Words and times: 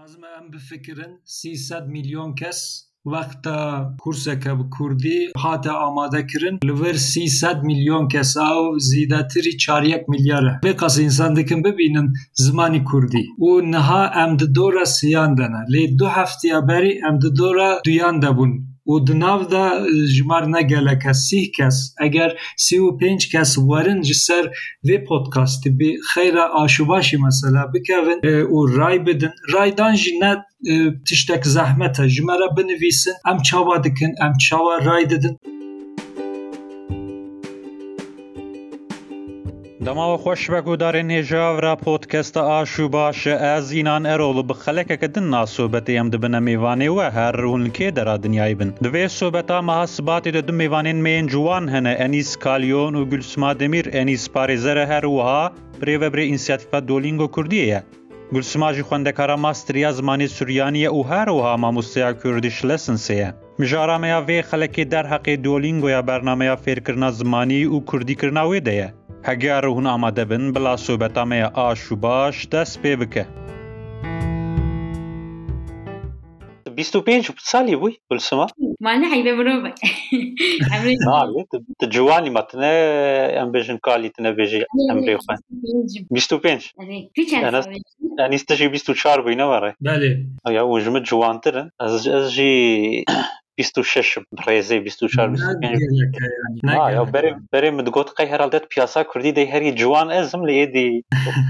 لازم 0.00 0.24
ام 0.24 0.50
بفکرن 0.50 1.18
300 1.24 1.86
میلیون 1.88 2.34
کس 2.34 2.90
وقتا 3.04 3.58
کورسەکە 4.02 4.52
بە 4.58 4.64
کوردی 4.76 5.18
هاتە 5.42 5.72
ئامادەکردن 5.80 6.56
لەڤەر 6.68 6.96
300 6.96 7.62
میلیۆن 7.68 8.04
کەسا 8.12 8.48
و 8.62 8.78
زیدەتری 8.90 9.52
چاریەک 9.62 10.04
میلیارە 10.12 10.52
بێ 10.64 10.72
قەس 10.80 10.94
ئینسان 11.02 11.32
دکن 11.34 11.60
ببینن 11.66 12.06
زمانی 12.44 12.80
کوردی 12.90 13.24
و 13.46 13.50
نەها 13.72 14.04
ئەم 14.16 14.32
دۆرە 14.56 14.84
سیان 14.96 15.30
دەنە 15.38 15.62
لێ 15.72 15.84
دو 15.98 16.06
هەفتیا 16.16 16.58
بەری 16.68 16.94
ئەم 17.02 17.16
دۆرە 17.38 17.70
دویان 17.84 18.16
دەبوون 18.24 18.52
و 18.86 18.98
د 19.00 19.10
دا 19.50 19.64
جمار 20.16 20.46
نه 20.54 20.62
ګاله 20.70 20.94
کس 21.56 21.94
اگر 22.06 22.30
35 22.56 23.28
کس 23.32 23.58
ورنج 23.58 24.08
جسر 24.08 24.50
وی 24.84 24.98
پودکاست 24.98 25.68
بی 25.68 25.90
خیره 26.14 26.44
آشوباشی 26.62 27.16
مثلا 27.16 27.66
بکوین 27.74 28.18
او 28.50 28.66
رای 28.66 28.98
بدن 28.98 29.32
رای 29.52 29.70
دانجی 29.70 30.10
جنه 30.10 30.44
تشتک 31.10 31.44
زحمت 31.44 32.00
جمره 32.00 32.48
بنویسن 32.56 33.10
ام 33.24 33.42
چاوا 33.42 33.76
دکن 33.78 34.12
ام 34.20 34.32
چاوا 34.48 34.78
رای 34.78 35.04
ددن 35.04 35.36
دەماوە 39.86 40.16
خۆش 40.24 40.42
بە 40.52 40.60
گودارێن 40.68 41.08
هێژاورا 41.16 41.74
پۆتکەستە 41.84 42.42
ئاش 42.50 42.72
و 42.80 42.86
باشە 42.94 43.34
ئازینان 43.44 44.04
ئەرۆڵ 44.10 44.38
بە 44.48 44.54
خەلەکەکە 44.62 45.08
دن 45.14 45.26
ناسۆبەتی 45.34 45.98
ئەم 45.98 46.08
دبنە 46.12 46.40
میوانێوە 46.48 47.06
هەر 47.16 47.34
ڕوونکێ 47.42 47.88
دەرا 47.96 48.16
دنیای 48.24 48.54
بن. 48.58 48.70
دوێ 48.84 49.06
سۆبەتا 49.18 49.58
مەها 49.68 49.86
سباتی 49.96 50.34
دەدم 50.36 50.56
میوانێن 50.62 50.98
مێن 51.04 51.26
جوان 51.32 51.64
هەنە 51.74 51.92
ئەنیس 52.00 52.30
کالیۆن 52.44 52.94
و 52.96 53.06
گولسما 53.10 53.50
دەمیر 53.60 53.86
ئەنیس 53.96 54.24
پارێزەرە 54.34 54.84
هەروەها 54.92 55.44
برێوە 55.80 56.08
برێ 56.12 56.24
ئینسیاتیفا 56.28 56.80
دۆلینگۆ 58.30 58.36
کوردیەیە 58.36 58.82
گولسماژی 58.82 58.82
خوێندەکارە 58.82 59.36
ماستریا 59.36 59.92
زمانی 59.92 60.28
سوریانیە 60.28 60.90
و 60.92 61.02
هەروەها 61.10 61.54
مامۆستەیە 61.62 62.10
کوردیش 62.22 62.58
لەسنسەیە 62.68 63.30
مژارامەیە 63.60 64.20
vê 64.28 64.38
xelekê 64.50 64.84
derheqê 64.92 65.34
dolîngoya 65.44 66.06
bernameya 66.08 66.56
fêrkirina 66.64 67.10
zimanî 67.18 67.66
û 67.66 67.76
kurdîkirina 67.88 68.44
wê 68.50 68.60
de 68.66 68.74
ye 68.80 68.88
heger 69.22 69.64
hûn 69.64 69.86
amade 69.94 70.24
bin 70.30 70.54
bila 70.54 70.76
sobeta 70.76 71.24
me 71.24 71.36
ya 71.36 71.48
aş 71.54 71.82
û 71.92 72.02
baş 72.02 72.52
dest 72.52 72.74
pê 72.82 73.00
bike 73.00 73.26
25 76.82 77.20
جبت 77.20 77.54
لي 77.54 77.74
وي 77.76 78.00
بالسما 78.10 78.46
مالنا 78.80 79.08
حيبه 79.08 79.32
بروبا 79.32 79.74
نعم 81.06 81.44
تجواني 81.78 82.30
ماتنا 82.30 83.42
أم 83.42 83.50
باش 83.50 83.70
كالي 83.70 84.08
تنا 84.08 84.30
بيجي 84.30 84.64
ام 84.90 85.00
بي 85.00 85.14
وخان 85.14 85.38
25 86.10 86.60
أنا 87.34 87.64
أنا 88.20 88.34
استجي 88.34 88.66
24 88.66 89.24
بينا 89.24 89.44
ورا 89.44 89.74
بالي 89.80 90.26
يا 90.48 90.62
وجمت 90.62 91.02
جوان 91.02 91.40
ترن. 91.40 91.70
أزجي 91.80 93.04
26 93.60 94.18
ڕێزەی 94.46 94.80
24 94.84 95.30
بەرێ 97.52 97.70
مدگوت 97.78 98.08
قەی 98.16 98.28
هەرالدەت 98.32 98.64
پیاسا 98.72 99.00
کوردی 99.10 99.32
دەی 99.38 99.48
هەری 99.52 99.70
جوان 99.80 100.08
ئەزم 100.14 100.42
لە 100.48 100.52
ئێدی 100.58 100.88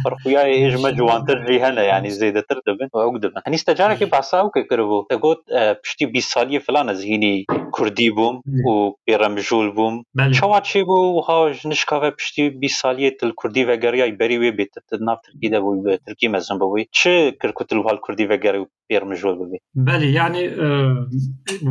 پڕخویای 0.05 0.53
هێژمە 0.63 0.91
جوانتر 0.99 1.39
لی 1.47 1.59
هەنە 1.65 1.83
ینی 1.91 2.11
زیدەتر 2.21 2.59
دەبن. 2.67 2.89
ئەوک 2.95 3.17
دەبن. 3.23 3.41
هەنیستە 3.47 3.73
جارێکی 3.79 4.07
باساوکە 4.15 4.61
کردبوو 4.71 5.07
دەگوت 5.13 5.41
پشتی 5.83 6.07
بی 6.13 6.21
سالی 6.33 6.61
فلانە 6.67 6.93
زیینی 7.01 7.37
کوردی 7.77 8.11
بووم 8.17 8.37
و 8.69 8.75
پێرەمژول 9.07 9.69
بووم. 9.77 9.95
چاوا 10.37 10.59
چی 10.69 10.83
بوو 10.89 11.23
هاژ 11.29 11.55
نشکاوە 11.73 12.11
پشتی 12.19 12.45
بی 12.61 12.69
سالیە 12.81 13.11
تل 13.19 13.31
کوردی 13.41 13.69
وەگەریای 13.71 14.13
بەری 14.21 14.39
وێ 14.43 14.51
بێت 14.59 14.75
نافترکی 15.09 15.49
دەبووی 15.55 15.81
بە 15.85 15.93
ترکی 16.07 16.29
مەزم 16.35 16.57
بەوەی 16.61 16.85
چ 16.99 17.01
کرکوتل 17.41 17.79
هەال 17.87 17.99
کوردی 18.05 18.31
وەگەری 18.33 18.61
و 18.63 18.67
پێرمژۆ 18.91 19.31
ببێ 19.39 19.59
بەلی 19.87 20.11
یعنی 20.19 20.45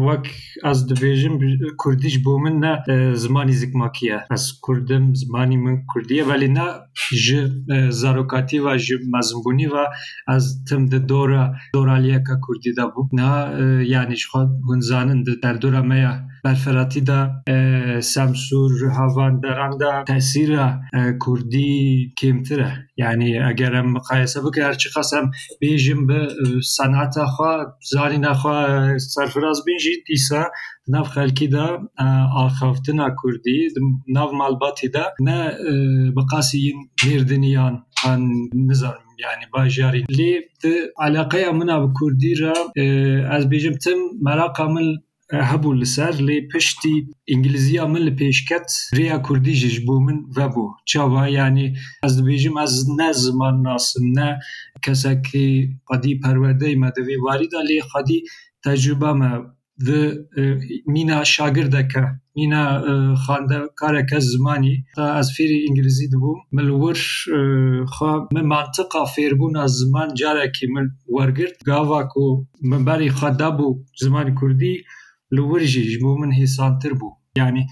وەک 0.07 0.25
ئەس 0.65 0.79
دەبێژم 0.89 1.35
کوردیش 1.81 2.15
بۆ 2.25 2.33
من 2.43 2.55
نە 2.63 2.73
زمانی 3.23 3.55
زیکماکیە. 3.61 4.17
ئەس 4.33 4.45
کوردم 4.65 5.03
زمانی 5.21 5.57
من 5.65 5.75
کوردیە. 5.91 6.23
بەلی 6.31 6.49
نە 6.57 6.67
ji 7.23 7.39
zarokatî 8.01 8.59
ve 8.65 8.73
ji 8.85 8.95
mezimbûnî 9.13 9.67
ve 9.73 9.85
ez 10.35 10.45
tim 10.67 10.81
di 10.91 10.99
dora 11.09 11.43
doraliyeka 11.73 12.35
Kurdî 12.45 12.71
de 12.77 12.85
bû 12.93 13.01
na 13.19 13.29
yani 13.95 14.15
ji 14.19 14.25
xwe 14.31 14.41
hunzanin 14.67 15.19
di 15.25 15.33
derdora 15.43 15.81
me 15.89 15.97
ya 16.05 16.13
e 17.47 17.57
yanî 22.97 23.29
eger 23.49 23.73
em 23.73 23.87
miqayese 23.95 24.39
bike 24.45 24.61
her 24.67 24.77
çi 24.81 24.89
qas 24.93 25.11
em 25.19 25.25
bêjim 25.61 26.01
bi 26.09 26.19
senata 26.75 27.25
xwe 27.35 27.53
zanîna 27.93 28.33
xwe 28.41 28.57
serfiraz 29.13 29.59
bin 29.65 29.77
jî 29.83 29.93
dîsa 30.07 30.41
nav 30.93 31.05
xelkî 31.15 31.47
de 31.55 31.67
axaftina 32.43 33.07
Kurdî 33.21 33.59
nav 34.17 34.29
malbatî 34.41 34.89
de 34.95 35.05
ne 35.27 35.39
bi 36.15 36.23
qasî 36.31 36.57
yên 36.67 36.79
mêrdiniyan 37.05 37.75
an 38.09 38.21
nizanim 38.69 39.09
yani 39.25 39.45
bajarî 39.53 40.01
lê 40.19 40.31
alaqeya 41.05 41.51
min 41.59 41.69
bi 41.83 41.89
Kurdî 41.97 42.33
re 42.41 42.53
ez 43.35 43.43
bêjim 43.51 43.75
tim 43.83 43.99
meraka 44.27 44.65
min 44.75 44.87
هەبوو 45.49 45.77
لەسەر 45.81 46.13
لێ 46.27 46.37
پشتی 46.51 46.95
ئینگلیزیە 47.29 47.83
من 47.91 48.01
لە 48.07 48.13
پێشکەت 48.19 48.69
ڕیا 48.97 49.17
کوردیژش 49.25 49.75
بوو 49.85 50.05
من 50.07 50.17
بەبوو 50.35 50.75
چاوا 50.89 51.25
ینی 51.37 51.67
ئەس 52.03 52.13
دەبێژم 52.19 52.55
ئەس 52.61 52.73
نە 52.97 53.09
زمان 53.23 53.55
ناسم 53.65 54.05
نە 54.17 54.29
کەسەکی 54.85 55.49
قەدی 55.89 56.19
پەروەدەی 56.23 56.79
مەدەوێ 56.83 57.15
واریدا 57.25 57.61
لێ 57.69 57.79
خەدی 57.91 58.19
تەجوبەمە 58.63 59.33
مینا 60.93 61.19
شاگردەکە 61.33 62.05
مینا 62.37 62.65
خاندە 63.23 63.59
کارەکە 63.79 64.19
زمانی. 64.31 64.75
تا 64.95 65.03
ئەس 65.17 65.27
فێری 65.35 65.63
ئینگلیزی 65.65 66.07
دەبووم 66.13 66.39
ملوەر 66.55 66.99
من 68.35 68.45
ماتقا 68.53 69.03
فێربوون 69.13 69.53
ئە 69.61 69.65
زمان 69.79 70.09
جارێکی 70.19 70.67
من 70.75 70.85
وەرگرت. 71.15 71.55
گاواک 71.69 72.11
و 72.23 72.27
منباری 72.69 73.09
خەدا 73.19 73.49
بوو 73.57 73.79
زمانی 74.03 74.33
کوردی. 74.39 74.75
Li 75.35 75.41
wir 75.49 75.61
jî 75.71 75.83
ji 75.89 75.97
bo 76.03 76.11
min 76.21 76.31
hêsantir 76.39 76.93
bû 76.99 77.07
yanî 77.39 77.63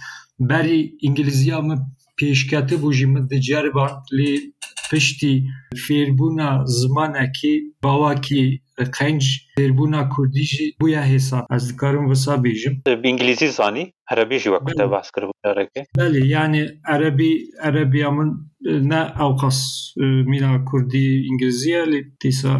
berî 0.49 0.79
îngilîziya 1.07 1.59
min 1.67 1.79
pêşketibû 2.19 2.89
jî 2.97 3.05
min 3.13 3.23
diceriban 3.29 3.91
lê 4.17 4.31
piştî 4.91 5.33
fêrbûna 5.83 6.49
zimanekî 6.79 7.55
bawakî 7.83 8.45
qenc 8.97 9.23
fêrbûna 9.57 10.01
Kurdî 10.13 10.45
jî 10.53 10.65
bûye 10.81 11.03
hêsan 11.11 11.43
ez 11.55 11.63
dikarim 11.69 12.05
wisa 12.11 12.33
bêjim 12.45 12.73
bi 13.03 13.07
îngilîzî 13.13 13.49
zanî 13.59 13.83
erebî 14.11 14.37
jî 14.43 14.49
wek 14.53 14.63
te 14.79 14.85
behs 14.93 15.09
kiribû 15.15 15.33
carekê 15.45 15.81
Belê 15.97 16.21
yanî 16.35 16.63
erebî 16.95 17.31
erebiya 17.67 18.11
min 18.17 18.29
ne 18.91 19.01
qas 19.41 19.59
mîna 20.31 20.51
Kurdî 20.69 21.07
îngilîzî 21.31 21.69
ye 21.69 21.83
lê 21.91 21.99
dîsa 22.21 22.53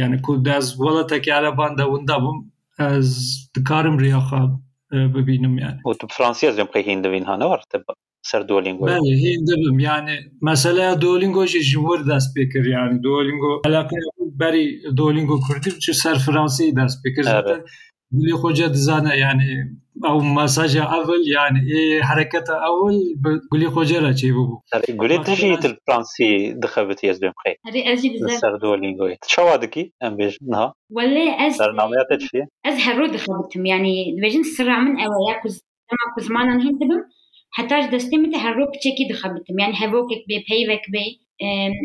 yani 0.00 0.16
ku 0.24 0.32
ez 0.58 0.66
welatekî 0.82 1.30
ereban 1.38 1.72
de 1.78 1.84
winda 1.92 2.16
bûm 2.24 2.38
از 2.78 3.28
دکارم 3.56 3.98
ریا 3.98 4.20
خواب 4.20 4.50
ببینم 4.92 5.58
یعنی. 5.58 5.78
و 5.86 5.94
تو 5.94 6.06
فرانسی 6.06 6.46
از 6.46 6.56
که 6.56 6.84
هندوین 6.86 7.24
هانه 7.24 7.44
وارد 7.44 7.64
سر 8.26 8.40
دولینگو. 8.40 8.86
بله 8.86 8.98
هندویم 8.98 9.80
یعنی 9.80 10.18
مسئله 10.42 10.94
دولینگو 10.94 11.46
جمهور 11.46 12.02
دست 12.02 12.34
بکر 12.36 12.66
یعنی 12.66 12.98
دولینگو 12.98 13.62
علاقه 13.64 13.96
بری 14.36 14.80
دولینگو 14.96 15.40
کردیم 15.48 15.72
چه 15.78 15.92
سر 15.92 16.14
فرانسی 16.14 16.72
دست 16.72 17.02
بکر 17.04 17.28
آره. 17.28 17.42
زدن 17.42 17.64
بلی 18.12 18.32
خوجه 18.32 18.68
دزانه 18.68 19.18
یعنی 19.18 19.44
او 20.04 20.20
مساج 20.20 20.76
اول 20.76 21.08
یعنی 21.08 21.34
يعني 21.34 21.60
ايه 21.72 22.02
حركه 22.02 22.44
اول 22.54 22.94
قولي 23.52 23.70
خوجيرا 23.70 24.12
تشي 24.12 24.32
بوبو 24.32 24.60
قولي 24.98 25.16
انت 25.16 25.34
شي 25.34 25.54
الفرنسي 25.54 26.52
دخبت 26.52 27.04
يا 27.04 27.12
زلمه 27.12 27.32
خي 27.44 27.54
هذه 27.66 27.92
اجي 27.92 28.08
بزاف 28.08 28.30
سر 28.30 28.56
دولينغو 28.56 29.14
تشوا 29.22 29.56
دكي 29.56 29.92
ام 30.02 30.16
بيج 30.16 30.36
نها 30.42 30.74
ولا 30.90 31.46
از 31.46 31.62
نعميات 31.62 32.20
شي 32.20 32.42
از 32.66 32.78
هرو 32.80 33.06
دخبتهم 33.06 33.66
يعني 33.66 34.16
بيجن 34.20 34.40
السرع 34.40 34.78
من 34.78 35.00
اوايا 35.00 35.42
كوز 35.42 35.60
ما 35.92 36.14
كوز 36.14 36.32
ما 36.32 36.44
نهندبم 36.44 37.02
حتى 37.50 37.78
اش 37.78 37.84
دستي 37.84 38.16
متى 38.16 38.36
هرو 38.36 38.66
بتشكي 38.66 39.08
دخبتهم 39.10 39.58
يعني 39.58 39.72
هبوكك 39.76 40.24
بي 40.28 40.44
بيفك 40.48 40.90
بي 40.90 41.20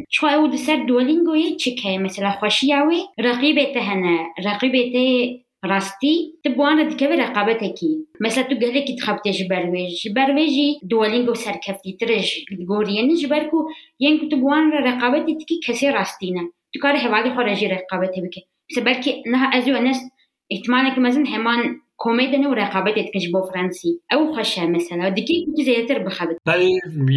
شو 0.10 0.28
او 0.28 0.48
دسر 0.48 0.86
دولينغو 0.86 1.36
يتشكي 1.36 1.98
مثلا 1.98 2.32
خوشياوي 2.32 2.98
رقيبته 3.20 3.80
هنا 3.80 4.18
رقيبته 4.46 5.40
راستی 5.72 6.16
تبوانە 6.44 6.84
دکەوێ 6.92 7.16
رەقابەتێکی 7.24 7.94
مەسە 8.24 8.42
تو 8.50 8.56
گەلێکی 8.64 8.98
تخەبتێ 9.00 9.32
ji 9.38 9.46
بەروێژ. 9.52 9.92
ji 10.02 10.10
بەروێژی 10.18 10.70
دووەلینگ 10.90 11.28
و 11.30 11.40
سەرکەفتی 11.44 11.98
ترژ 12.00 12.28
گۆریێن 12.70 13.10
ji 13.20 13.28
بەر 13.32 13.44
و 13.56 13.60
یەن 14.04 14.16
تو 14.32 14.36
بوان 14.42 14.66
رەقابەتی 14.88 15.38
تکی 15.40 15.58
کەسێ 15.66 15.88
ڕاستینە 15.96 16.44
تو 16.72 16.78
کار 16.84 16.96
هێوالی 17.04 17.34
خۆرەژی 17.36 17.72
رەقابەتێ 17.76 18.20
بکە. 18.26 18.42
سە 18.74 18.80
بەلکی 18.86 19.12
نها 19.32 19.48
ئەزوە 19.54 19.80
نست 19.88 20.06
احتمالێک 20.54 20.96
مەزن 21.06 21.26
هێمان 21.34 21.62
کۆمیدە 22.04 22.38
نە 22.42 22.48
و 22.50 22.58
ڕقابەتێت 22.62 23.10
کەش 23.14 23.26
بۆ 23.34 23.42
فەنسی 23.52 23.92
ئەو 24.12 24.22
خەشە 24.36 24.64
مەسەلا 24.76 25.08
دیکەی 25.18 25.40
زیاتر 25.68 26.00
بخەبت 26.06 26.38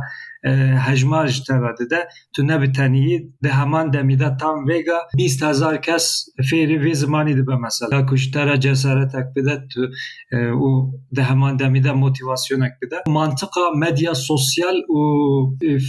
هجمار 0.79 1.27
جتواده 1.29 1.85
ده 1.85 2.09
تو 2.35 2.43
نبی 2.43 2.69
تنیی 2.69 3.33
به 3.41 3.49
همان 3.49 3.91
دمیده 3.91 4.37
تام 4.41 4.65
ویگا 4.65 4.99
بیست 5.17 5.43
هزار 5.43 5.77
کس 5.77 6.25
فیری 6.51 6.79
وی 6.79 6.95
زمانی 6.95 7.35
ده 7.35 7.43
بمثلا 7.43 8.07
کشتر 8.11 8.57
جسارت 8.57 9.15
اک 9.15 9.27
تو 9.75 9.81
او 10.55 10.93
ده 11.15 11.23
همان 11.23 11.57
دمیده 11.57 11.93
موتیواسیون 11.93 12.63
اک 12.63 12.73
بده 12.83 12.97
منطقا 13.09 13.61
مدیا 13.77 14.15
سوسیال 14.15 14.77
او 14.89 15.01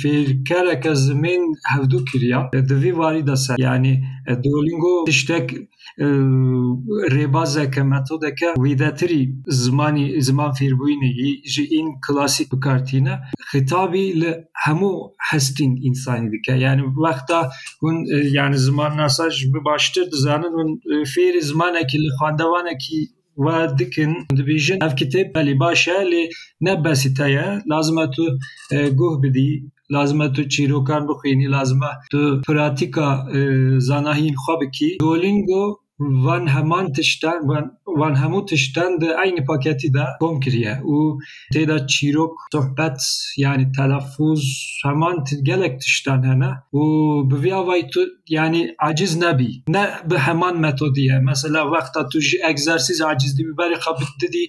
فیرکر 0.02 0.66
اک 0.72 0.94
زمین 0.94 1.56
هفدو 1.68 2.04
کریا 2.14 2.50
دوی 2.70 2.92
واری 2.92 3.22
ده 3.22 3.36
سر 3.36 3.56
یعنی 3.60 4.04
دولینگو 4.44 5.06
تشتک 5.08 5.56
rêbazeke 7.16 7.84
metodeke 7.84 8.50
wîdetirî 8.64 9.24
zimanî 9.48 10.22
ziman 10.22 10.52
fêrbûyînê 10.60 11.12
ji 11.54 11.64
în 11.80 11.88
klasîk 12.06 12.52
bikartîne 12.54 13.16
xitabî 13.52 14.22
li 14.22 14.32
hemû 14.66 14.94
hestên 15.30 15.72
însanî 15.88 16.32
dike. 16.32 16.54
Yani 16.66 16.84
wexta 16.96 17.40
hûn 17.82 17.98
yani 18.38 18.58
zimanasa 18.58 19.30
ji 19.30 19.54
bi 19.54 19.66
baştir 19.66 20.12
dizanin 20.12 20.54
hûn 20.58 20.72
fêrî 21.14 21.42
zimanekî 21.42 21.98
li 22.04 22.10
xwendevanekî 22.20 23.02
ve 23.46 23.78
dikin 23.80 24.12
dibêjin 24.38 24.80
ev 24.86 24.94
kitêb 25.00 25.36
belî 25.36 25.60
baş 25.60 25.88
e 25.88 25.92
lê 25.92 26.30
ne 26.62 26.84
besî 26.84 27.14
te 27.14 27.30
ye 27.32 27.48
lazim 27.70 27.98
e 28.00 28.10
tu 28.16 28.26
guh 29.00 29.22
bidî 29.24 29.52
lazim 29.92 30.22
e 30.22 30.32
tu 30.34 30.50
çîrokan 30.50 31.04
bixwînî 31.10 31.52
lazim 31.52 31.84
e 31.84 31.92
tu 32.12 32.42
pratîka 32.48 33.10
zanahiyên 33.90 34.36
xwe 34.44 34.56
bikî. 34.62 34.98
Duolingo 35.02 35.87
van 36.00 36.48
heman 36.48 36.94
tiştan 36.94 37.50
van 37.88 38.16
hemû 38.16 38.46
tiştan 38.46 39.02
di 39.02 39.16
aynı 39.16 39.46
paketî 39.46 39.94
de 39.94 40.06
kom 40.20 40.40
kiriye 40.40 40.74
û 40.84 41.20
têda 41.54 41.88
çîrok 41.88 42.34
sohbet 42.52 43.00
yani 43.38 43.72
telaffuz 43.72 44.44
heman 44.86 45.26
gelek 45.44 45.82
tiştan 45.82 46.24
hene 46.24 46.52
û 46.74 46.84
bi 47.30 47.36
vî 47.44 47.52
yani 48.30 48.76
aciz 48.80 49.18
nebî 49.18 49.52
ne 49.68 49.90
bi 50.12 50.18
heman 50.18 50.60
metodiye 50.60 51.20
mesela 51.20 51.64
wexta 51.74 52.10
tu 52.10 52.20
ji 52.22 52.38
egzersîz 52.50 53.02
aciz 53.02 53.38
dibî 53.38 53.50
berê 53.50 53.78
xwe 53.86 54.06
didî 54.22 54.46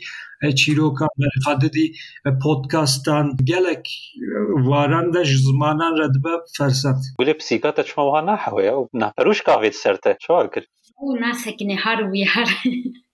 çîrokan 0.54 1.08
berê 1.18 1.38
xwe 1.44 1.60
didî 1.60 1.92
podcastan 2.42 3.36
gelek 3.44 4.14
waran 4.70 5.14
de 5.14 5.24
ji 5.24 5.38
zimanan 5.38 5.92
re 5.98 6.14
dibe 6.14 6.34
fersend 6.58 7.00
Gulê 7.20 7.34
pisîka 7.38 7.74
te 7.74 7.82
çima 7.84 8.04
wiha 8.04 8.74
û 8.80 8.88
naperûş 9.02 9.38
kavê 9.48 9.70
di 9.72 9.78
ناسكني 11.20 11.76
هاروي 11.82 12.24
هر 12.24 12.46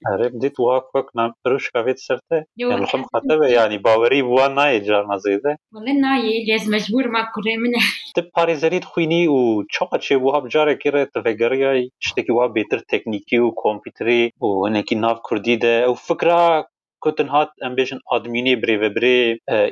عرب 0.06 0.38
ديت 0.38 0.60
واك 0.60 0.94
واك 0.94 1.06
نام 1.16 1.32
روش 1.46 1.70
كافيت 1.70 1.98
سرته 1.98 2.44
يعني 2.56 2.74
الخم 2.74 3.02
خطبه 3.02 3.46
يعني 3.46 3.78
باوري 3.78 4.22
بوا 4.22 4.48
ناي 4.48 4.80
جار 4.80 5.14
نزيده 5.14 5.58
والله 5.74 5.92
ناي 5.92 6.46
لازم 6.48 6.74
مجبور 6.74 7.08
ما 7.08 7.22
كره 7.34 7.56
منه 7.56 7.78
تب 8.14 8.30
باريزريت 8.36 8.84
خويني 8.84 9.28
و 9.28 9.64
چوقا 9.70 9.98
چه 9.98 10.16
بوا 10.16 10.38
بجار 10.38 10.72
كيره 10.72 11.04
تفگريا 11.04 11.88
تشتكي 12.00 12.32
بوا 12.32 12.46
بهتر 12.46 12.78
تكنيكي 12.78 13.40
و 13.40 13.50
كمبيوتري 13.50 14.32
و 14.40 14.66
هنكي 14.66 14.94
ناف 14.94 15.18
كردي 15.22 15.56
ده 15.56 15.84
او 15.84 15.94
کوتن 17.04 17.28
هات 17.34 17.50
ئەم 17.62 17.72
بێژن 17.78 18.00
ئادمینی 18.10 18.54
برێڤبرێ 18.62 19.18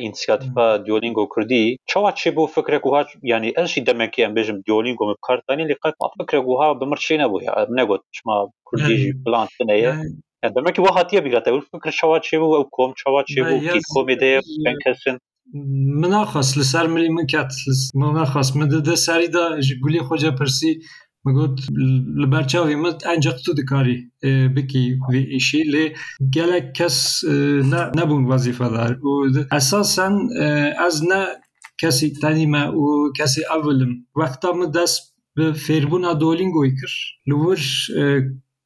ئینسیاتیفا 0.04 0.66
دیۆلینگۆ 0.86 1.24
کوردی 1.32 1.64
چاوا 1.90 2.10
چێ 2.20 2.30
بۆ 2.36 2.44
فکرێک 2.56 2.82
وهاش 2.86 3.08
ینی 3.30 3.50
ئەشی 3.58 3.82
دەمەکی 3.88 4.24
ئەم 4.24 4.32
بێژم 4.36 4.58
دیۆلینگۆ 4.66 5.04
بکارتانی 5.10 5.68
لقەت 5.70 5.94
فکرێک 6.18 6.44
وها 6.48 6.68
بمرچێ 6.80 7.14
نەبووی 7.22 7.48
نەگوت 7.78 8.02
چما 8.16 8.36
کوردیژی 8.68 9.10
پلانتنەیە 9.24 9.92
دەمەکی 10.56 10.80
وه 10.82 10.92
هااتە 10.96 11.20
بگاتە 11.24 11.50
فکر 11.72 11.90
چاوا 11.98 12.18
چێ 12.26 12.36
بوو؟ 12.40 12.56
ئەو 12.58 12.64
کۆم 12.76 12.90
چاوا 13.00 13.20
چێ 13.30 13.40
بوو؟ 13.46 13.82
کۆمێدەیە 13.94 14.40
کەسن 14.84 15.16
مناخواست 16.02 16.52
لەسەر 16.60 16.86
ملی 16.94 17.08
من 17.16 17.26
کات 17.32 17.52
مناخواست 17.94 18.56
من 18.56 18.66
دە 18.88 18.94
ساریدا 19.06 19.44
گولی 19.82 20.00
خۆجە 20.08 20.30
پرسی 20.38 20.72
ket 21.24 21.34
min 21.34 21.42
naxwast 21.42 21.70
min 21.70 21.82
dide 21.82 22.00
serî 22.12 22.20
da 22.20 22.20
ji 22.20 22.20
gulê 22.20 22.20
xwe 22.20 22.20
pirsî 22.20 22.20
min 22.20 22.20
got 22.20 22.20
li 22.20 22.32
ber 22.32 22.44
çavê 22.48 22.76
min 22.76 23.16
encaq 23.16 23.38
tu 23.44 23.56
dikarî 23.56 24.10
bikî 24.56 24.98
vê 25.10 25.36
îşî 25.36 25.62
lê 25.72 25.94
gelek 26.30 26.74
kes 26.74 27.24
nebûn 27.94 28.22
wezîfedar 28.30 28.90
û 28.90 29.12
esasen 29.56 30.14
ez 30.88 31.02
ne 31.02 31.26
kesî 31.80 32.20
tenî 32.20 32.46
me 32.46 32.64
û 32.64 33.12
kesî 33.18 33.42
evilim 33.56 34.06
wexta 34.14 34.52
min 34.52 34.74
dest 34.74 35.02
bi 35.36 35.42
fêrbûna 35.42 36.20
Duolingoyê 36.20 36.74
kir 36.80 37.20
li 37.28 37.34
wir 37.42 37.62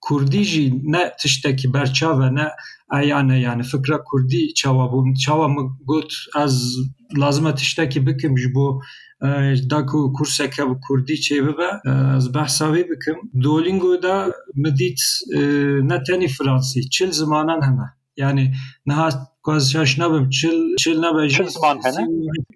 Kurdî 0.00 0.44
jî 0.44 0.72
ne 0.84 1.12
tiştekî 1.20 1.74
berçav 1.74 2.20
e 2.20 2.34
ne 2.34 2.48
eyane 3.02 3.40
yani 3.40 3.62
fikra 3.62 4.04
Kurdî 4.04 4.54
çawa 4.54 4.84
bû 4.84 5.18
çawa 5.18 5.48
min 5.48 5.70
got 5.86 6.12
ez 6.44 6.76
lazim 7.20 7.46
e 7.46 7.54
tiştekî 7.54 8.06
bikim 8.06 8.38
ji 8.38 8.48
داک 9.70 9.94
و 9.94 10.12
کورسەکە 10.16 10.62
بە 10.68 10.76
کوردی 10.84 11.16
چێ 11.24 11.38
ببە 11.46 11.70
ئەس 12.14 12.26
بەساوی 12.34 12.84
بکەم. 12.90 13.18
دۆلینگۆدا 13.44 14.16
مدیت 14.64 15.00
نەتەنی 15.90 16.28
فرانسی 16.36 16.80
چل 16.94 17.10
زمانان 17.20 17.60
هەمە. 17.68 17.88
یعنی 18.22 18.44
نها 18.86 19.08
zimanan 19.46 19.54
hene 19.54 19.54
yani 19.54 19.54
niha 19.54 19.54
ku 19.54 19.56
ez 19.56 19.72
şaş 19.72 19.98
nebim 19.98 20.30
çil 20.30 20.76
çil 20.78 20.98
nebe 20.98 21.28
jî 21.28 21.36
Çil 21.36 21.46
ziman 21.46 21.78
hene? 21.84 22.06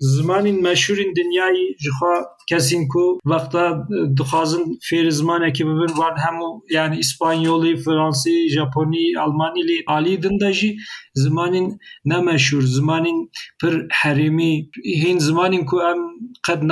zimanên 0.01 0.61
meşhûrên 0.61 1.17
dinyayî 1.17 1.77
ji 1.79 1.89
xwe 1.89 2.25
kesên 2.51 2.89
ku 2.89 3.19
wexta 3.25 3.89
dixwazin 4.17 4.79
fêrî 4.91 5.11
zimanekî 5.11 5.65
bibin 5.67 5.87
wan 5.87 6.17
hemû 6.17 6.61
yani 6.71 6.99
İspanyolî, 6.99 7.77
Fransî, 7.77 8.51
Japonî, 8.51 9.19
Almanî 9.19 9.61
lê 9.61 9.85
alî 9.87 10.23
din 10.23 10.41
de 10.41 10.53
jî 10.53 10.77
zimanên 11.17 11.79
nemeşhûr, 12.05 12.63
zimanên 12.63 13.31
pir 13.61 13.89
herêmî 13.89 14.71
hên 15.03 15.19
zimanên 15.19 15.65
ku 15.65 15.81
em 15.81 15.99
qet 16.47 16.63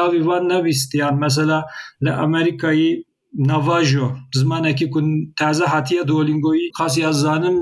Navajo. 3.34 4.16
Zimanekî 4.34 4.90
ku 4.90 5.00
taze 5.38 5.64
hatiye 5.64 6.08
Duolingoyî 6.08 6.70
qasî 6.78 7.00
ez 7.10 7.16
zanim 7.16 7.58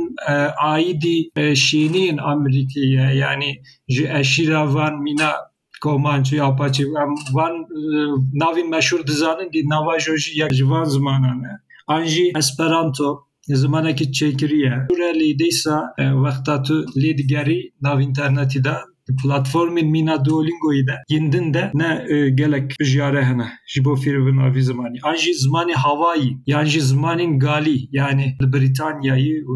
aîdî 0.74 1.18
şîniyên 1.66 2.18
Amerîkî 2.20 2.80
ye 2.96 3.06
yani 3.22 3.50
ji 3.88 4.04
eşîra 4.20 4.74
van 4.74 4.94
mîna 5.02 5.32
Komançı 5.82 6.44
Apaçı 6.44 6.82
em 6.82 7.12
van 7.36 7.54
navên 8.42 8.68
meşhûr 8.74 9.06
dizanin 9.06 9.52
dî 9.52 9.68
Navajo 9.68 10.16
jî 10.16 10.38
yek 10.40 10.52
ji 10.54 10.70
van 10.70 10.84
zimanan 10.84 11.40
e 11.52 11.54
an 11.86 12.04
jî 12.04 12.32
Esperanto 12.36 13.08
zimanekî 13.62 14.04
çêkirî 14.18 14.58
ye 14.66 14.76
re 14.98 15.10
platformên 19.22 19.88
mîna 19.90 20.16
Duolingoyê 20.24 20.86
de 20.86 20.96
yindin 21.08 21.54
de 21.54 21.70
ne 21.74 21.90
gelek 22.30 22.76
bijare 22.80 23.24
hene. 23.24 23.48
Ji 23.66 23.84
bo 23.84 23.94
fêrvin 23.94 24.38
avî 24.46 24.62
zimanî 24.62 24.98
an 25.02 25.14
jî 25.14 25.30
zimanê 25.30 25.74
havayî 25.74 26.40
yan 26.46 26.64
yani 27.92 28.36
li 28.42 28.46
Britanyayê 28.52 29.44
û 29.44 29.52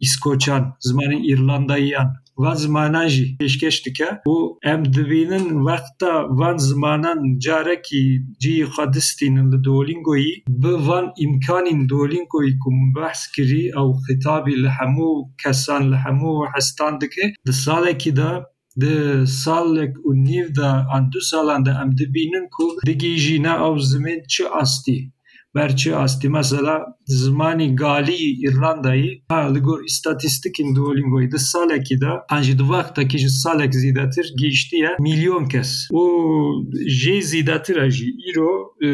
İskoçan 0.00 0.76
zimanên 0.88 1.22
İrlandayiyan 1.32 2.23
van 2.42 2.54
zimanan 2.54 3.08
jî 3.14 3.24
pêşkeş 3.40 3.76
dike 3.84 4.10
û 4.34 4.36
em 4.72 4.82
dibînin 4.94 5.46
wexta 5.66 6.12
van 6.40 6.56
zimanan 6.68 7.20
carekî 7.44 8.04
ciyê 8.42 8.66
xwe 8.72 8.86
distînin 8.94 9.46
li 9.52 9.58
Duolingoyî 9.64 10.34
bi 10.62 10.72
van 10.86 11.06
îmkanên 11.24 11.80
Duolingoyî 11.90 12.52
ku 12.62 12.68
min 12.76 12.88
behs 12.96 13.20
kirî 13.34 13.64
ew 13.80 13.90
xitabî 14.06 14.54
li 14.62 14.70
hemû 14.78 15.10
kesan 15.42 15.82
li 15.92 15.98
hemû 16.04 16.32
hestan 16.54 16.94
dike. 17.00 17.26
Di 17.46 17.52
salekî 17.64 18.12
de 18.20 18.30
di 18.82 18.94
salek 19.42 19.94
û 20.08 20.10
nîv 20.28 20.46
de 20.58 20.70
an 20.94 21.04
du 21.12 21.20
salan 21.30 21.60
de 21.66 21.72
em 21.82 21.90
dibînin 21.98 22.46
ku 22.54 22.66
digîjîne 22.86 23.54
ew 23.68 23.76
zimên 23.90 24.20
çi 24.32 24.44
astî? 24.62 24.98
برچی 25.00 25.04
استی 25.04 25.13
verčasti 25.56 26.28
mesela 26.28 26.86
zmani 27.06 27.76
gali 27.76 28.14
İrlanda'yı, 28.14 29.04
Irlandai 29.04 29.54
ligor 29.54 29.84
istatistikin 29.84 30.74
Duolingo'yu 30.74 31.32
da 31.32 31.38
saleki 31.38 32.00
da 32.00 32.24
hangi 32.28 32.58
dvakta 32.58 33.08
kişi 33.08 33.30
salek 33.30 33.74
zidatir 33.74 34.32
geçtiye 34.38 34.88
milyon 35.00 35.48
kez. 35.48 35.88
O 35.92 36.10
je 36.88 37.22
zidatir 37.22 37.76
aji 37.76 38.06
iro 38.30 38.74
e, 38.82 38.88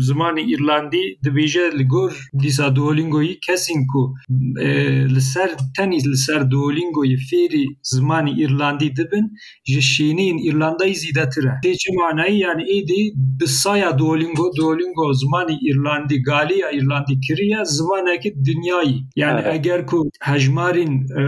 zmani 0.00 0.42
İrlandi 0.42 1.18
dvije 1.24 1.78
ligor 1.78 2.12
disa 2.42 2.76
Duolingo'yu 2.76 3.34
kesinku 3.46 4.14
e, 4.60 4.68
liser 5.08 5.50
tenis 5.76 6.06
liser 6.06 6.50
Duolingo'yu 6.50 7.18
feri 7.30 7.64
zmani 7.82 8.30
İrlandi 8.30 8.96
dibin 8.96 9.36
je 9.64 9.80
şinin 9.80 10.38
İrlandai 10.38 10.94
zidatire. 10.94 11.52
Teçi 11.62 11.92
manayı 11.92 12.38
yani 12.38 12.62
edi 12.62 13.14
disaya 13.40 13.98
Duolingo 13.98 14.56
Duolingo 14.56 15.14
zmani 15.14 15.58
İrlandi 15.62 15.91
Irlandi 15.92 16.22
Galiya, 16.22 16.70
Irlandi 16.70 17.20
Kiriya 17.20 17.64
zivana 17.64 18.20
ki 18.20 18.34
dünyayı. 18.44 18.98
Yani 19.16 19.40
evet. 19.44 19.66
eğer 19.66 19.86
ku 19.86 20.10
hejmarên 20.20 20.92
e, 21.20 21.22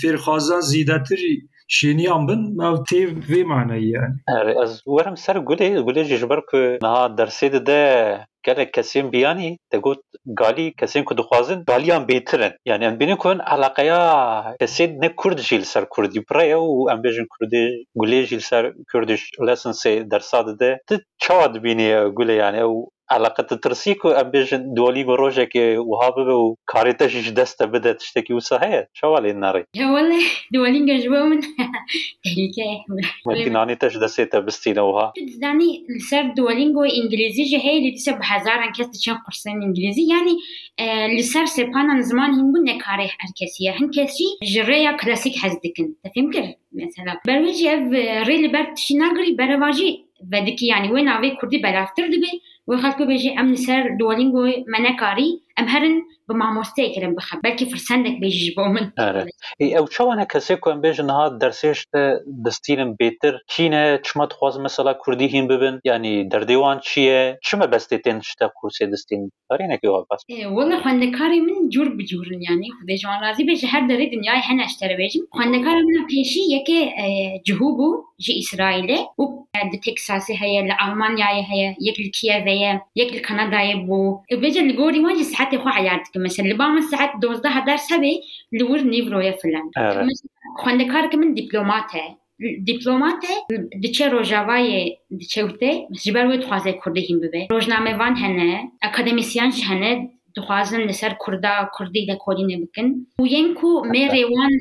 fêrxwazan 0.00 0.62
zîdetir 0.62 1.20
şeniyan 1.68 2.28
bin 2.28 2.58
ev 2.58 2.76
tê 2.88 3.00
vê 3.30 3.44
maneyî 3.44 3.90
yani. 3.90 4.14
Evet, 4.42 4.56
ez 4.64 4.82
werim 4.84 5.16
ser 5.16 5.36
gulê, 5.36 5.78
gulê 5.78 6.04
ji 6.04 6.28
ku 6.50 6.56
niha 6.82 7.06
dersê 7.18 7.52
dide 7.52 8.18
gelek 8.42 8.72
kesin 8.74 9.12
biyanî 9.12 9.58
te 9.70 9.78
got 9.78 9.98
gali 10.26 10.72
kesin 10.74 11.04
ku 11.04 11.18
dixwazin 11.18 11.64
galiyan 11.66 12.02
bêtirin 12.02 12.52
yani 12.66 12.84
em 12.84 13.00
bînin 13.00 13.16
ku 13.16 13.28
alaqeya 13.28 14.00
kesê 14.60 15.00
ne 15.02 15.16
kurd 15.16 15.38
jî 15.38 15.58
li 15.58 15.64
ser 15.64 15.84
kurdî 15.88 16.24
pire 16.24 16.46
ye 16.46 16.56
û 16.56 16.92
em 16.92 16.98
bêjin 17.04 17.26
kurdê 17.32 17.84
gulê 17.96 18.26
jî 18.26 18.36
li 18.36 18.40
ser 18.40 18.72
kurdiş 18.92 19.22
lessonsê 19.48 20.10
dersa 20.10 20.46
dide 20.46 20.80
tu 20.88 20.94
çawa 21.18 21.52
e 22.28 22.32
yani 22.32 22.58
ew 22.58 22.74
علاقەتە 23.16 23.56
ترسی 23.64 23.94
و 24.04 24.08
ئەم 24.18 24.28
بێژن 24.32 24.62
دۆلیگۆ 24.78 25.14
ڕۆژێکی 25.22 25.66
وها 25.90 26.08
ببێ 26.16 26.36
و 26.42 26.46
کارێتەژیش 26.72 27.28
دەستە 27.38 27.64
بدەت 27.72 27.98
شتێکی 28.08 28.32
وسە 28.38 28.56
هەیە. 28.64 28.82
چاوا 28.98 29.18
لێ 29.24 29.32
نەڕێ 29.44 29.62
دوۆلینگە 30.54 30.96
ژ 31.02 31.04
منانی 33.26 33.76
تەش 33.82 33.94
دەسێتە 34.04 34.38
بستینەوەها 34.46 35.06
دانی 35.42 35.70
لەسەر 35.94 36.24
دوۆلینگۆ 36.38 36.84
ئینگلیزیژ 36.96 37.50
هەیە 37.64 37.80
لە 37.84 37.90
دیسە 37.96 38.12
بەهزاران 38.20 38.70
کەس 38.76 38.88
دچێن 38.94 39.18
قرسن 39.24 39.56
ئینگلیزی. 39.64 40.04
ینی 40.12 40.36
لەسەر 41.16 41.46
سێپانان 41.56 42.00
زمان 42.10 42.30
هین 42.36 42.48
بوون 42.52 42.64
نەکارێ 42.70 43.06
هەرکەسیە 43.20 43.70
هەن 43.78 43.88
کەسی 43.96 44.28
ژڕەیە 44.52 44.92
کلاسیک 45.00 45.34
حەز 45.42 45.54
دکن. 45.64 45.88
تەفیم 46.04 46.26
کرد 46.34 46.50
مثلا. 46.82 47.12
بەروێژ 47.28 47.58
ئەڤ 47.68 47.82
ڕێ 48.28 48.36
لەبەر 48.44 48.66
تشی 48.76 48.94
ناگری 49.02 49.36
بەرەواژی 49.40 49.92
بەدکی 50.32 50.66
ینی 50.72 50.88
وێ 50.92 51.02
ناوەی 51.10 51.36
کوردی 51.38 51.62
بەلافتر 51.64 52.06
دەبێ. 52.14 52.32
वो 52.68 52.76
खास 52.76 52.94
को 52.94 53.04
भेजे 53.06 53.28
अमनसर 53.38 53.88
मैंने 54.68 54.90
कारी 55.00 55.28
ئەم 55.58 55.66
هەرن 55.74 55.96
بە 56.28 56.34
مامۆستەیەکردن 56.40 57.12
بخە 57.18 57.34
بەلکی 57.44 57.66
فرسەندێک 57.72 58.16
بێژیش 58.22 58.50
بۆ 58.56 58.64
من. 58.74 58.86
ئەو 59.76 59.86
چاوانە 59.94 60.24
کەسێک 60.32 60.58
کۆم 60.64 60.78
بێژن 60.84 61.08
هاات 61.16 61.34
دەرسێشتە 61.42 62.02
دەستیرم 62.44 62.90
بێتر 63.00 63.34
چینە 63.52 63.84
چمەت 64.06 64.32
خواز 64.36 64.54
مەسەلا 64.64 64.92
کوردی 65.02 65.28
هیم 65.34 65.46
ببن؟ 65.50 65.74
ینی 65.90 66.14
دەردەیوان 66.32 66.78
چییە؟ 66.88 67.20
چمە 67.46 67.66
بەستی 67.72 67.98
تێن 68.04 68.18
شتە 68.30 68.46
کورسێ 68.58 68.84
دەستین؟ 68.92 69.22
هەرێنێکی 69.50 69.88
باس. 70.10 70.20
وەڵە 70.56 70.76
خوێندەکاری 70.82 71.40
من 71.48 71.58
جوور 71.72 71.88
بجوورن 71.98 72.40
ینی 72.48 72.70
خودێژوان 72.78 73.18
رازی 73.24 73.44
بێژ 73.48 73.60
هەر 73.72 73.84
دەری 73.90 74.06
دنیای 74.14 74.42
هەنەشتەرە 74.48 74.94
بێژم. 75.00 75.24
خوێندەکارم 75.36 75.84
منە 75.88 76.02
پێشی 76.10 76.44
یەکێ 76.56 76.80
جهوو 77.46 77.70
بوو 77.78 77.92
ji 78.24 78.32
İsrailê 78.42 78.98
û 79.22 79.24
di 79.72 79.78
Teksasê 79.84 80.34
heye 80.42 80.62
li 80.68 80.74
Almanyayê 80.84 81.42
heye 81.50 81.76
yek 81.86 81.96
li 82.04 82.10
Kievê 82.16 82.54
ye 82.64 82.72
yek 83.00 83.10
li 83.14 83.20
Kanadayê 83.28 83.76
bû. 83.88 84.00
Bêje 84.42 84.60
li 84.68 84.74
gorî 84.80 85.00
wan 85.04 85.14
ji 85.18 85.24
sehet 85.24 85.47
ساعتي 85.48 85.58
خو 85.58 85.68
عيادتك 85.68 86.16
مثلا 86.16 86.44
اللي 86.44 86.56
بعمل 86.56 86.82
ساعات 86.82 87.10
دوزده 87.22 87.48
هدار 87.48 87.76
سبي 87.76 88.20
لور 88.52 88.80
نيفرويا 88.80 89.32
فلان. 89.32 89.70
خوندكارك 90.56 91.14
من 91.14 91.34
دبلوماتي 91.34 92.16
دیپلۆماتێ 92.68 93.34
دچێ 93.82 94.06
ڕۆژاوایە 94.14 94.80
دچەوتێ 95.20 95.72
جبەر 96.02 96.26
وێ 96.30 96.36
خوازای 96.48 96.74
کوردیهیم 96.82 97.18
ببێ. 97.22 97.42
ڕۆژنامەوان 97.54 98.14
هەنە 98.22 98.50
ئەکادمیسیان 98.84 99.50
هەنە 99.68 99.92
دخوازن 100.36 100.82
لەسەر 100.88 101.12
کووردا 101.22 101.54
کوردی 101.76 102.06
لە 102.10 102.16
کۆدینە 102.24 102.56
بکن. 102.62 102.88
و 103.22 103.26
یەن 103.34 103.48
و 103.62 103.70
مێ 103.92 104.04
ڕێوان 104.14 104.52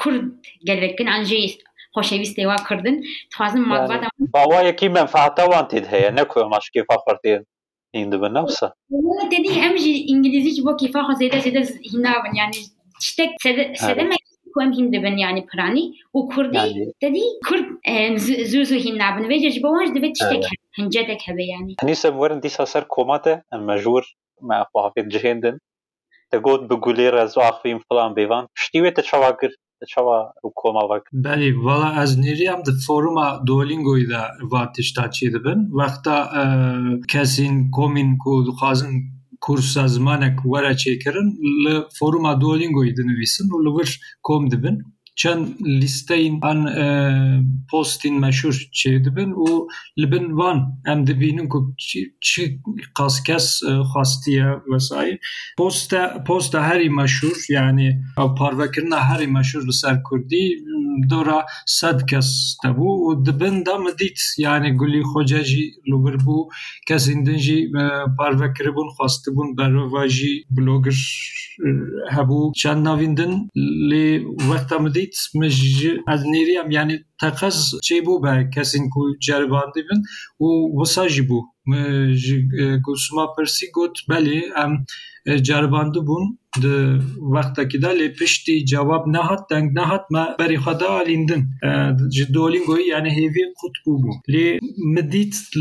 کورد 0.00 0.24
گەلکن 0.68 1.08
ئەنجێ 1.12 1.42
خۆشەویستێوا 1.94 2.58
کردن. 2.68 2.96
توازن 3.32 3.62
ماڵبات 3.70 4.02
باوایەکی 4.36 4.88
منفاعتەوان 4.96 5.64
تێت 5.70 5.86
هەیە 5.92 6.10
نەکوێ 6.18 6.42
ماشکی 6.52 6.86
فاخوارتێن 6.88 7.42
باوا 7.93 8.03
یکی 8.03 8.17
منفعتا 8.17 8.73
وان 8.91 9.29
تید 9.29 9.51
هیا 9.51 9.53
نکو 9.53 9.53
اماش 9.53 9.53
کیفا 9.53 9.53
خورتین 9.53 9.53
این 9.53 9.53
دو 9.53 9.53
نفسه 9.53 9.53
dedî 9.53 9.59
em 9.59 9.77
jî 9.77 10.05
îngilîzî 10.13 10.51
ji 10.55 10.65
bo 10.65 10.77
kîfa 10.77 10.99
xwe 10.99 11.13
zêde 11.21 11.39
zêde 11.45 11.61
hînabin 11.93 12.33
yani 12.35 12.59
tiştek 13.01 13.29
sedemek 13.75 14.19
ku 14.53 14.61
em 14.63 14.71
hîn 14.71 14.93
dibin 14.93 15.17
yani 15.17 15.45
piranî 15.45 15.93
û 16.15 16.19
Kurdî 16.35 16.57
یعنی 16.57 16.93
dedî 17.01 17.23
Kurd 17.47 17.67
e, 17.85 17.93
zû 18.15 18.33
zû 18.51 18.61
zû 18.69 18.75
hîn 18.85 18.97
nabin 18.99 19.25
vê 19.29 19.51
ji 19.53 19.63
bo 19.63 19.69
wan 19.75 19.85
ji 19.85 19.93
divê 19.93 20.13
tiştek 20.13 20.43
hebe 20.45 20.65
hincedek 20.77 21.21
hebe 21.27 21.43
yani 21.43 21.75
هنیسه 21.83 22.09
ورن 22.21 22.39
دیسا 22.45 22.65
سر 22.73 22.83
کوماته 22.93 23.33
ام 23.53 23.61
مجور 23.69 24.03
ما 24.47 24.57
خواهفید 24.71 25.07
جهندن 25.13 25.55
تگوت 26.31 26.61
بگولی 26.69 27.07
رزو 27.17 27.39
اخویم 27.51 27.79
فلان 27.87 28.11
بیوان 28.13 28.43
پشتیوی 28.55 28.91
تچوا 28.97 29.31
گر 29.41 29.51
تچوا 29.51 29.51
رو 29.51 29.66
کوما 30.55 30.83
وک 30.89 31.03
بله 31.13 31.53
والا 31.63 31.89
از 32.03 32.19
نیریم 32.19 32.61
د 32.67 32.77
فوروما 32.85 33.25
دولینگوی 33.47 34.05
دا 34.11 34.21
واتش 34.51 34.91
تا 34.93 35.07
چی 35.07 35.29
دبن 35.29 35.65
وقتا 35.81 36.17
کسین 37.09 37.69
کومین 37.79 38.17
کو 38.17 38.43
دخوازن 38.51 38.93
کورس 39.47 39.77
زمانک 39.77 40.45
ورا 40.45 40.73
چیکرن 40.73 41.29
ل 41.65 41.81
فوروما 41.99 42.33
دولینگوی 42.33 42.93
دنویسن 42.93 43.51
و 43.53 43.61
لور 43.63 43.89
کوم 44.21 44.47
دبن 44.47 44.77
چند 45.17 45.55
لیستین 45.61 46.39
ان 46.43 46.65
پوستین 47.71 48.19
مشهور 48.19 48.55
چی 48.71 48.99
دبن 48.99 49.31
و 49.31 49.67
لبن 49.97 50.31
وان 50.31 50.61
ام 50.85 51.05
دبینن 51.05 51.47
کو 51.47 51.59
چی 51.77 52.05
چی 52.21 52.59
قاس 52.95 53.23
کس 53.23 53.59
خواستیه 53.91 54.45
وسایل 54.73 55.17
پوستا 55.57 56.01
پوستا 56.27 56.61
هری 56.61 56.89
مشهور 56.89 57.37
yani 57.49 57.89
او 58.17 58.27
پاروکرنا 58.35 58.97
هری 58.97 59.25
مشهور 59.25 59.65
لسر 59.65 59.99
کردی 60.11 60.55
دورا 61.09 61.45
صد 61.67 62.05
کس 62.05 62.57
تبو 62.63 62.89
و 63.09 63.23
دبن 63.23 63.63
دا 63.63 63.77
مدیت 63.77 64.19
yani 64.37 64.77
گلی 64.79 65.03
خوجه 65.03 65.43
جی 65.43 65.71
لوگر 65.87 66.15
بو 66.15 66.49
کس 66.87 67.09
اندن 67.09 67.37
جی 67.37 67.71
پاروکر 68.17 68.71
بون 68.71 68.89
خواست 68.89 69.29
بون 69.35 69.55
بروا 69.55 70.07
جی 70.07 70.45
بلوگر 70.51 70.91
ritmizh 75.08 75.84
ez 76.12 76.22
nêriyam 76.24 76.70
yani 76.70 77.04
teqez 77.20 77.74
şey 77.82 77.98
çêbû 77.98 78.14
be 78.22 78.50
kesên 78.54 78.90
ku 78.90 79.00
ceribandîbin 79.20 80.00
û 80.40 80.48
wisa 80.78 81.08
jî 81.08 81.22
bû 81.28 81.40
ee, 81.76 82.14
ji 82.14 82.36
e, 82.60 82.76
Gosuma 82.76 83.34
Persî 83.34 83.66
got 83.74 83.96
belê 84.08 84.40
em 84.64 84.84
e, 85.26 85.42
ceribandî 85.42 85.98
bûn 86.08 86.24
di 86.62 86.76
wextekî 87.32 87.82
de 87.82 87.90
lê 87.98 88.08
piştî 88.18 88.66
cevab 88.66 89.04
nehat 89.06 89.50
deng 89.50 89.68
nehat 89.78 90.04
me 90.10 90.24
berê 90.38 90.56
xwe 90.64 90.80
de 90.80 90.88
alîndin 91.00 91.42
ee, 91.64 91.68
ji 92.14 92.24
yani 92.92 93.10
hêvê 93.18 93.44
qut 93.60 93.76
bûbû 93.84 94.12
lê 94.32 94.58
min 94.94 95.06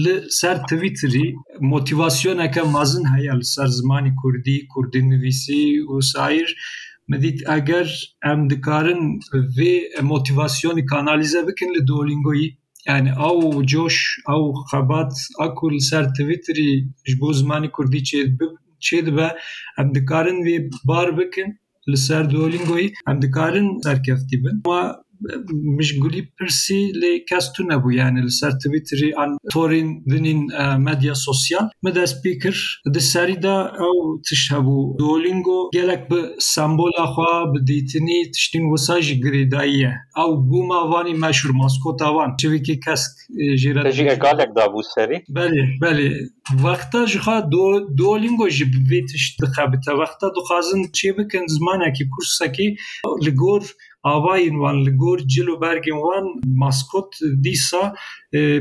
li 0.03 0.15
ser 0.29 0.57
Twitterî 0.69 1.35
motivasyoneke 1.61 2.61
mezin 2.75 3.05
heye 3.13 3.33
li 3.39 3.45
ser 3.55 3.69
zimanê 3.77 4.11
Kurdî, 4.21 4.67
Kurdî 4.73 5.01
nivîsî 5.09 5.61
û 5.91 5.93
me 7.07 7.17
ditë 7.23 7.47
ager 7.55 7.87
em 8.31 8.47
dikarin 8.49 9.01
vê 9.57 9.73
e, 9.99 10.01
motivasyonê 10.01 10.85
kanalîze 10.85 11.47
bikin 11.47 11.69
yani 12.87 13.09
ew 13.09 13.65
coş 13.73 13.95
ew 14.33 14.45
xebat 14.71 15.13
a 15.39 15.53
ku 15.57 15.71
li 15.73 15.81
ser 15.81 16.03
Twitterê 16.17 16.69
ji 17.07 17.15
bo 17.19 17.29
zimanê 17.39 17.69
Kurdî 17.71 18.01
çê 18.09 18.19
çê 18.85 19.05
dibe 19.05 19.27
em 19.79 19.95
bar 20.87 21.17
bikin 21.17 21.49
li 21.89 21.97
ser 21.97 22.23
Duolingoyê 22.31 22.93
em 23.09 23.21
dikarin 23.21 23.81
serkeftî. 23.83 24.35
Ama 24.65 24.79
مشغولی 25.77 26.21
پرسی 26.39 26.91
لی 27.01 27.25
کس 27.29 27.51
تو 27.53 27.63
نبو 27.63 27.91
yani 27.91 28.23
li 28.25 28.31
ser 28.31 28.51
Twitter'ı 28.51 29.09
an 29.21 29.37
torin 29.51 30.05
dinin 30.05 30.47
medya 30.77 31.15
sosyal 31.15 31.69
mede 31.83 32.07
speaker 32.07 32.81
di 32.93 33.01
serî 33.01 33.43
de 33.43 33.55
ew 33.87 34.21
tiş 34.29 34.51
hebû 34.51 34.97
Duolingo 34.97 35.69
gelek 35.73 36.11
bi 36.11 36.15
sembola 36.39 37.05
xwa 37.13 37.53
bi 37.53 37.67
dîtinî 37.67 38.31
tiştîn 38.31 38.65
wisa 38.71 39.01
jî 39.01 39.15
girêdayiye 39.23 39.93
ew 40.23 40.33
bûma 40.49 40.91
vanî 40.91 41.13
meşhur 41.13 41.49
maskota 41.49 42.15
van 42.15 42.35
çivikî 42.39 42.79
kesk 42.79 43.11
jê 43.61 44.19
galek 44.19 44.49
dabû 44.57 44.81
serî 44.95 45.17
Belê 45.29 45.63
belê 45.81 46.09
وەختە 46.63 47.01
ژخوا 47.11 47.37
دۆلینگۆ 47.99 48.47
ji 48.49 48.65
bivê 48.73 49.01
tişt 49.09 49.33
dixebite 49.41 49.91
wexta 49.99 50.27
dixwazin 50.35 50.83
çê 50.97 51.09
bikin 51.17 51.43
zimanekî 51.55 52.05
kursekî 52.13 52.67
li 53.25 53.31
gor 53.41 53.63
avayên 54.03 54.55
wan 54.63 54.77
li 54.85 54.91
gor 55.01 55.19
cil 55.33 55.47
û 55.53 55.55
bergên 55.61 55.97
wan 56.05 56.25
maskot 56.63 57.09
dîsa 57.43 57.93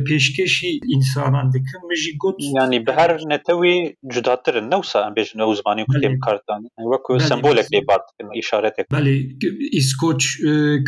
pêşkêşî 0.09 0.71
însanan 0.97 1.53
dikin 1.53 1.81
min 1.89 1.97
jî 2.03 2.13
got 2.23 2.37
Yani 2.59 2.87
bi 2.87 2.93
her 2.93 3.11
netewî 3.33 3.97
cudatir 4.15 4.55
in 4.55 4.71
ne 4.71 4.77
wisa 4.83 4.99
em 5.09 5.15
bêjin 5.17 5.39
ew 5.45 5.53
zimanê 5.59 5.85
ku 5.91 5.97
têm 6.03 6.21
kardanî 6.27 6.69
wekû 6.93 7.21
sembolek 7.21 7.67
lê 7.75 7.87
bar 7.89 8.01
dikin 8.09 8.29
îşaretek 8.41 8.87
Belê 8.93 9.17
îskoç 9.81 10.23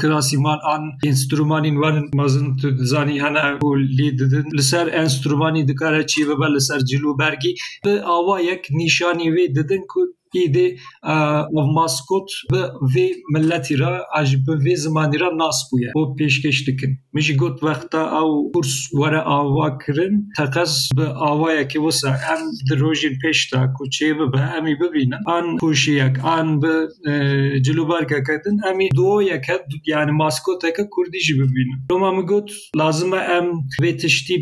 kirasîman 0.00 0.59
an 0.73 0.83
enstrûmanên 1.11 1.76
wan 1.83 1.97
mezin 2.21 2.57
tu 2.57 2.78
dizanî 2.78 3.17
hene 3.25 3.45
û 3.67 3.69
lê 3.99 4.09
didin 4.19 4.47
li 4.59 4.62
ser 4.62 4.87
enstrûmanî 5.02 5.69
dikare 5.69 6.07
çî 6.07 6.23
bibe 6.28 6.49
li 6.55 6.61
ser 6.61 6.81
cil 6.88 7.02
û 7.11 7.19
bergî 7.19 7.52
bi 7.85 7.93
awayek 8.17 8.62
nîşanî 8.71 9.28
wê 9.35 9.45
didin 9.57 9.85
ku 9.93 10.00
îdê 10.35 10.67
ev 11.59 11.67
maskot 11.79 12.29
bi 12.53 12.63
vê 12.95 13.07
milletî 13.35 13.79
re 13.79 13.93
aj 14.19 14.29
bi 14.47 14.53
vê 14.65 14.77
zimanî 14.77 15.19
re 15.21 15.31
nas 15.41 15.59
bûye 15.71 15.91
û 15.99 16.01
pêşkêş 16.19 16.59
dikin 16.67 16.93
min 17.15 17.23
jî 17.27 17.35
got 17.37 17.57
wexta 17.61 18.03
ew 18.21 18.33
kurs 18.55 18.75
were 19.01 19.21
ava 19.37 19.79
kirin 19.83 20.15
teqez 20.37 20.73
bi 20.97 21.07
awayekî 21.29 21.79
wisa 21.85 22.11
em 22.33 22.43
di 22.67 22.75
rojên 22.83 23.15
pêş 23.23 23.39
de 23.53 23.61
ku 23.77 23.85
çê 23.95 24.09
bibe 24.19 24.43
em 24.57 24.67
ê 24.73 24.75
bibînin 24.81 25.23
an 25.27 25.47
kuşiyek 25.57 26.17
an 26.25 26.63
bi 26.63 26.75
cilûbergeke 27.65 28.37
din 28.45 28.57
em 28.71 28.79
ê 28.81 28.89
duoyeke 28.97 29.57
yani 29.87 30.13
maskoteke 30.13 30.85
kurdî 30.95 31.21
jî 31.27 31.35
bibînin 31.41 31.79
Roma 31.91 32.13
min 32.13 32.27
got 32.27 32.51
lazim 32.77 33.15
e 33.15 33.23
em 33.39 33.47
vê 33.83 33.97
tiştî 33.97 34.37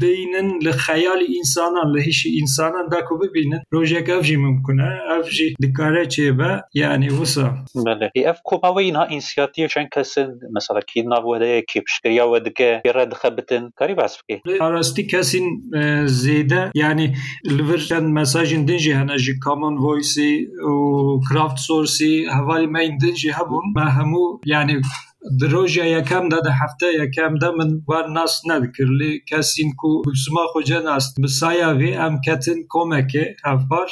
bînin 0.00 0.48
li 0.64 0.72
xeyalî 0.86 1.26
însanan 1.38 1.88
li 1.94 2.00
hişî 2.06 2.28
însanan 2.42 2.90
da 2.90 3.04
ku 3.04 3.14
bibînin 3.20 3.60
rojek 3.72 4.08
ev 4.08 4.22
jî 4.28 4.36
mimkun 4.36 4.78
e 4.78 4.90
توشی 5.26 5.48
دکارە 5.64 6.04
چێبە 6.14 6.50
یعنی 6.82 7.08
وسە 7.18 7.46
ئەف 8.28 8.38
کۆمەوەی 8.48 8.92
نا 8.96 9.02
ئینسیاتی 9.12 9.68
شەن 9.74 9.86
کەسن 9.94 10.28
مەسەڵکی 10.54 11.00
ناوەدەیە 11.12 11.60
کی 11.70 11.80
پشکیاوە 11.86 12.38
دکە 12.46 12.70
گێرە 12.86 13.04
دخەبتن 13.12 13.64
کاری 13.78 13.94
باس 14.00 14.14
بکەیت 14.18 14.42
ئاراستی 14.62 15.04
کەسین 15.12 15.46
زیدە. 16.22 16.62
ینی 16.82 17.08
لڤرشەن 17.56 18.04
مەساژین 18.18 18.62
دژی 18.70 18.94
هەنەژی 19.00 19.34
کامن 19.44 19.74
ڤۆیسی 19.82 20.34
و 20.72 21.20
کرافت 21.28 21.58
سۆرسی 21.66 22.14
هەوای 22.36 22.64
مەین 22.74 22.94
دژی 23.02 23.30
هەبوون. 23.38 23.66
بە 23.76 23.84
هەموو 23.96 24.26
ینی 24.52 24.76
درۆژە 25.40 25.84
ده 26.44 26.50
هفته 26.60 26.86
یکم 27.02 27.34
ده 27.42 27.50
من 27.58 27.70
ور 27.90 28.06
ناس 28.16 28.34
نەدکردلی 28.50 29.12
کسین 29.30 29.70
کو 29.80 29.90
سوما 30.24 30.44
خوجە 30.52 30.78
وی 31.78 31.90
ام 31.94 31.98
کتن 31.98 31.98
ئەم 32.00 32.14
کەتن 32.26 32.58
کۆمەکێ 32.72 33.24
هەفبار 33.48 33.88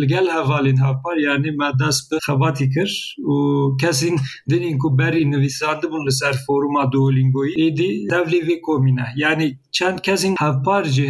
لگل 0.00 0.26
هەڤالین 0.36 0.78
هەفبار 0.86 1.16
یعنی 1.28 1.50
مەدەست 1.62 2.04
به 2.10 2.18
خواتی 2.26 2.68
کر 2.74 2.90
و 3.30 3.36
کسین 3.82 4.16
دنین 4.50 4.76
کو 4.78 4.88
بری 4.98 5.24
نویساندە 5.32 5.86
بون 5.90 6.02
لسر 6.08 6.34
فۆروما 6.44 6.84
دۆلینگۆی. 6.94 7.52
ایدی 7.62 7.90
دەولی 8.12 8.40
وی 8.46 8.56
کومینه 8.66 9.06
یعنی 9.22 9.46
چن 9.76 9.94
کسین 10.06 10.34
هەفبار 10.44 10.84
جێ 10.94 11.08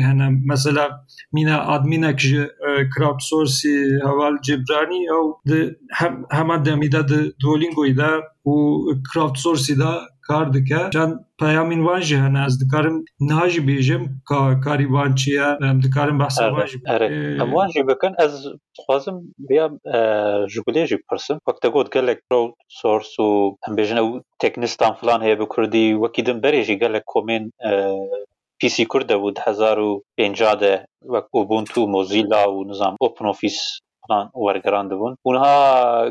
مثلا 0.53 0.87
مینه 1.33 1.57
مینە 1.57 1.57
ئادمینەکژ 1.69 2.25
کراپسۆرسی 2.95 3.77
هەواڵ 4.09 4.35
جێبرانی 4.47 5.03
ئەو 5.13 5.25
هەمان 6.39 6.61
دەمیدا 6.69 7.03
او 8.47 8.55
و 8.87 8.95
کراپسۆرسیدا 9.09 9.95
کار 10.29 10.47
دکه 10.57 10.81
چەند 10.95 11.15
پیامین 11.41 11.81
وانژی 11.87 12.17
هەنا 12.25 12.41
ئەس 12.47 12.55
دکارم 12.63 12.97
ناژی 13.31 13.63
بێژم 13.69 14.03
کاری 14.65 14.87
وانچیە 14.95 15.49
ئەم 15.63 15.79
دکارم 15.85 16.17
بەسەژی 16.23 17.83
بکەن 17.91 18.13
از 18.25 18.35
خوازم 18.83 19.17
بیا 19.49 19.67
ژگولێژی 20.53 20.99
پرسم 21.09 21.39
وەکتەگوت 21.49 21.87
گلک 21.95 22.19
پرۆ 22.29 22.41
سۆرس 22.81 23.13
و 23.25 23.29
ئەمبێژنە 23.65 24.03
و 24.05 24.11
تەکنستان 24.43 24.93
فلان 24.99 25.21
هەیە 25.27 25.37
بکردی 25.43 25.53
کوردی 25.53 25.87
وەکی 26.03 26.23
دم 26.27 26.39
بەرێژی 26.45 26.81
گەلێک 26.83 27.05
کۆمێن 27.13 27.45
PC 28.61 28.77
Kurd 28.89 29.09
de 29.09 29.17
bû 29.23 29.29
di 29.37 29.41
hezar 29.47 29.79
û 29.79 29.91
pênca 30.19 30.61
de 30.61 30.73
wek 31.13 31.27
Ubuntu 31.41 31.81
Mozilla 31.95 32.43
û 32.57 32.69
nizam 32.71 32.95
OpenOffice 33.01 33.65
falan 34.09 34.31
wergeran 34.47 34.87
dibûn 34.91 35.13
û 35.27 35.29
niha 35.35 35.57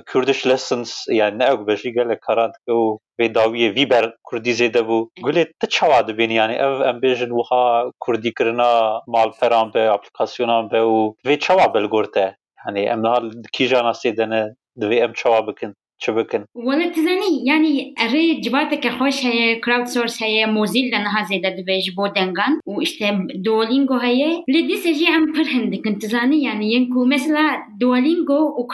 Kurdish 0.09 0.45
lessons 0.49 0.91
yani 1.19 1.39
ne 1.39 1.45
ew 1.51 1.67
bejî 1.67 1.91
gelek 1.97 2.21
karan 2.21 2.51
dike 2.55 2.71
û 2.81 2.99
vê 3.19 3.27
dawiyê 3.37 3.69
vî 3.75 3.89
ber 3.89 4.05
Kurdî 4.23 4.53
zêde 4.59 4.81
bû 4.89 4.97
gulê 5.25 5.43
çawa 5.69 6.07
dibînî 6.07 6.33
yani 6.33 6.53
ev 6.53 6.73
em 6.89 6.97
bêjin 7.03 7.31
wiha 7.39 7.91
Kurdîkirina 7.99 9.01
malperan 9.07 9.73
be 9.73 9.89
aplikasyonan 9.89 10.71
be 10.71 10.77
û 10.77 11.15
vê 11.27 11.39
çawa 11.39 11.73
bilgor 11.73 12.05
te 12.15 12.35
yani 12.65 12.79
em 12.79 13.03
niha 13.03 13.17
kîjana 13.55 13.93
sêde 14.01 14.29
ne 14.29 14.41
divê 14.81 14.97
em 15.05 15.13
çawa 15.13 15.47
bikin 15.47 15.73
چه 16.05 16.11
بکن؟ 16.11 16.45
ولی 16.55 17.43
یعنی 17.43 17.93
اره 17.97 18.41
جبات 18.41 18.81
که 18.81 18.91
خوش 18.91 19.25
هی 19.25 19.61
کراود 19.61 19.85
سورس 19.85 20.23
هی 20.23 20.45
موزیل 20.45 20.95
لنها 20.95 21.23
زیده 21.23 21.49
دو 21.49 21.63
بیش 21.63 21.91
بودنگان 21.91 22.61
و 22.67 22.81
اشته 22.81 23.17
دولینگو 23.43 23.99
هی. 23.99 24.43
لدی 24.47 24.77
سجی 24.77 25.05
هم 25.05 25.31
پر 25.31 25.43
هندکن 25.43 25.99
تزانی 25.99 26.37
یعنی 26.37 26.71
ینکو 26.71 27.05
مثلا 27.05 27.57
دولینگو 27.79 28.33
و 28.33 28.67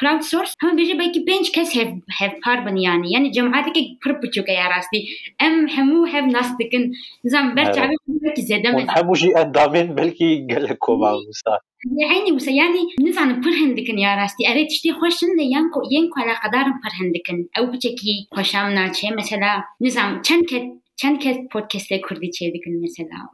کراود 0.00 0.20
سورس 0.20 0.54
هم 0.60 0.76
بیشه 0.76 0.94
بایکی 0.94 1.24
پنج 1.24 1.50
کس 1.50 1.76
هف, 1.76 1.88
هف 2.20 2.32
پار 2.44 2.56
بن 2.56 2.76
یعنی 2.76 3.10
یعنی 3.10 3.30
جمعاتی 3.30 3.70
که 3.70 3.80
پر 4.04 4.12
بچوکه 4.12 4.52
یا 4.52 4.68
راستی. 4.76 5.08
ام 5.40 5.66
همو 5.68 6.04
هف 6.04 6.24
ناس 6.24 6.50
دکن. 6.60 6.90
نظام 7.24 7.54
برچ 7.54 7.78
عبی 7.78 7.96
که 8.36 8.42
زیده 8.42 8.70
من 8.72 8.86
هموشی 8.88 9.34
اندامین 9.34 9.94
بلکی 9.94 10.46
گلکو 10.50 10.96
باوستان 10.96 11.58
یعنی 11.86 12.14
عینی 12.14 12.30
وسه 12.36 12.52
یعنی 12.52 12.78
نزانم 13.00 13.40
پر 13.40 13.50
هندکن 13.50 13.98
یا 13.98 14.14
راستی. 14.14 14.46
اری 14.46 14.66
تشتی 14.66 14.92
خوشن 14.92 15.26
ده 15.36 15.42
یان 15.42 15.50
یعنی 15.50 15.70
کو 15.72 15.82
یان 15.90 16.08
کو 16.08 16.20
علاقه 16.20 16.48
دارم 16.52 16.80
پر 16.82 16.90
او 17.60 17.66
بچکی 17.66 18.26
خوشم 18.30 18.58
ناچه 18.58 19.10
مثلا؟ 19.10 19.62
نزام 19.80 20.22
چند 20.22 20.46
که 20.46 20.72
چند 20.96 21.18
که 21.20 21.48
پودکست 21.52 21.88
کردی 21.88 22.30
چه 22.30 22.50
دکن 22.50 22.70
مثلا؟ 22.70 23.28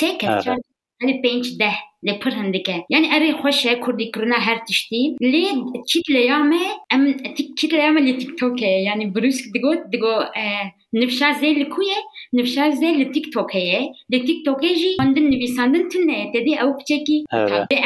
سه 0.00 0.16
که 0.20 0.30
آره. 0.30 0.56
hani 1.00 1.20
یعنی 1.24 1.56
ده 1.58 1.70
deh 1.70 1.76
le 2.06 2.12
pır 2.18 2.32
یعنی 2.88 3.08
اری 3.10 3.32
خوشه 3.32 3.80
کردی 3.86 4.10
kurdi 4.14 4.32
هر 4.32 4.56
her 4.56 4.82
لی 5.20 5.48
Le 5.50 6.08
لیامه 6.08 6.56
ام 6.90 7.12
em 7.12 7.34
tik 7.36 7.72
لیامه 7.72 8.00
لی 8.00 8.20
le 8.20 8.36
توکه. 8.38 8.66
یعنی 8.66 9.12
brusque 9.12 9.52
دگو 9.54 9.74
دگو 9.92 10.24
nifşa 10.92 11.32
zeyli 11.32 11.68
کویه. 11.68 11.98
ku 12.27 12.37
ye 12.37 12.41
nifşa 12.43 12.65
zê 12.81 12.89
li 12.99 13.11
tiktok 13.11 13.53
heye 13.53 13.81
li 14.11 14.19
tiktokê 14.27 14.71
jî 14.75 14.89
xwendin 14.95 15.31
nivîsandin 15.31 15.89
tune 15.89 16.15
ye 16.19 16.31
tedî 16.33 16.53
ew 16.63 16.71
biçekî 16.79 17.17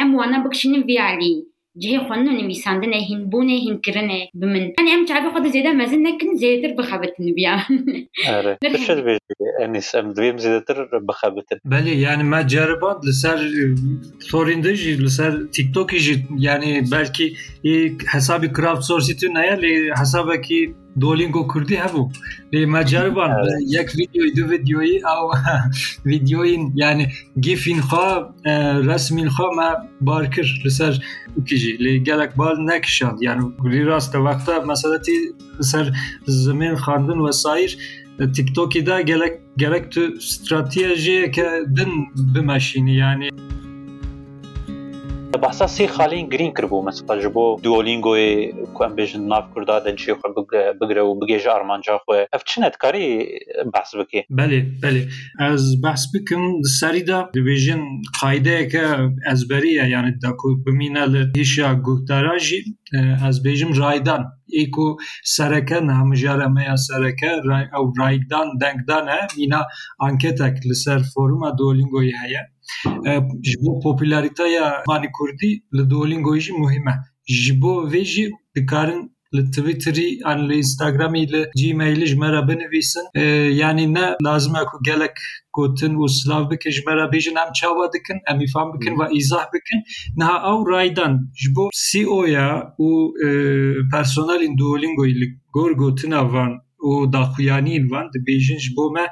em 0.02 0.10
wana 0.18 0.38
bikişînin 0.44 0.82
vî 0.88 1.02
alî 1.02 1.34
جهه 1.82 1.98
خوانا 2.06 2.32
نویساندن 2.40 2.92
هین 2.92 3.30
بونه 3.30 3.52
هین 3.52 3.80
کرنه 3.80 4.28
بمن 4.34 4.72
يعني 4.78 4.94
ام 4.94 5.06
تعرف 5.06 5.34
خد 5.34 5.46
زيادة 5.46 5.72
مازن 5.72 6.06
لكن 6.06 6.36
زيادة 6.36 6.74
بخابتن 6.74 7.34
بيا 7.36 7.64
اره 8.28 8.58
تشد 8.62 9.04
بيجي 9.04 9.20
انيس 9.64 9.96
ام 9.96 10.12
دويم 10.12 10.38
زيادة 10.38 10.98
بخابتن 11.08 11.58
بله 11.64 11.92
yani 12.06 12.22
ما 12.22 12.42
جربات 12.42 13.04
لسر 13.04 13.38
sorinde 14.20 14.74
jî 14.76 15.04
li 15.04 15.10
ser 15.10 15.32
TikTokê 15.32 15.98
jî 15.98 16.26
yani 16.38 16.84
belkî 16.92 17.34
hesabî 18.12 18.52
crowdsourcî 18.52 19.16
tu 19.16 19.34
neye 19.34 19.56
دولینگو 20.99 21.47
کردی 21.53 21.75
هبو. 21.75 22.09
ما 22.67 22.83
جربان 22.83 23.31
آره. 23.31 23.51
یک 23.67 23.89
ویدیوی 23.97 24.31
دو 24.31 24.45
ویدیوی 24.45 25.01
او 25.03 25.31
ویدیوی 26.05 26.57
یعنی 26.75 27.07
گیفین 27.41 27.81
خوا 27.81 28.33
رسمین 28.85 29.29
خوا 29.29 29.49
ما 29.55 29.69
بار 30.01 30.25
کر 30.25 30.45
لسر 30.65 30.93
کجی 31.49 31.71
لی 31.79 31.99
گلک 31.99 32.35
بال 32.35 32.55
نکشند 32.65 33.21
یعنی 33.21 33.53
گلی 33.63 33.83
راست 33.83 34.15
وقتا 34.15 34.65
مثلا 34.65 34.97
تی 34.97 35.11
رسر 35.59 35.91
زمین 36.25 36.75
خاندن 36.75 37.17
و 37.17 37.31
سایر. 37.31 37.77
تیک 38.35 38.53
توکی 38.53 38.81
دا 38.81 39.01
گلک 39.01 39.33
گلک 39.59 39.89
تو 39.89 40.01
استراتیجی 40.17 41.31
که 41.31 41.45
دن 41.77 41.91
بمشینی 42.35 42.93
یعنی 42.93 43.29
بەسا 45.41 45.67
سی 45.67 45.87
خاالین 45.87 46.29
گرین 46.29 46.51
کربو 46.57 46.85
مەسپە 46.87 47.13
جبو 47.23 47.45
دوولینګو 47.63 48.13
دوۆلینگۆی 48.13 48.73
کو 48.75 48.83
ئەم 48.85 48.93
بێژن 48.97 49.23
ناف 49.31 49.45
کووردا 49.53 49.77
دەنچی 49.85 50.11
او 50.11 50.41
بگرە 50.79 51.01
و 51.05 51.19
آرمان 51.55 51.81
جا 51.85 51.97
خۆ 52.03 52.15
اف 52.35 52.43
چنت 52.49 52.75
کاری 52.83 53.07
بحس 53.73 53.95
بکی؟ 53.95 54.21
بله 54.29 54.59
بله 54.83 55.01
از 55.39 55.63
بەس 55.83 56.03
بکێ 56.13 56.37
بەێ 56.37 56.61
بەێ 56.61 56.61
ئەس 56.61 56.63
بەس 56.63 56.63
بکەم 56.63 56.63
یعنی 56.79 57.25
د 57.35 57.37
قایدەیەکە 58.19 58.85
ئەزبەریە 59.27 59.85
یانت 59.93 60.17
داکو 60.23 60.49
بمینە 60.65 61.03
از 61.13 61.27
هیشیا 61.37 61.73
رایدان 63.81 64.21
ئەس 64.61 64.87
سرکه 65.35 65.79
نام 65.79 66.09
جاره 66.21 66.47
میا 66.55 66.75
سرکه 66.87 67.31
رای 67.49 67.65
او 67.77 67.93
رایدان 67.99 68.47
دنگدانه 68.61 69.19
مینا 69.37 69.61
انکتک 70.07 70.55
لسر 70.69 70.99
فۆرمە 71.11 71.49
دولینگوی 71.57 72.11
هیه 72.21 72.52
e 72.85 73.09
heye 73.09 73.19
ji 73.47 73.55
bo 73.61 73.79
popülariteya 73.79 74.83
manî 74.87 75.09
Kurdî 75.17 75.51
li 75.77 75.83
Duolingoyê 75.91 76.39
jî 76.45 76.53
muhim 76.63 76.87
e 76.87 76.95
ji 77.27 77.61
bo 77.61 77.73
vê 77.91 78.03
jî 78.13 78.25
dikarin 78.55 79.01
li 79.35 79.43
Twitterî 79.51 80.09
an 80.25 80.39
li 80.49 80.55
Instagramî 80.63 81.23
li 81.33 81.41
Gmailî 81.59 82.05
ji 82.11 82.15
me 82.21 82.29
re 82.33 82.41
binivîsin 82.47 83.05
yanî 83.61 83.93
ne 83.93 84.05
lazim 84.25 84.55
e 84.55 84.63
ku 84.69 84.77
gelek 84.87 85.15
gotin 85.53 85.93
û 86.01 86.05
silav 86.17 86.43
bikin 86.51 86.71
ji 86.75 86.81
me 86.87 86.93
re 86.97 87.05
bêjin 87.13 87.35
dikin 87.93 88.17
em 88.31 88.39
îfam 88.45 88.67
bikin 88.73 88.93
ve 88.99 89.05
îzah 89.19 89.45
bikin. 89.53 89.79
Niha 90.17 90.37
ew 90.51 90.59
raydan 90.73 91.13
ji 91.39 91.55
bo 91.55 91.69
CEOya 91.85 92.75
û 92.85 92.89
personelên 93.93 94.53
Duolingoyê 94.59 95.15
li 95.21 95.27
gor 95.55 95.71
gotina 95.71 96.21
van 96.33 96.51
û 96.87 96.91
daxuyaniyên 97.13 97.85
van 97.91 98.05
dibêjin 98.13 98.59
ji 98.63 98.69
bo 98.77 98.85
me 98.95 99.05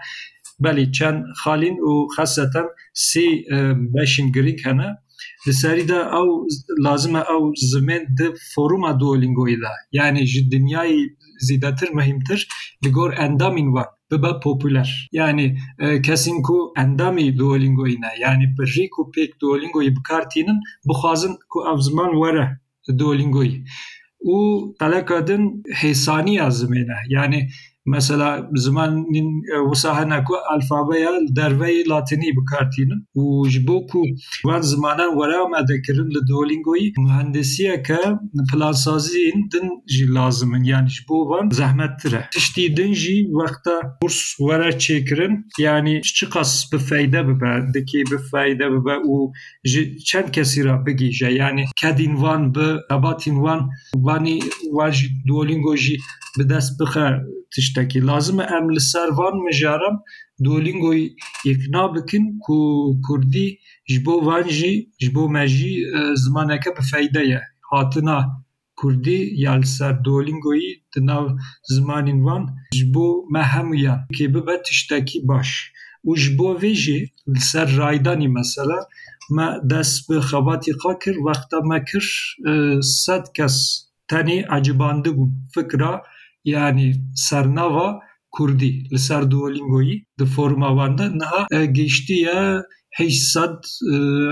û 1.90 1.92
xeseten 2.16 2.68
sê 3.08 3.26
beşên 3.94 4.28
girîng 4.36 4.60
hene. 4.66 4.90
Li 5.48 5.54
serî 5.54 5.86
de 5.90 6.00
ew 6.20 6.30
lazim 6.86 7.16
e 7.16 7.24
ew 7.36 7.44
zimên 7.72 8.04
di 8.18 8.28
foruma 8.56 8.92
Duolingoyê 9.00 9.58
de 9.64 9.72
yanî 9.92 10.26
ji 10.32 10.42
dinyayê 10.54 11.02
zêdetir 11.48 11.90
mehîmtir 11.94 12.48
li 12.84 12.90
gor 12.92 13.12
endamên 13.14 13.68
wan 13.76 13.90
bibe 14.12 14.40
popüler. 14.44 15.10
Yani 15.12 15.58
e, 15.80 16.02
kesên 16.02 16.42
ku 16.42 16.74
endamê 16.78 17.38
Duolingoyê 17.38 17.98
ne 18.02 18.12
yani 18.20 18.46
bi 18.58 18.64
rêk 18.76 18.94
û 19.00 19.04
pêk 19.16 19.32
Duolingoyê 19.42 19.92
bikartînin 19.98 20.60
bixwazin 20.88 21.34
ku 21.50 21.60
Duolingoyê. 23.00 23.66
Û 24.22 24.38
qeleka 24.80 25.28
din 25.28 25.64
hêsaniya 25.82 26.48
zimê 26.48 26.88
ne. 26.88 26.98
Yani 27.10 27.50
mesela 27.86 28.50
zimanên 28.56 29.42
wisa 29.70 30.00
hene 30.00 30.24
ku 30.24 30.34
alfabeya 30.50 31.12
derveyê 31.36 31.90
latînî 31.90 32.30
bikartînin 32.38 33.08
û 33.16 33.50
ji 33.50 33.68
bo 33.68 33.88
ku 33.88 34.04
van 34.46 34.62
zimanan 34.62 35.12
were 35.20 35.50
me 35.52 35.68
dikirin 35.68 36.10
li 36.16 36.22
Duolingoyê 36.30 36.94
mühendisiyeke 36.98 38.02
plansaziyên 38.54 39.50
din 39.52 39.68
jî 39.88 40.14
lazim 40.14 40.56
in 40.56 40.64
yani 40.64 40.90
ji 40.90 41.02
bo 41.10 41.30
van 41.30 41.50
zehmettir 41.50 42.14
e. 42.14 42.30
Tiştî 42.34 42.78
din 42.78 42.94
jî 42.94 43.16
wexta 43.40 43.98
kurs 44.02 44.20
were 44.38 44.70
çêkirin 44.70 45.34
yani 45.60 46.02
çi 46.02 46.30
qas 46.30 46.74
bi 46.74 46.78
feyde 46.78 47.28
bibe 47.28 47.54
dikê 47.74 48.02
bi 48.12 48.18
feyde 48.32 48.68
bibe 48.74 48.96
û 49.14 49.32
ji 49.66 49.98
çend 50.10 50.30
kesî 50.32 50.66
re 50.66 50.86
bigîje 50.86 51.30
yani 51.42 51.66
kedîn 51.82 52.22
van 52.22 52.56
bi 52.56 52.68
ebatîn 52.96 53.36
wan 53.46 53.70
wanî 53.94 54.40
wan 54.78 54.92
jî 54.92 55.08
Duolingo 55.28 55.76
jî 55.76 55.98
bi 56.40 56.50
dest 56.50 56.80
bixe 56.80 57.08
tiştekî 57.72 58.08
lazim 58.08 58.40
e 58.40 58.44
em 58.44 58.76
li 58.76 58.80
ser 58.80 59.10
van 59.18 59.36
mijaran 59.46 59.96
Duolingoyê 60.44 61.08
îkna 61.52 61.96
bikin 61.96 62.40
ku 62.44 62.58
Kurdî 63.08 63.48
ji 63.90 64.06
bo 64.06 64.26
van 64.26 64.48
jî 64.58 64.74
ji 65.02 65.16
bo 65.16 65.30
me 65.30 65.48
jî 65.48 65.74
zimaneke 66.24 66.72
bi 66.78 66.84
feyde 66.92 67.24
ye. 67.32 67.42
Hatina 67.72 68.18
Kurdî 68.76 69.20
ya 69.44 69.54
li 69.54 69.68
ser 69.68 69.94
Duolingoyê 70.06 70.72
di 70.96 71.00
nav 71.06 71.26
zimanên 71.76 72.20
wan 72.28 72.44
ji 72.74 72.94
bo 72.94 73.08
me 73.34 73.42
hemûyan 73.54 74.00
kê 74.16 74.26
bibe 74.34 74.56
tiştekî 74.66 75.20
baş. 75.28 75.50
Û 76.08 76.18
ji 76.22 76.38
bo 76.38 76.50
vê 76.62 76.74
jî 76.84 77.00
li 77.34 77.40
ser 77.52 77.68
raydanî 77.78 78.28
mesela 78.28 78.80
me 79.36 79.48
dest 79.70 80.10
bi 80.10 80.16
xebatî 80.30 80.72
xwe 80.82 80.94
kir 81.04 81.16
wexta 81.26 81.58
me 81.70 81.80
kir 81.90 82.06
sed 82.82 83.26
kes 83.38 83.58
tenê 84.10 84.38
ecibandibûn. 84.58 85.32
Fikra 85.54 85.94
yani 86.46 86.94
sernava 87.16 88.00
Kurdî 88.36 88.72
li 88.92 89.00
ser 89.00 89.24
Duolingoyê 89.32 89.98
di 90.20 90.26
foruma 90.26 90.70
wan 90.78 90.98
de 90.98 91.06
niha 91.20 91.42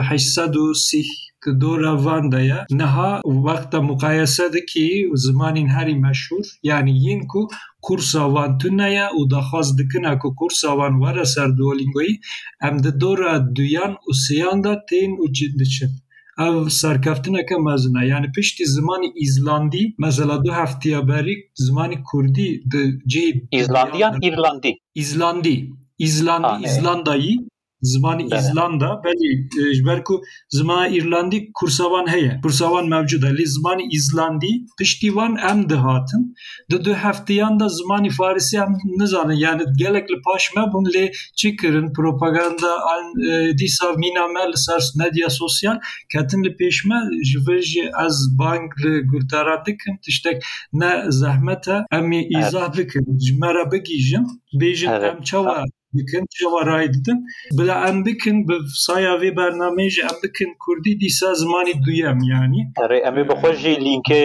heyşsed 0.10 0.54
û 0.64 0.66
sîh 0.88 1.10
ki 1.44 1.52
dora 1.62 1.94
van 2.06 2.26
de 2.32 2.42
ye 2.50 2.60
niha 2.80 3.12
wexta 3.46 3.80
muqayese 3.90 4.46
dikî 4.56 4.88
zimanên 5.24 5.70
herî 5.76 5.96
meşhûr 6.06 6.46
yani 6.70 6.92
yên 7.06 7.22
ku 7.32 7.42
kursa 7.86 8.24
wan 8.36 8.52
tune 8.60 8.90
ye 8.98 9.08
û 9.18 9.20
daxwaz 9.32 9.68
dikine 9.78 10.14
ku 10.22 10.30
kursa 10.40 10.70
wan 10.80 10.94
were 11.02 11.26
ser 11.34 11.50
Duolingoyê 11.58 12.14
em 12.68 12.76
di 12.84 12.92
dora 13.02 13.34
duyan 13.56 13.94
û 14.10 14.12
de 14.64 14.74
û 15.24 15.26
diçin. 15.60 15.92
Ev 16.40 16.70
serkeftineke 16.70 17.56
mezin 17.58 17.96
e 17.96 18.08
yani 18.08 18.32
piştî 18.32 18.66
zimanî 18.66 19.14
İzlandî 19.16 19.96
mesela 19.98 20.44
du 20.44 20.54
heftiya 20.54 21.08
berî 21.08 21.36
zimanî 21.56 22.04
Kurdî 22.04 22.64
di 22.72 23.00
cihê 23.12 23.48
İzlandiyan 23.52 24.20
İrlandî 24.22 24.78
İzlandî 24.96 25.70
İzlandî 26.00 27.36
İzlandayî 27.84 28.28
zimanî 28.30 28.40
İzlanda. 28.40 29.02
Belî 29.04 29.74
ji 29.76 29.86
ber 29.86 30.04
ku 30.04 30.22
zimana 30.50 30.88
İrlandî 30.88 31.52
kursavan 31.54 32.08
heye. 32.14 32.40
Kursavan 32.44 32.88
mevcud 32.90 33.24
e 33.24 33.28
lê 33.28 33.46
zimanî 33.46 33.84
İzlandî 33.92 34.54
piştî 34.80 35.08
wan 35.08 35.36
em 35.52 35.70
dihatin 35.70 36.36
di 36.72 36.86
du 36.86 36.94
heftiyan 36.94 37.60
da 37.60 37.70
zimanî 37.70 38.10
Farisî 38.10 38.58
em 38.58 38.78
nizanin 39.00 39.34
yani 39.34 39.64
gelek 39.78 40.12
li 40.12 40.16
paş 40.26 40.56
me 40.56 40.62
bûn 40.62 40.86
lê 40.96 41.12
çi 41.36 41.56
kirin 41.56 41.94
propaganda 41.94 42.72
an 42.94 43.04
dîsa 43.60 43.88
mîna 43.94 44.28
me 44.28 44.52
li 44.52 44.58
ser 44.58 44.82
medya 44.98 45.30
sosyal. 45.30 45.78
Ketin 46.12 46.44
li 46.44 46.52
pêş 46.60 46.88
me 46.88 47.00
ji 47.24 47.38
vir 47.48 47.62
jî 47.62 47.84
ez 48.06 48.18
bank 48.40 48.72
li 48.84 49.02
gurtara 49.12 49.66
dikim. 49.66 49.98
Tiştek 50.06 50.44
ne 50.74 50.92
zehmet 51.10 51.68
e 51.68 51.86
em 51.92 52.12
ê 52.12 52.22
îzah 52.40 52.78
bikin 52.78 53.20
ji 53.24 53.34
me 53.42 53.50
re 53.56 53.72
bigîjin 53.72 54.26
bêjin 54.62 55.10
em 55.10 55.22
çawa 55.22 55.64
bikin 55.94 56.26
çawa 56.30 56.66
ray 56.66 56.94
didin 56.94 57.26
bila 57.58 57.90
em 57.90 58.06
bikin 58.06 58.48
bi 58.48 58.54
saya 58.86 59.14
vê 59.22 59.36
bernameyê 59.36 59.90
jî 59.90 60.02
em 60.02 60.18
bikin 60.24 60.50
Kurdî 60.64 61.00
dîsa 61.00 61.34
zimanî 61.34 61.74
duyem 61.86 62.20
yani 62.34 62.62
Erê 62.84 63.00
em 63.08 63.16
ê 63.22 63.24
bixwe 63.30 63.52
jî 63.62 63.74
lînkê 63.86 64.24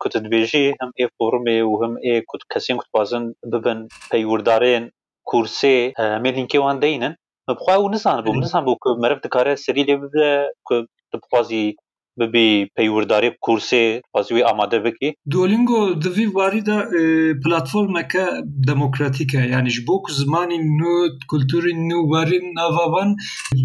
ku 0.00 0.08
tu 0.08 0.18
dibêjî 0.18 0.64
hem 0.80 0.90
ê 1.02 1.06
forumê 1.16 1.58
û 1.70 1.72
hem 1.82 1.94
ê 2.10 2.24
ku 2.28 2.36
kesên 2.52 2.76
ku 2.76 2.84
dixwazin 2.86 3.24
bibin 3.52 3.78
peywirdarên 4.10 4.84
kursê 5.30 5.76
em 6.16 6.24
ê 6.28 6.30
lînkê 6.36 6.58
wan 6.64 6.82
deynin 6.82 7.14
me 7.48 7.52
bixwe 7.58 7.72
ew 7.78 7.86
nizanibû 7.94 8.30
min 8.34 8.42
nizanibû 8.44 8.72
ku 8.82 8.88
meriv 9.02 9.18
dikare 9.24 9.56
serî 9.64 9.82
lê 9.88 9.94
bibe 10.02 10.30
ku 10.66 10.74
tu 11.10 11.16
bixwazî 11.22 11.76
ببی 12.20 12.48
پەیورداری 12.76 13.30
کورسی 13.44 13.84
پازوی 14.12 14.46
ئامادە 14.48 14.78
بکی؟ 14.84 15.08
دۆلینگۆ 15.34 15.80
دەوی 16.04 16.26
واریدا 16.38 16.78
پلتفۆرمەکە 17.42 18.24
دموکراتیکە 18.70 19.40
یانیش 19.52 19.78
بۆ 19.86 19.96
زمانی 20.20 20.58
نو 20.78 20.92
کولتوری 21.30 21.72
نووارین 21.90 22.46
ناوان 22.58 23.10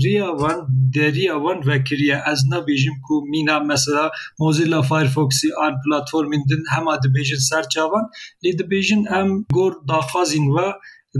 ریاوان 0.03 0.57
دەریاوان 0.95 1.57
ڤکرە 1.67 2.17
ئەس 2.25 2.39
نەبێژیم 2.53 2.95
کو 3.05 3.13
مینا 3.31 3.57
مەسەدا 3.69 4.05
مۆزی 4.39 4.67
لە 4.73 4.79
فایرفۆکسی 4.89 5.49
ئان 5.59 5.73
پلتفۆرمین 5.83 6.43
دن 6.49 6.61
هەما 6.73 6.93
دەبێژن 7.03 7.41
سەرچاوان 7.49 8.05
لێ 8.43 8.51
دەبێژن 8.59 9.01
ئەم 9.11 9.29
گۆر 9.57 9.73
داخوازین 9.91 10.45
وە 10.55 10.69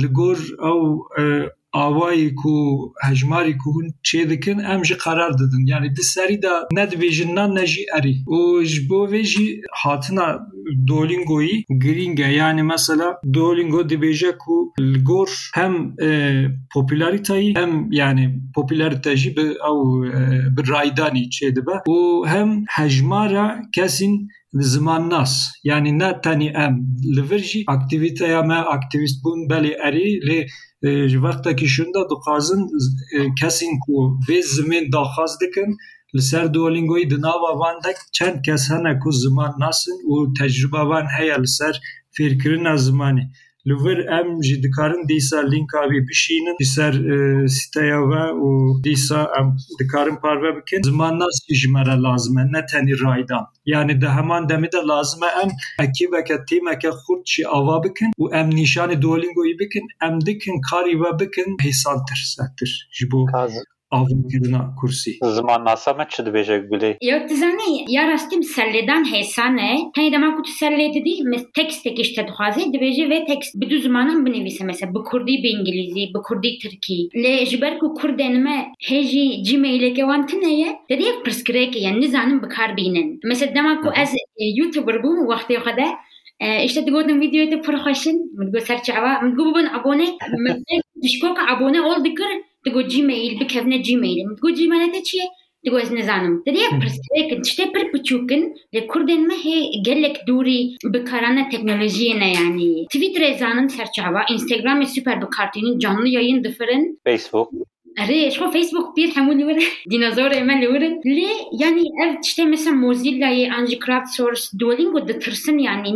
لە 0.01 0.07
گۆر 0.19 0.37
ئەو 0.63 0.79
dibêjin 1.73 1.79
awayê 1.85 2.35
ku 2.35 2.93
hejmarê 3.07 3.57
ku 3.57 3.69
hûn 3.75 3.87
çê 4.03 4.29
dikin 4.29 4.59
em 4.59 4.85
jî 4.85 4.97
qerar 4.97 5.33
didin. 5.33 5.65
Yani 5.65 5.95
di 5.95 6.03
serî 6.03 6.41
de 6.41 6.53
nedibêjin 6.71 7.35
nan 7.35 7.55
ne 7.55 7.65
jî 7.65 7.85
erî. 7.97 8.15
Û 8.27 8.63
ji 8.65 8.89
bo 8.89 9.07
vê 9.11 9.23
jî 9.23 9.61
hatina 9.71 10.39
Duolingoyî 10.87 11.65
girîng 11.83 12.19
e 12.19 12.33
yani 12.33 12.63
mesela 12.63 13.07
Duolingo 13.33 13.81
dibêje 13.89 14.37
ku 14.37 14.73
li 14.79 15.03
gor 15.03 15.49
hem 15.53 15.73
popülaritayî 16.73 17.55
hem 17.55 17.91
yani 17.91 18.41
popülarite 18.55 19.17
jî 19.17 19.35
bi 19.37 19.41
ew 19.41 19.81
bi 20.55 20.61
raydanî 20.71 21.29
çê 21.35 21.55
dibe. 21.55 21.75
Û 21.87 22.27
hem 22.27 22.49
hejmara 22.69 23.61
kesên 23.75 24.27
zimannas 24.53 25.51
yani 25.63 25.99
ne 25.99 26.21
tenî 26.21 26.47
em 26.47 26.73
li 27.15 27.23
vir 27.29 27.39
jî 27.39 27.63
aktivîteya 27.67 28.41
me 28.41 28.55
aktivîst 28.75 29.17
bûn 29.23 29.39
belê 29.51 29.73
erî 29.87 30.07
lê 30.83 30.93
ji 31.11 31.19
vextekî 31.25 31.67
şûn 31.75 31.89
de 31.95 32.01
dixwazin 32.11 32.61
kesên 33.39 33.73
ku 33.83 33.95
vê 34.27 34.39
zimên 34.53 34.85
daxwaz 34.93 35.33
dikin 35.41 35.69
li 36.15 36.21
ser 36.29 36.45
Duolingoyê 36.53 37.05
di 37.11 37.17
nava 37.25 37.51
wan 37.61 37.77
de 37.83 37.91
çend 38.17 38.37
kes 38.45 38.63
hene 38.71 38.93
ku 39.01 39.09
ziman 39.21 39.53
nasin 39.63 39.97
û 40.11 40.13
tecrüba 40.37 40.81
wan 40.89 41.05
heye 41.15 41.37
li 43.67 43.75
vir 43.83 43.99
em 44.19 44.27
jî 44.47 44.55
dikarin 44.63 45.03
dîsa 45.11 45.39
lînka 45.51 45.81
wê 45.91 45.99
bişînin 46.09 46.55
li 46.61 46.67
ser 46.75 46.93
sîteya 47.57 47.99
we 48.09 48.23
û 48.47 48.49
dîsa 48.85 49.21
em 49.39 49.47
dikarin 49.79 50.17
parve 50.23 50.51
bikin. 50.57 50.81
Ziman 50.89 51.15
nas 51.19 51.37
ji 51.59 51.67
me 51.73 51.81
re 51.87 51.97
lazim 52.05 52.37
e 52.41 52.43
ne 52.53 52.61
tenî 52.71 52.95
raydan. 53.03 53.45
Yani 53.65 54.01
di 54.01 54.07
heman 54.17 54.43
demê 54.51 54.69
de 54.75 54.81
lazim 54.91 55.23
e 55.27 55.29
em 55.43 55.49
ekîbeke 55.85 56.37
tîmeke 56.49 56.91
xurt 57.01 57.23
jî 57.33 57.43
ava 57.57 57.77
bikin 57.83 58.11
û 58.21 58.23
em 58.39 58.47
nîşanê 58.59 58.95
Duolingoyê 59.03 59.55
bikin 59.61 59.85
em 60.07 60.15
dikin 60.27 60.55
karî 60.69 60.93
we 61.01 61.11
bikin 61.21 61.49
hêsantir 61.65 62.19
sertir 62.35 62.71
ji 62.97 63.05
bo 63.11 63.19
avkirina 63.97 64.61
kursî. 64.79 65.11
Ziman 65.35 65.65
nasa 65.65 65.93
me 65.93 66.05
çi 66.09 66.21
dibêje 66.27 66.55
gulê? 66.69 66.97
Ya 67.01 67.27
tizanî 67.27 67.71
ya 67.95 68.07
rastî 68.07 68.43
selledan 68.43 69.03
hêsane 69.13 69.91
tenê 69.95 70.11
dema 70.11 70.35
ku 70.35 70.41
tu 70.43 70.51
sellê 70.51 70.93
didî 70.93 71.13
tekstek 71.53 71.99
işte 71.99 72.27
dixwaze 72.27 72.61
dibêje 72.61 73.05
vê 73.11 73.25
tekst 73.25 73.55
bi 73.55 73.69
du 73.69 73.77
zimanan 73.79 74.25
binivîse 74.25 74.63
mesela 74.63 74.93
bi 74.93 74.99
Kurdî 75.09 75.43
bi 75.43 75.47
İngilîzî 75.47 76.03
bi 76.13 76.19
Kurdî 76.27 76.57
Tirkî 76.61 76.99
lê 77.23 77.45
ji 77.45 77.61
ber 77.61 77.79
ku 77.79 77.85
Kurdên 77.99 78.35
me 78.45 78.57
hêjî 78.89 79.25
Gmaileke 79.47 80.01
wan 80.09 80.27
tune 80.27 80.53
ye 80.61 80.69
dedî 80.89 81.03
ev 81.03 81.17
pirsgirêk 81.25 81.79
yani 81.79 82.01
nizanin 82.01 82.43
bikar 82.43 82.77
bînin. 82.77 83.19
Mesela 83.23 83.55
dema 83.55 83.81
ku 83.81 83.89
ez 84.01 84.11
YouTuber 84.57 84.95
bûm 85.03 85.19
wextê 85.31 85.53
xwe 85.57 85.77
de 85.77 85.87
işte 86.65 86.85
digotin 86.85 87.21
videoyu 87.21 87.59
xweşin 87.59 88.17
min 88.37 88.47
digot 88.47 88.63
serçava 88.67 89.21
digot 89.31 89.55
bibin 89.55 89.67
abone 89.67 90.07
dişkoka 91.01 91.41
abone 91.55 91.81
ol 91.81 92.03
dikir 92.03 92.25
digot 92.65 92.95
Gmail 92.95 93.39
bikevne 93.39 93.77
Gmail. 93.77 94.25
Min 94.25 94.35
digot 94.37 94.57
Gmail 94.57 94.91
te 94.93 95.01
ez 95.81 95.91
nizanim 95.91 96.43
dedî 96.45 96.59
ev 96.59 96.79
pirsgirêkin 96.81 97.41
tiştê 97.41 97.71
pir 97.73 97.85
biçûkin 97.93 98.55
lê 98.73 98.87
Kurdên 98.87 99.27
me 99.27 99.33
hê 99.33 99.83
gelek 99.85 100.17
dûrî 100.27 100.75
bikarana 100.93 101.41
teknolojiyê 101.49 102.19
ne 102.19 102.33
yani 102.33 102.85
Twitterê 102.93 103.37
zanin 103.37 103.67
serçava 103.67 104.21
Instagramê 104.23 104.85
süper 104.85 105.21
bikartînin 105.21 105.79
canlı 105.79 106.07
yayın 106.07 106.43
difirin 106.43 106.99
Facebook. 107.07 107.49
Arê 107.97 108.31
şu 108.31 108.51
Facebook 108.51 108.97
bir 108.97 109.09
hemû 109.15 109.33
li 109.39 109.43
wir 109.47 109.57
dînozorê 109.91 110.43
me 110.43 110.61
li 110.61 110.67
wirin 110.73 110.95
lê 111.17 111.31
yanî 111.51 111.83
ev 112.03 112.13
tiştê 112.15 112.45
mesela 112.45 112.75
Mozilla'yê 112.75 113.53
an 113.53 113.65
jî 113.65 113.79
crowdsource 113.79 114.59
Duolingo 114.59 115.07
ditirsin 115.07 115.57
yani 115.57 115.87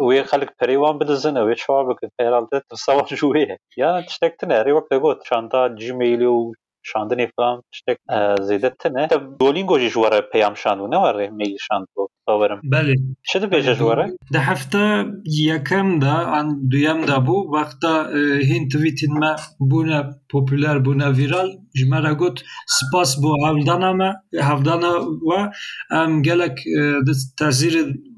nizanin 0.00 0.16
e 0.16 0.20
Vê 0.20 0.20
qêk 0.20 0.22
wê 0.22 0.28
xelek 0.30 0.50
perê 0.60 0.74
wan 0.74 1.00
bidizin 1.00 1.34
ew 1.34 1.52
ê 1.52 1.56
çawa 1.56 1.88
bikin. 1.88 2.10
Herhalde 2.20 2.62
tirsa 2.70 2.92
wan 2.92 3.06
ji 3.06 3.26
wê 3.26 3.38
ye 3.38 3.58
ya 3.76 4.06
tiştek 4.06 4.38
tune 4.38 4.54
herî 4.54 4.70
wek 4.70 4.90
te 4.90 4.96
got 4.96 5.28
şanta 5.28 5.66
Gmailê 5.66 6.26
û 6.26 6.52
şandinê 6.84 7.30
falan 7.36 7.62
tiştek 7.72 7.98
zêde 8.40 8.74
tune 8.82 9.08
Duolingo 9.40 9.78
jî 9.78 9.88
ji 9.88 9.94
were 9.94 10.28
peyam 10.32 10.54
şandû 10.54 10.90
ne 10.90 10.96
were 10.96 11.30
mail 11.30 11.56
şandû 11.56 12.08
bawerim 12.28 12.58
Belê. 12.58 12.94
Çi 13.22 13.38
dibêje 13.38 13.74
ji 13.74 13.78
were 13.78 14.06
Di 14.32 14.38
hefta 14.38 15.04
yekem 15.24 16.00
de 16.00 16.10
an 16.10 16.70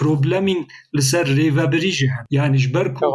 problemên 0.00 0.60
li 0.96 1.02
ser 1.02 1.26
rêvebirî 1.38 1.92
jî 1.98 2.06
hene 2.14 2.26
yani 2.30 2.56
ji 2.62 2.74
ber 2.74 2.88
ku 2.94 3.06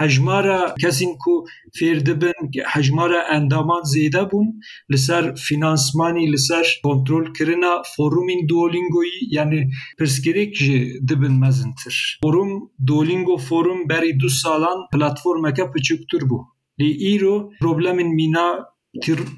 hejmara 0.00 0.60
kesên 0.82 1.12
ku 1.22 1.34
fêr 1.76 1.98
dibin 2.06 2.38
hejmara 2.74 3.20
endaman 3.36 3.82
zêde 3.94 4.22
bûn 4.30 4.46
li 4.92 4.98
ser 5.06 5.24
finansmanî 5.46 6.24
li 6.32 6.38
ser 6.48 6.66
kontrolkirina 6.88 7.72
forumên 7.94 8.40
Duolingoyî 8.48 9.18
yani 9.36 9.58
pirsgirêk 9.98 10.52
jî 10.54 10.78
dibin 11.08 11.34
mezintir. 11.44 12.18
Forum 12.24 12.50
Duolingo 12.86 13.36
forum 13.48 13.88
berî 13.88 14.20
du 14.20 14.30
salan 14.30 14.78
platformeke 14.92 15.64
piçûktir 15.72 16.22
bû. 16.30 16.38
Lê 16.80 16.90
îro 17.12 17.50
problemên 17.62 18.10
mîna 18.20 18.48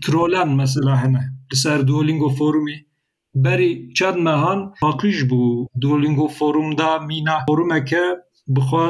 trolan 0.04 0.50
mesela 0.60 1.04
hene. 1.04 1.22
Li 1.52 1.56
ser 1.56 1.88
Duolingo 1.88 2.28
forumê 2.38 2.76
berî 3.34 3.94
çend 3.94 4.18
mehan 4.26 4.74
paqij 4.82 5.18
bû 5.30 5.66
Duolingo 5.80 6.28
forumda 6.28 6.98
mîna 6.98 7.36
forumeke 7.48 8.04
bixwe 8.48 8.86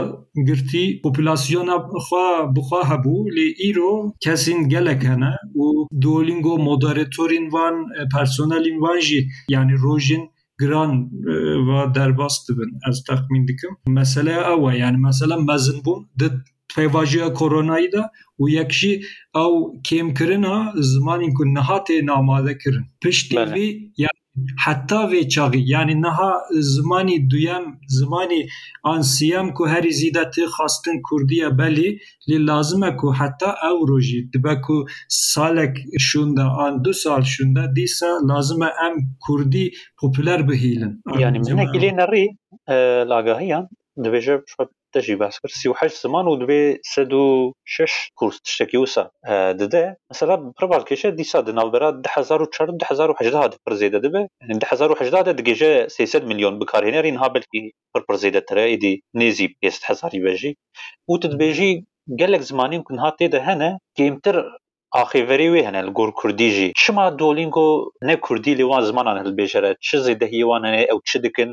girtî 0.46 1.00
popülasyona 1.02 1.76
xwe 2.06 2.26
bixwe 2.56 2.80
hebû 2.90 3.16
lê 3.36 3.46
îro 3.68 3.92
kesên 4.24 4.68
gelek 4.68 5.02
hene 5.10 5.32
û 5.54 5.66
Duolingo 6.02 6.54
moderatorên 6.68 7.46
wan 7.54 7.76
personelên 8.14 8.78
wan 8.84 9.00
jî 9.06 9.20
yani 9.48 9.74
rojên 9.84 10.22
giran 10.60 10.92
ve 11.68 11.94
derbas 11.94 12.34
dibin 12.48 12.70
ez 12.88 13.04
texmîn 13.08 13.48
dikim 13.48 13.72
meseleya 13.86 14.42
ew 14.52 14.62
e 14.72 14.78
yani 14.78 14.98
mesela 15.06 15.36
mezin 15.36 15.78
bûn 15.84 16.00
di 16.20 16.28
pêvajoya 16.74 17.32
koronayî 17.38 17.92
de 17.92 18.02
û 18.40 18.50
yek 18.50 18.70
jî 18.80 18.92
ew 19.44 19.54
kêmkirina 19.88 20.56
zimanên 20.92 21.32
ku 21.36 21.44
niha 21.54 21.78
tên 21.84 22.06
amadekirin 22.06 22.86
piştî 23.02 23.36
vê 23.36 23.66
heta 23.98 24.21
حتی 24.64 24.96
وی 25.10 25.24
چاقی، 25.24 25.58
یعنی 25.58 25.94
نها 25.94 26.34
زمانی 26.50 27.26
دویم 27.26 27.80
زمانی 27.88 28.46
آن 28.82 29.02
که 29.58 29.64
هری 29.68 29.90
زیدت 29.90 30.34
خواستن 30.46 30.92
کردیه 31.10 31.48
بلی 31.48 31.98
لی 32.28 32.38
لازمه 32.38 32.90
که 32.90 33.08
حتی 33.18 33.46
او 33.70 33.86
روژی. 33.86 34.30
دبه 34.34 34.54
که 34.54 34.92
سالک 35.08 35.74
شونده 36.00 36.42
آن 36.42 36.82
دو 36.82 36.92
سال 36.92 37.22
شونده 37.22 37.72
دیسا 37.72 38.18
لازمه 38.26 38.66
ام 38.66 38.94
کردی 39.28 39.70
پوپولر 39.98 40.42
بهیلن. 40.42 41.02
یعنی 41.18 41.38
منه 41.38 41.68
آره، 41.68 41.72
گلی 41.78 41.92
نری 41.92 42.38
لاغاهی 43.04 43.52
هم 43.52 43.68
دویجه 44.04 44.42
دەژی 44.94 45.16
باس 45.22 45.36
کرد 45.40 45.52
سیح 45.62 45.88
سمان 46.04 46.26
و 46.26 46.38
دوێ 46.40 46.62
سە 46.92 47.02
و 47.12 47.52
شش 47.74 47.92
کورس 48.18 48.36
تشتێکی 48.46 48.78
وسا. 48.82 49.04
دەدە 49.60 49.82
مەسەلا 50.10 50.36
پربار 50.56 50.82
کێشە 50.88 51.08
دیسا 51.18 51.40
دناوبرا 51.48 51.88
1970 52.16 53.52
پرزیدە 53.64 53.98
دەبێ. 54.04 54.22
1970 54.50 55.38
دگەژە 55.40 55.72
300 55.88 56.24
میلیۆن 56.30 56.54
بکارهێنەرین 56.60 57.16
ها 57.22 57.28
بەلکی 57.34 57.62
پر 57.94 58.02
پرزیدەتەرە 58.08 58.64
ئیدی 58.70 58.94
نێزی 59.18 59.48
پێست 59.60 59.82
هزاری 59.90 60.20
بەژی 60.26 60.52
و 61.10 61.14
تدبێژی 61.22 61.72
gelek 62.20 62.42
zimanîn 62.50 62.82
kun 62.86 62.96
hatê 63.04 63.26
de 63.32 63.40
hene 63.46 63.70
gêmtir 63.98 64.36
axêverê 65.02 65.48
wê 65.54 65.62
hene 65.66 65.80
li 65.86 65.92
gor 65.98 66.10
Kurdî 66.20 66.50
jî 66.56 66.72
çima 66.80 67.06
dolîngo 67.18 67.68
ne 68.08 68.20
Kurdî 68.20 68.52
lê 68.58 68.64
wan 68.70 68.82
zimanan 68.88 69.16
hilbêjere 69.24 69.70
çi 69.86 69.96
zêdehiye 70.06 70.46
wan 70.50 70.62
hene 70.68 70.82
ew 70.92 71.00
çi 71.08 71.22
dikin 71.22 71.50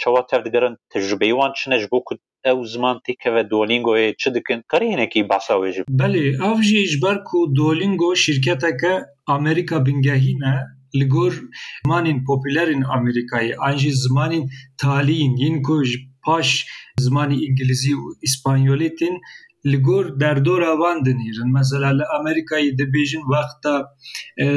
çawa 0.00 0.26
tev 0.26 0.44
digerin 0.44 0.76
tecrübeywan 0.92 1.52
çine 1.56 1.78
ji 1.80 1.88
bo 1.92 2.04
ku 2.04 2.14
ew 2.50 2.58
ziman 2.72 2.96
têkeve 3.06 3.42
Duolingoyê 3.50 4.14
çi 4.20 4.34
dikin 4.34 4.62
karî 4.70 4.86
hinekî 4.92 5.28
behsa 5.30 5.54
wê 5.62 5.70
jî 5.74 5.82
Belê 6.00 6.24
ev 6.48 6.58
jî 6.68 6.86
ji 6.86 6.98
ku 7.28 7.38
Duolingo 7.56 8.16
şirketeke 8.16 8.94
Amerika 9.26 9.86
bingehîn 9.86 10.40
e 10.52 10.56
li 10.98 11.06
gor 11.08 11.32
zimanên 11.84 12.18
popülerên 12.28 12.82
Amerîkayê 12.96 13.54
an 13.66 13.76
jî 13.76 13.90
zimanên 14.04 14.44
ku 15.66 15.76
paş 16.26 16.48
zimanê 17.04 17.36
îngilîzî 17.48 17.94
û 18.02 18.06
îspanyolê 18.26 18.90
tên 18.98 19.14
لگور 19.65 20.09
در 20.09 20.33
دور 20.33 20.61
وان 20.63 21.03
دنیرن 21.03 21.51
مثلا 21.51 21.91
لامریکایی 21.91 22.75
دبیجن 22.75 23.19
وقتا 23.29 23.89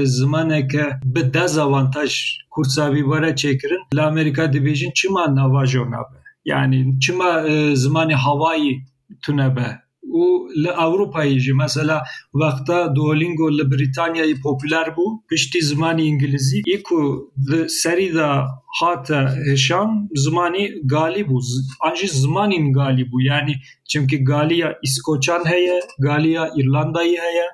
زمانه 0.05 0.66
که 0.66 0.85
به 1.14 1.22
دزاوانتاج 1.22 2.16
کورساوی 2.50 3.03
وره 3.03 3.33
چکرن 3.33 3.79
لامریکا 3.92 4.46
دبیجن 4.46 4.90
چما 4.90 5.26
نواجو 5.26 5.85
نبه 5.85 6.20
yani 6.44 7.00
çima 7.00 7.31
زمان 7.74 8.11
هوایی 8.11 8.83
تونه 9.22 9.48
به 9.48 9.79
o 10.15 10.47
li 10.63 10.71
Avrupa'yı 10.71 11.56
mesela 11.56 12.04
vakta 12.34 12.95
Duolingo 12.95 13.58
li 13.58 13.71
Britanya'yı 13.71 14.41
popüler 14.41 14.88
bu. 14.97 15.23
Piştî 15.30 15.62
zimanî 15.62 16.04
İngilizî 16.04 16.60
yê 16.62 16.84
ku 16.84 17.32
li 17.51 18.15
da 18.15 18.47
hata 18.80 19.36
heşan 19.45 20.10
zimanî 20.15 20.65
galî 20.93 21.23
bû 21.30 21.38
an 21.82 21.95
jî 21.95 22.08
zimanîn 22.08 22.73
galî 22.73 23.04
bû 23.12 23.17
yani 23.23 23.54
çünkü 23.89 24.17
galiya 24.17 24.69
İskoçan 24.84 25.45
heye 25.51 25.80
galiya 25.99 26.43
İrlandayî 26.58 27.17
heye. 27.17 27.47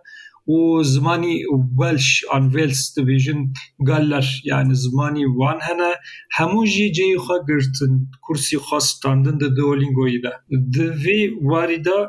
و 0.47 0.84
زمانی 0.84 1.43
ولش 1.77 2.25
آن 2.32 2.47
ویلز 2.47 2.93
دبیجن 2.97 3.54
گالر 3.88 4.25
yani 4.45 4.73
زمانی 4.73 5.25
وان 5.25 5.60
هنه 5.62 5.91
همو 6.32 6.65
جی 6.65 6.91
جی 6.91 7.17
خوا 7.17 7.38
گرتن 7.49 8.08
kursi 8.25 8.56
خوا 8.56 8.80
ستاندن 8.80 9.38
د 9.38 9.56
دولینگوی 9.56 10.21
ده. 10.21 10.34
د 10.75 10.77
وی 11.04 11.30
واردا 11.51 11.99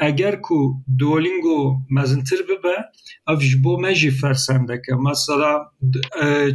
اگر 0.00 0.36
کو 0.36 0.74
دولینگو 0.98 1.76
مزنتر 1.90 2.36
ببه 2.48 2.76
اف 3.26 3.42
جبو 3.42 3.80
مجی 3.80 4.10
فرسندکه. 4.10 4.94
مثلا 4.94 5.52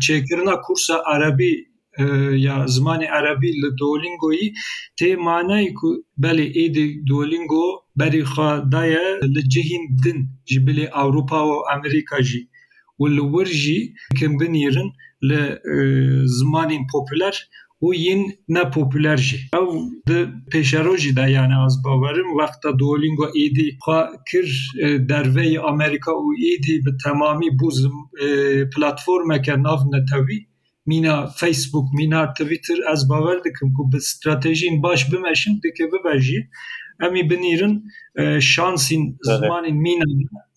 چیکرنا 0.02 0.56
کورسا 0.56 1.04
عربی 1.08 1.71
یا 1.99 2.67
زمانی 2.67 3.05
عربی 3.05 3.51
ل 3.61 3.71
دولینگوی 3.79 4.53
تی 4.99 5.15
معنی 5.17 5.73
کو 5.73 5.89
بله 6.19 6.43
ایدی 6.55 7.03
دولینگو 7.09 7.65
بری 7.97 8.25
خوا 8.25 8.59
دایه 8.73 9.05
لجهین 9.37 9.97
دن 10.05 10.19
جبلی 10.45 10.87
اوروپا 10.87 11.47
و 11.47 11.63
امریکا 11.75 12.21
جی 12.21 12.49
و 13.01 13.07
لور 13.07 13.45
جی 13.45 13.95
کم 14.21 14.37
بنیرن 14.37 14.89
ل 15.23 15.31
زمانین 16.39 16.87
پوپولر 16.93 17.35
و 17.83 17.95
ین 17.95 18.33
نه 18.49 18.65
پوپولر 18.65 19.17
جی 19.17 19.39
او 19.59 19.67
د 20.09 20.29
پیشرو 20.53 20.97
جی 20.97 21.13
دا 21.13 21.29
یعنی 21.29 21.55
از 21.65 21.83
باورم 21.85 22.37
وقتا 22.39 22.73
دولینگو 22.73 23.27
ایدی 23.35 23.79
خوا 23.81 24.01
کر 24.33 24.47
دروی 25.09 25.59
امریکا 25.59 26.13
و 26.13 26.29
ایدی 26.39 26.81
به 26.85 26.93
تمامی 27.05 27.51
بوز 27.51 27.87
پلاتفورم 28.77 29.39
که 29.39 29.57
ناف 29.57 29.81
نتوی 29.93 30.47
مینا 30.86 31.28
فیسبوک 31.40 31.86
مینا 31.94 32.34
تویتر 32.38 32.78
ez 32.94 33.10
bawer 33.10 33.38
dikim 33.44 33.74
ku 33.76 33.92
bi 33.92 34.00
stratejiyên 34.02 34.84
baş 34.84 35.12
bimeşin 35.12 35.62
dike 35.64 35.86
bibejî 35.92 36.40
em 37.06 37.16
î 37.16 37.30
binîrin 37.30 37.74
şansîn 38.40 39.04
zimanên 39.28 39.78
mina 39.86 40.06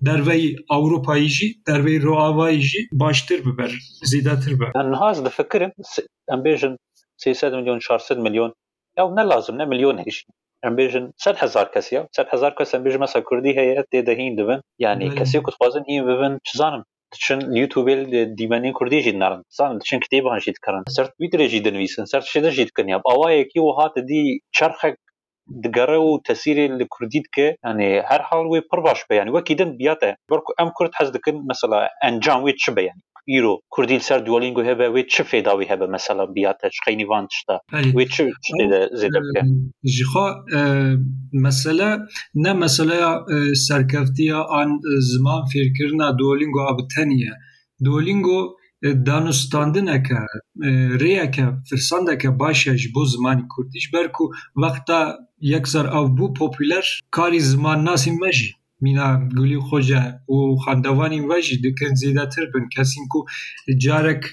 derveyî 0.06 0.56
Avrupayî 0.68 1.28
jî 1.28 1.48
derveyî 1.68 2.02
roavayî 2.02 2.60
jî 2.60 2.80
baştir 2.92 3.44
biber 3.46 3.72
zîdetir 4.02 4.60
be 4.60 4.66
nihaz 4.90 5.24
difikirim 5.24 5.72
em 6.28 6.40
bêjin 6.44 6.76
300 7.26 7.52
milyon 7.52 7.80
400 7.80 8.18
milyon 8.18 8.54
ew 8.98 9.16
ne 9.16 9.28
lazım 9.28 9.58
ne 9.58 9.66
milyon 9.66 9.96
hêj 9.98 10.24
embêjin 10.64 11.12
sed 11.16 11.36
hezar 11.36 11.72
kesiya 11.72 12.08
sed 12.16 12.26
hezar 12.32 12.56
kes 12.56 12.74
embêj 12.74 12.98
mesa 12.98 13.24
Kurdî 13.24 13.56
heye 13.56 13.84
tê 13.92 14.06
dehîn 14.06 14.36
dibin 14.38 14.60
yani 14.78 15.04
kesê 15.04 15.42
kutxwazin 15.42 15.84
hîn 15.88 16.06
bibin 16.08 16.38
çizanim 16.44 16.82
چون 17.18 17.56
یوتیوبل 17.56 18.34
دیمانی 18.34 18.72
کوردی 18.72 19.02
جید 19.02 19.16
نرم 19.16 19.44
سان 19.48 19.78
چون 19.78 20.00
کتابان 20.00 20.38
جید 20.40 20.58
کرن 20.64 20.82
سر 20.96 21.04
تویتر 21.04 21.46
جید 21.46 21.68
نویسن 21.68 22.04
سر 22.04 22.20
شده 22.20 22.50
جید 22.50 22.70
کنیم 22.70 23.00
اوا 23.04 23.32
یکی 23.32 23.60
و 23.60 23.70
هات 23.78 23.98
دی 23.98 24.40
چرخک 24.56 24.96
دگەڕە 25.64 25.98
و 26.08 26.22
تەسیری 26.28 26.66
لە 26.78 26.86
کوردیت 26.94 27.26
کە 27.34 27.46
ئەێ 27.64 27.90
هەر 28.10 28.22
حاڵ 28.28 28.44
وێ 28.50 28.60
پڕ 28.70 28.80
باش 28.86 29.00
بەیان 29.10 29.28
وەکی 29.36 29.54
دن 29.60 29.70
بیاتە. 29.80 30.10
بەرکو 30.30 30.50
ئەم 30.58 30.70
کورد 30.76 30.92
حەز 30.98 31.08
دەکەن 31.16 31.36
مەسەلا 31.50 31.80
ئەنجام 32.02 32.40
وێ 32.42 32.52
چ 32.62 32.64
بەیانی 32.76 33.04
îro 33.28 33.60
kurdîlser 33.70 34.26
dualingo 34.26 34.64
hebe 34.64 34.86
wê 34.94 35.06
çi 35.08 35.22
fêda 35.22 35.52
wî 35.58 35.70
hebe 35.70 35.86
mesela 35.86 36.34
biyate 36.34 36.68
ji 36.74 36.80
xeynîvan 36.86 37.26
tişta 37.30 37.56
wê 37.72 38.08
çi 38.08 38.22
de 38.72 38.80
zêde 39.00 39.20
bike 39.24 39.42
ee, 39.44 39.88
ji 39.94 40.04
xwe 40.12 40.26
mesele 41.32 41.98
ne 42.34 42.52
meseleya 42.52 43.24
e, 43.34 43.54
serkeftiya 43.54 44.44
an 44.44 44.70
e, 44.70 45.00
ziman 45.00 45.42
fêrkirina 45.52 46.18
dualingo 46.18 46.60
a 46.60 46.78
bi 46.78 46.82
teniye. 46.96 47.32
Dualingo 47.84 48.56
e, 48.82 48.88
danûstandineke 49.06 50.20
rêyeke 51.02 51.44
firsandeke 51.68 52.38
baş 52.38 52.66
e 52.66 52.78
ji 52.78 52.88
bo 52.94 53.02
zimanê 53.04 53.48
kurdî 53.48 53.80
ji 53.80 53.92
ber 53.92 54.12
ku 54.12 54.24
wexta 54.54 55.18
yekser 55.40 55.84
ew 55.84 56.06
bû 56.16 56.26
popûler 56.38 57.00
karî 57.10 57.40
ziman 57.40 57.84
nasî 57.84 58.12
me 58.12 58.32
jî 58.32 58.50
مینا 58.82 59.08
گولی 59.36 59.58
خۆجە 59.66 60.02
و 60.34 60.36
خاندەوانی 60.62 61.20
وەژی 61.30 61.56
دکن 61.64 61.92
زیاتر 62.00 62.44
بن. 62.52 62.64
کەسین 62.74 63.04
و 63.16 63.18
جارێک 63.84 64.24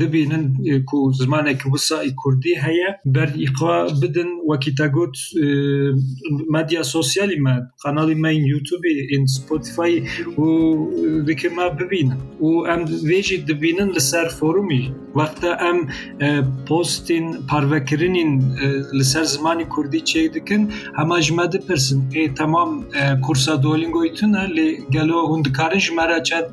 دبینن 0.00 0.44
کو 0.88 0.98
زمانێک 1.20 1.60
وسای 1.72 2.10
کوردی 2.20 2.54
هەیە 2.64 2.88
بەریخوا 3.14 3.76
بدن 4.02 4.30
وەکیتا 4.50 4.86
گوت 4.96 5.16
مدیا 6.54 6.82
سوسیالی 6.92 7.38
me 7.44 7.54
قناڵی 7.82 8.16
me 8.24 8.32
یوتوبی 8.52 8.94
in 9.14 9.24
سپۆتیفای 9.34 9.94
و 10.42 10.46
دکما 11.28 11.66
ببینن. 11.78 12.16
و 12.46 12.48
ئەم 12.68 12.82
وێژی 13.10 13.38
دبینن 13.50 13.90
لەسەر 13.96 14.26
فۆرومی 14.38 14.84
وەختە 15.17 15.51
ئەم 15.63 15.79
پۆستین 16.67 17.25
پارڤەکردنین 17.49 18.31
لەسەر 18.97 19.25
زمانی 19.35 19.65
کوردی 19.73 20.01
چێ 20.09 20.21
دکن 20.35 20.63
هەماژمە 20.99 21.45
دپرسن 21.53 21.99
ئێ 22.15 22.23
تەمام 22.39 22.71
کورسا 23.25 23.53
دۆلینگۆی 23.65 24.11
تونە 24.17 24.43
لێ 24.55 24.69
گەلۆ 24.95 25.19
هوندکارن 25.31 25.81
ژمارە 25.85 26.19
چەند 26.27 26.47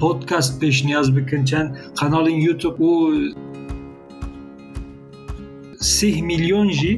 پۆتکاست 0.00 0.52
پێشنیاز 0.60 1.08
بکن 1.16 1.42
چەند 1.50 1.68
قناڵین 1.98 2.38
یوتوب 2.46 2.76
و 2.88 2.92
سه 5.81 6.21
میلیۆن 6.29 6.69
jî 6.79 6.93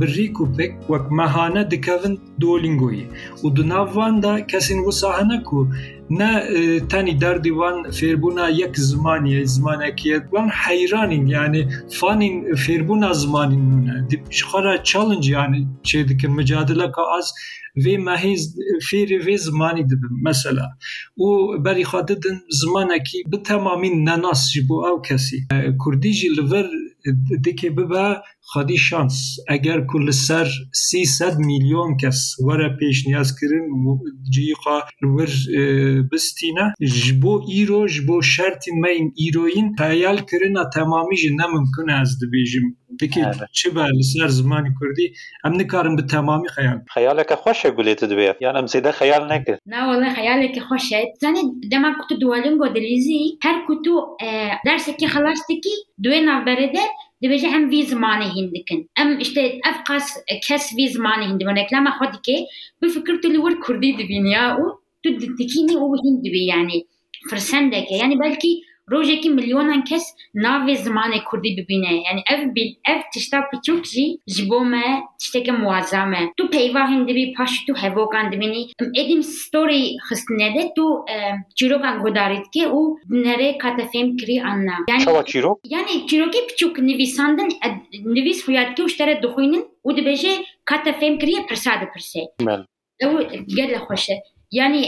birîk 0.00 0.36
û 0.42 0.44
pek 0.56 0.72
wek 0.90 1.04
mehane 1.18 1.62
dikevin 1.70 2.14
dolîngoyê 2.42 3.06
û 3.44 3.46
di 3.56 3.64
nav 3.68 3.88
van 3.96 4.22
da 4.22 4.32
kesên 4.50 4.78
wisa 4.86 5.10
hene 5.18 5.38
ku 5.48 5.58
ne 6.18 6.32
tenî 6.90 7.14
derdî 7.20 7.52
wan 7.60 7.76
fêrbûna 7.98 8.46
yek 8.60 8.74
zimaniye 8.90 9.46
zimanekiye 9.54 10.18
wan 10.34 10.48
heyranîn 10.48 11.26
yani 11.26 11.60
fanîn 11.98 12.34
fêrbûna 12.64 13.10
zimanîn 13.22 13.64
hûne 13.72 13.96
ji 14.10 14.16
xwe 14.46 14.60
re 14.64 14.74
challenge 14.84 15.30
yani 15.38 15.58
çê 15.88 16.08
dikin 16.08 16.32
mücadeleka 16.38 17.02
az 17.18 17.26
vê 17.84 17.94
mehêz 18.08 18.42
fêrê 18.88 19.18
vê 19.26 19.36
zimanî 19.46 19.82
dibin 19.90 20.14
mesela 20.28 20.66
û 21.24 21.26
berî 21.64 21.84
xwe 21.90 22.08
didin 22.08 22.36
zimanekî 22.60 23.18
bi 23.32 23.42
temamîn 23.42 23.96
nenas 24.06 24.42
ji 24.52 24.68
bo 24.68 24.76
ew 24.90 24.98
kesî 25.08 25.38
Kurdî 25.82 26.12
jî 26.18 26.28
li 26.36 26.44
vir 26.52 26.68
Euh, 27.06 27.12
Dikebeba 27.38 28.22
خادی 28.52 28.78
شانس 28.78 29.36
اگر 29.48 29.80
کل 29.92 30.10
سر 30.10 30.48
300 30.72 31.36
میلیون 31.38 31.96
کس 31.96 32.36
ور 32.46 32.76
پیش 32.76 33.06
نیاز 33.06 33.36
کرن 33.40 33.68
جیقا 34.30 34.80
ور 35.02 35.28
بستینا 36.12 36.72
جبو 36.80 37.42
ایرو 37.48 37.86
جبو 37.86 38.22
شرط 38.22 38.64
میم 38.68 39.12
ایروین 39.16 39.74
تایل 39.78 40.16
کرن 40.16 40.70
تمامی 40.74 41.16
جی 41.16 41.30
نممکن 41.30 41.90
از 41.90 42.18
دبیجم 42.22 42.62
دکی 43.00 43.20
چی 43.52 43.70
با 43.70 43.88
سر 44.12 44.28
زمانی 44.28 44.68
کردی 44.80 45.12
ام 45.44 45.60
نکارم 45.60 45.96
به 45.96 46.02
تمامی 46.02 46.48
خیال 46.48 46.80
خیال 46.94 47.22
که 47.22 47.36
خوش 47.36 47.66
گلیت 47.66 48.04
دبی 48.04 48.22
یعنی 48.40 48.58
ام 48.58 48.66
زیده 48.66 48.92
خیال 48.92 49.32
نکر 49.32 49.56
نه 49.66 49.86
والا 49.86 50.14
خیال 50.14 50.46
که 50.46 50.60
خوشه 50.60 51.12
زنی 51.20 51.40
دما 51.72 51.92
کتو 52.04 52.14
دوالنگو 52.16 52.68
دلیزی 52.68 53.38
هر 53.42 53.64
کتو 53.68 54.16
درس 54.66 54.90
که 55.00 55.08
خلاص 55.08 55.38
دکی 55.50 55.70
دوی 56.02 56.20
نابرده 56.20 56.78
دبێژە 57.22 57.48
ئەم 57.54 57.64
وی 57.72 57.82
زمانە 57.92 58.26
هندکن 58.36 58.80
ئەم 58.98 59.08
شتێ 59.28 59.44
ئەف 59.64 59.78
قاس 59.88 60.06
کەس 60.46 60.64
وی 60.76 60.86
زمانە 60.96 61.24
هندی 61.30 61.46
وەنەکلامە 61.48 61.92
خۆدیکێ 61.98 62.38
بفکرت 62.80 63.22
لەوەر 63.34 63.54
کوردی 63.64 63.92
دبینیا 64.00 64.46
و 64.60 64.64
تو 65.02 65.08
دتکینی 65.20 65.76
و 65.82 65.94
هند 66.02 66.18
دبی 66.24 66.42
یعنی 66.52 66.78
فرسەندەکە. 67.28 67.94
ینی 68.02 68.16
بەلکی 68.22 68.52
روجێکی 68.93 69.29
ملیۆنان 69.37 69.81
کەس 69.89 70.05
ناوێ 70.43 70.75
زمانی 70.85 71.19
کوردی 71.27 71.51
ببینێ 71.59 71.93
ینی 72.07 72.23
ئەف 72.29 72.41
ئەف 72.87 73.01
تشتا 73.13 73.39
بچوک 73.49 73.81
jî 73.93 74.05
ji 74.33 74.43
bo 74.49 74.59
me 74.71 74.87
tişteke 75.19 75.53
muazzam 75.61 76.13
e 76.19 76.21
tu 76.37 76.43
peyva 76.55 76.83
hin 76.91 77.01
dibî 77.07 77.25
paş 77.37 77.51
tu 77.65 77.73
hevokan 77.83 78.25
dibînî 78.31 78.61
êdîm 79.01 79.21
storî 79.37 79.83
xistine 80.07 80.49
de 80.55 80.63
tu 80.75 80.85
çîrokan 81.57 81.95
gudarî 82.03 82.39
dike 82.45 82.65
û 82.79 82.81
nerê 83.25 83.49
kate 83.63 83.85
fêm 83.91 84.07
kirî 84.19 84.37
anna 84.51 84.75
Çawa 85.05 85.25
çîrok 85.31 85.57
yani 85.75 85.93
çîrokê 86.09 86.41
biçûk 86.49 86.73
nivîsandin 86.89 87.49
nivîs 88.15 88.39
xuya 88.45 88.63
dike 88.69 88.81
û 88.85 88.89
ji 88.91 88.97
te 88.97 89.05
re 89.07 89.15
dixwînin 89.23 89.63
û 89.87 89.89
dibêje 89.97 90.33
kate 90.69 90.91
fêm 90.99 91.13
kiriye 91.19 91.41
pirsa 91.49 91.71
dipirsê 91.81 92.21
ew 93.03 93.13
gele 93.57 93.77
xweş 93.85 94.09
e 94.09 94.15
yani 94.51 94.81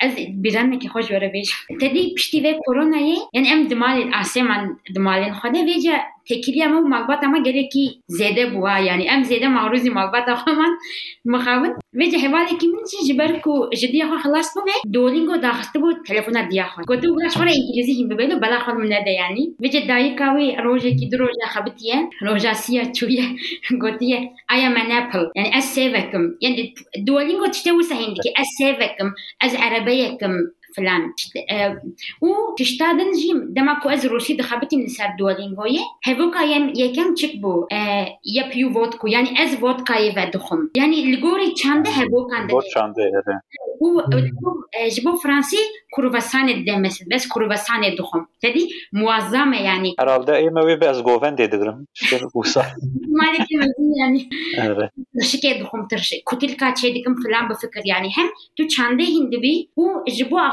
از 0.00 0.12
بیرن 0.14 0.78
که 0.78 0.88
خوش 0.88 1.12
بره 1.12 1.28
بیش 1.28 1.54
تدی 1.80 2.14
پشتی 2.14 2.40
و 2.40 2.58
کرونا 2.66 2.96
یه 2.96 3.16
یعنی 3.32 3.48
ام 3.48 3.68
دمال 3.68 4.10
من 4.42 4.78
دمالین 4.94 5.22
یعنی 5.22 5.34
خوده 5.34 5.64
ویجا 5.64 5.92
تکلیه 6.30 6.66
ما 6.66 6.80
مقبات 6.80 7.24
ما 7.24 7.42
گره 7.42 7.68
که 7.68 7.80
زیده 8.06 8.46
بوا 8.46 8.78
یعنی 8.78 9.08
ام 9.08 9.22
زیده 9.22 9.48
معروضی 9.48 9.90
مقبات 9.90 10.28
آخوا 10.28 10.52
من 10.54 10.76
مخابن 11.24 11.72
و 11.94 12.02
جه 12.12 12.18
حواله 12.18 12.48
که 12.60 12.66
من 12.66 12.84
چی 12.90 13.12
جبر 13.12 13.38
کو 13.38 13.68
جدی 13.70 14.02
آخوا 14.02 14.18
خلاص 14.18 14.54
بو 14.54 14.60
می 14.64 14.92
دولینگو 14.92 15.36
داخسته 15.36 15.78
بو 15.78 15.92
تلفونا 16.06 16.48
دیا 16.48 16.64
خوا 16.64 16.84
گوتو 16.84 17.14
بلا 17.14 17.28
شورا 17.28 17.50
انگلیزی 17.50 18.02
هم 18.02 18.08
ببینو 18.08 18.38
بلا 18.38 18.58
خوا 18.58 18.74
من 18.74 18.92
نده 18.92 19.10
یعنی. 19.10 19.54
و 19.60 19.66
جه 19.66 19.86
دایی 19.86 20.14
کاوی 20.14 20.56
روژه 20.64 20.96
که 20.96 21.08
در 21.12 21.18
روژه 21.18 21.46
خبتیه 21.48 21.94
روژه 22.20 22.54
سیا 22.54 22.84
چویه 22.84 23.24
گوتیه 23.82 24.30
آیا 24.50 24.68
من 24.68 24.86
اپل 24.90 25.24
یعنی 25.36 25.50
از 25.54 25.64
سیوکم. 25.64 26.22
یعنی 26.40 26.74
دولینگو 27.06 27.46
تشتیو 27.46 27.82
سهندی 27.82 28.20
که 28.22 28.32
از 28.36 28.46
سیوکم 28.58 29.14
از 29.40 29.54
عربیکم. 29.54 30.32
فلان 30.75 31.13
و 32.21 32.55
تشتادن 32.57 33.11
جي 33.11 33.33
دما 33.49 33.73
كو 33.73 33.89
از 33.89 34.05
روسي 34.05 34.33
دخبتي 34.33 34.77
من 34.77 34.87
سر 34.87 35.15
دولينغوي 35.19 35.79
هفوكا 36.03 36.39
يم 36.39 36.73
يكم 36.75 37.13
تشك 37.13 37.35
بو 37.37 37.67
يبيو 38.25 38.73
فوتكو 38.73 39.07
يعني 39.07 39.43
از 39.43 39.55
فوتكا 39.55 39.93
يفدخم 39.93 40.69
يعني 40.75 41.15
لغوري 41.15 41.53
چانده 41.55 41.89
هفوكا 41.89 42.47
Bot 42.47 42.69
çandı 42.73 43.01
evet. 43.01 43.25
و 43.81 44.01
جبو 44.95 45.17
فرنسي 45.17 45.57
كروفاسان 45.95 46.63
دمس 46.65 47.03
بس 47.11 47.27
كروفاسان 47.27 47.95
دخم 47.99 48.25
تدي 48.41 48.69
موظمه 48.93 49.61
يعني 49.61 49.95
Herhalde 49.99 50.31
emevi 50.31 50.81
bez 50.81 51.03
goven 51.03 51.37
dedirim. 51.37 51.87
İşte 51.95 52.19
bu 52.33 52.43
sa. 52.43 52.65
مالك 53.07 53.47
يعني 54.01 54.29
Evet. 54.57 54.91
ترشكي 55.13 55.53
دخم 55.61 55.87
ترشي 55.87 56.23
كتلكا 56.29 56.71
تشيدكم 56.71 57.15
فلان 57.23 57.47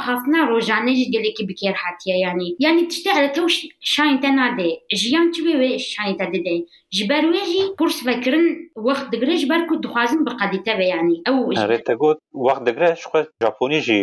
هاتنا 0.10 0.40
ڕۆژانە 0.52 0.92
گەلێکی 1.14 1.44
بکێر 1.50 1.76
هااتە 1.84 2.16
ینی 2.26 2.50
ینی 2.66 2.84
تشتە 2.92 3.12
ئە 3.18 3.30
تەوش 3.36 3.56
شانتە 3.94 4.30
نادێ. 4.40 4.72
ژیان 5.02 5.28
چ 5.34 5.36
بێ 5.46 5.70
شانتە 5.92 6.26
دەدێ 6.34 6.58
ji 6.96 7.04
ber 7.10 7.24
wê 7.32 7.44
jî 7.52 7.62
kurs 7.80 7.98
vekirin 8.08 8.46
wext 8.86 9.08
digire 9.14 9.36
ji 9.42 9.48
ber 9.52 9.62
ku 9.68 9.74
dixwazin 9.84 10.26
bi 10.26 10.32
qedîte 10.42 10.74
ve 10.80 10.86
yanî 10.94 11.18
ew 11.30 11.40
te 11.88 11.94
got 12.02 12.18
wext 12.46 12.64
digire 12.68 12.90
xwe 13.04 13.22
Japonî 13.44 13.80
jî 13.88 14.00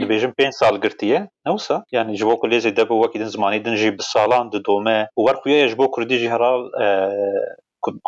dibêjin 0.00 0.32
pênc 0.38 0.52
sal 0.60 0.74
girtiye 0.84 1.20
newsa 1.46 1.76
yani 1.96 2.16
ji 2.18 2.24
bo 2.28 2.34
kulêzê 2.42 2.70
debe 2.78 2.94
wekî 3.02 3.18
din 3.20 3.30
zimanî 3.34 3.64
din 3.64 3.76
jî 3.80 3.90
bi 3.98 4.02
salan 4.12 4.52
didome 4.52 4.98
wer 5.24 5.36
xuya 5.42 5.68
ji 5.70 5.78
bo 5.78 5.86
Kurdî 5.94 6.16
jî 6.22 6.28
hera 6.34 6.50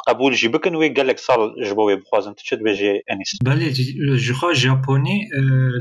قبول 0.09 0.35
جي 0.35 0.49
بكن 0.49 0.77
وي 0.77 0.89
قال 0.95 1.07
لك 1.07 1.19
صار 1.19 1.55
جبوي 1.65 1.97
بخوازن 1.97 2.35
تشد 2.35 2.63
بيجي 2.63 3.03
انيس 3.11 3.39
بله 3.45 3.73
جخا 4.17 4.53
جابوني 4.53 5.29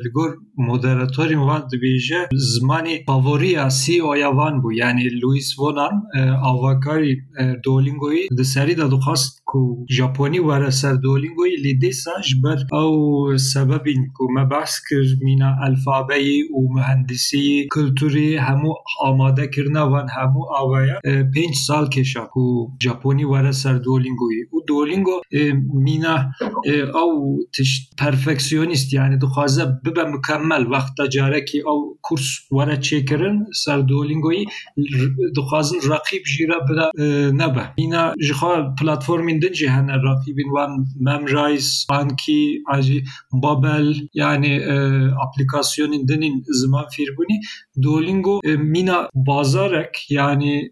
لگور 0.06 0.38
مودراتوری 0.58 1.36
وان 1.36 1.68
دبیجه 1.74 2.30
زمانی 2.34 3.04
فاوریا 3.08 3.70
سی 3.70 4.00
او 4.00 4.16
یوان 4.16 4.62
بو 4.62 4.72
یعنی 4.72 5.10
لوئیس 5.10 5.60
وونان 5.60 6.02
آواکاری 6.44 7.18
دولینگوی 7.66 8.28
د 8.32 8.42
سری 8.42 8.76
د 8.76 8.90
دوخاست 8.90 9.39
کو 9.52 9.62
ژاپنی 9.98 10.40
ورا 10.40 10.70
سر 10.80 10.94
دولینگو 11.04 11.46
لی 11.64 11.74
دیساش 11.84 12.36
بر 12.44 12.60
او 12.80 13.38
سببین 13.38 14.02
کو 14.18 14.28
ما 14.34 14.44
بحث 14.52 14.74
کر 14.90 15.14
مینا 15.22 15.50
الفابه 15.68 16.18
و 16.58 16.74
مهندسی 16.74 17.68
کلتوری 17.76 18.26
همو 18.36 18.74
آماده 19.06 19.48
کرنا 19.56 19.86
وان 19.94 20.12
همو 20.18 20.44
اوایا 20.60 21.00
پنج 21.06 21.56
سال 21.68 21.90
کشا 21.96 22.26
کو 22.26 22.44
ژاپنی 22.84 23.24
ورا 23.24 23.52
سر 23.62 23.78
دولینگو 23.88 24.30
او 24.52 24.62
دولینگو 24.68 25.22
مینا 25.86 26.16
او 27.02 27.40
تش 27.58 27.90
پرفکسیونیست 27.98 28.94
یعنی 28.94 29.18
دو 29.18 29.28
خوازه 29.28 29.66
به 29.84 30.04
مکمل 30.04 30.68
وقت 30.72 31.02
جاره 31.12 31.42
کی 31.42 31.62
او 31.62 31.98
کورس 32.02 32.30
ورا 32.52 32.76
چیکرن 32.76 33.46
سر 33.64 33.80
دولینگو 33.80 34.32
دو 35.36 35.42
خوازن 35.42 35.92
رقیب 35.92 36.24
جیره 36.38 36.56
بدا 36.70 36.92
نبه. 37.32 37.70
مینا 37.78 38.14
جخوا 38.30 38.76
پلاتفورم 38.80 39.39
jî 39.60 39.68
hene 39.76 39.96
raqîbên 40.08 40.50
wan 40.56 40.72
Memrise, 41.08 41.86
Anki, 41.90 42.64
acî 42.68 43.04
Babel 43.34 43.88
yani 44.14 44.54
aplikasyonên 45.26 46.08
dinên 46.10 46.36
ziman 46.62 46.86
fêrbûnî 46.96 47.38
Duolingo 47.82 48.40
mîna 48.74 49.10
bazarek 49.16 50.06
yani 50.10 50.72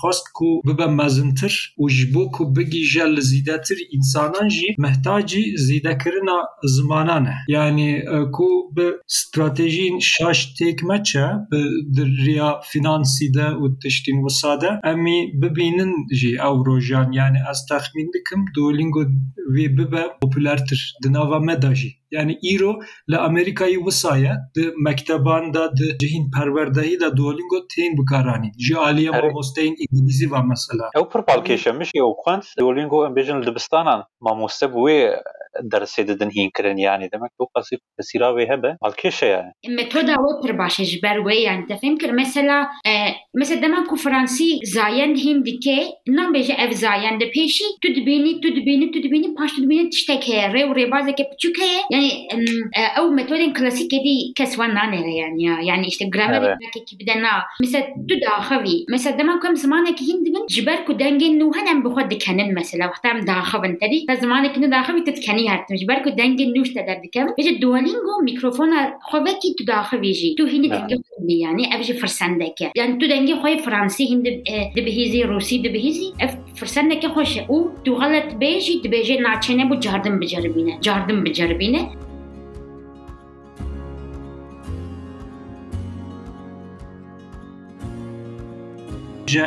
xwast 0.00 0.26
ku 0.34 0.62
bibe 0.66 0.86
mezintir 0.86 1.74
û 1.78 1.90
ji 1.90 2.14
bo 2.14 2.30
ku 2.30 2.56
bigîje 2.56 3.16
li 3.16 3.22
zîdetir 3.22 3.78
însanan 3.96 4.48
jî 4.48 4.68
mehtacî 4.78 5.42
zîdekirina 5.66 6.38
zimanan 6.64 7.24
e 7.26 7.34
yani 7.48 8.04
ku 8.32 8.48
bi 8.76 8.88
stratejiyên 9.06 9.96
şaş 10.00 10.38
têk 10.58 10.78
meçe 10.90 11.26
bi 11.94 12.02
riya 12.24 12.60
finansî 12.70 13.34
de 13.34 13.46
û 13.62 13.64
tiştên 13.82 14.18
wisa 14.24 14.60
de 14.60 14.70
em 14.90 15.06
ê 15.06 15.18
bibînin 15.42 15.92
jî 16.18 16.32
ew 16.48 16.56
rojan 16.66 17.12
yani 17.12 17.38
ez 17.50 17.58
texmîn 17.88 18.10
dikim 18.12 18.44
Duolingo 18.54 19.02
vê 19.54 19.66
bibe 19.76 20.02
popülertir 20.20 20.80
di 21.02 21.12
nava 21.12 21.38
yani 22.10 22.38
îro 22.54 22.72
li 23.10 23.16
Amerîkayê 23.16 23.78
wisa 23.86 24.16
ye 24.16 24.32
di 24.54 24.72
mekteban 24.86 25.54
de 25.54 25.64
di 25.76 25.98
cihîn 26.00 26.30
perwerdehî 26.30 27.00
de 27.00 27.16
Duolingo 27.16 27.58
tên 27.76 27.92
bikaranîn 27.98 28.52
ji 28.58 28.76
aliye 28.76 29.10
mamosteyên 29.10 29.74
îngilîzî 29.82 30.30
ve 30.32 30.42
mesela. 30.48 30.90
Ew 30.96 31.08
pir 31.12 31.20
balkêşemiş 31.32 31.90
ew 31.94 32.12
xwend 32.22 32.42
Duolingo 32.60 33.06
em 33.06 33.12
bêjin 33.16 33.42
li 33.42 33.46
dibistanan 33.46 34.04
mamoste 34.20 34.66
wê 34.66 35.22
dersê 35.62 36.08
didin 36.08 36.30
hînkirin 36.30 36.76
yani 36.76 37.08
demek 37.12 37.30
o 37.38 37.46
qasî 37.54 37.76
fesîra 37.96 38.28
wê 38.36 38.48
hebe 38.48 38.76
balkêşe 38.84 39.26
yani. 39.26 39.76
Metoda 39.76 40.12
wê 40.12 40.42
pir 40.42 40.58
baş 40.58 40.80
e 40.80 40.84
ji 40.84 41.02
ber 41.02 41.16
wê 41.16 41.34
yani 41.34 41.66
te 41.66 41.74
fêm 41.74 41.98
kir. 41.98 42.10
Mesela 42.10 42.68
mesela 43.34 43.62
dema 43.62 43.84
ku 43.84 43.96
Fransî 43.96 44.58
zayend 44.64 45.16
hîn 45.16 45.44
dike 45.44 45.78
nabêje 46.08 46.54
ev 46.64 46.72
zayend 46.72 47.20
de 47.20 47.24
pêşî 47.24 47.64
tu 47.82 47.94
dibînî 47.94 48.40
tu 48.40 48.48
dibînî 48.56 48.90
tu 48.92 49.02
dibînî 49.02 49.34
paş 49.34 49.52
tu 49.52 49.62
dibînî 49.62 49.90
tiştek 49.90 50.28
heye 50.28 50.46
rê 50.54 50.62
û 50.70 50.72
rêbazeke 50.80 51.24
piçûk 51.30 51.56
heye 51.60 51.80
يعني 51.98 52.28
او 52.98 53.10
ميثود 53.10 53.56
كلاسيك 53.56 53.90
دي 53.90 54.32
كسوان 54.36 54.74
نانيرا 54.74 55.06
يعني 55.06 55.66
يعني 55.66 55.88
اشتا 55.88 56.10
جرامر 56.14 56.56
كي 56.86 56.96
بدنا 57.00 57.44
مثلا 57.62 57.82
تدا 58.08 58.30
خوي 58.40 58.86
مثلا 58.90 59.16
دما 59.16 59.36
كم 59.36 59.54
زمانك 59.54 60.02
هند 60.02 60.28
بن 60.28 60.46
جبر 60.50 60.76
كو 60.86 60.92
دنجن 60.92 61.38
نو 61.38 61.52
هنم 61.54 61.82
بخو 61.82 62.00
دكنن 62.00 62.54
مثلا. 62.54 62.86
وقت 62.86 63.06
ام 63.06 63.24
داخبن 63.24 63.78
تدي 63.78 64.06
زمانك 64.22 64.58
نو 64.58 64.66
داخبي 64.66 65.00
تتكني 65.00 65.48
هات 65.48 65.72
جبر 65.72 65.98
كو 65.98 66.10
دنجن 66.10 66.52
نوش 66.56 66.68
تدر 66.68 67.00
دكم 67.04 67.34
بيجي 67.36 67.58
دولينغو 67.58 68.22
ميكروفون 68.24 68.70
خوكي 69.00 69.54
تدا 69.58 69.82
خويجي 69.82 70.34
تو 70.38 70.44
هند 70.44 71.02
يعني 71.28 71.76
افجي 71.76 71.94
فرسندك 71.94 72.60
يعني 72.76 72.98
تو 72.98 73.06
دنجي 73.06 73.36
خوي 73.36 73.58
فرنسي 73.58 74.14
هند 74.14 74.42
دبهيزي 74.76 75.22
روسي 75.22 75.58
دبهيزي 75.58 76.12
اف 76.20 76.47
فرسندێکی 76.58 77.08
خۆشە 77.14 77.42
و 77.54 77.58
او 77.88 78.28
بێژی 78.42 78.74
دبێژێ 78.84 79.16
ناچێنێ 79.26 79.64
بۆ 79.70 79.76
جاردن 79.84 80.14
بجربینە 80.22 80.74
جاردن 80.86 81.18
بجربینه، 81.26 81.82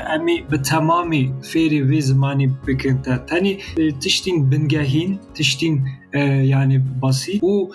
ئەمی 0.10 0.38
بجربینه. 0.52 0.66
تەمامی 0.70 1.24
فێری 1.50 1.82
وێ 1.90 2.00
زمانی 2.10 2.48
بکنتە 2.66 3.14
تەنی 3.30 3.54
تشتین 4.04 4.38
بنگاهین، 4.50 5.12
تشتین 5.38 5.76
یعنی 6.20 6.78
بسی 7.04 7.40
و 7.40 7.68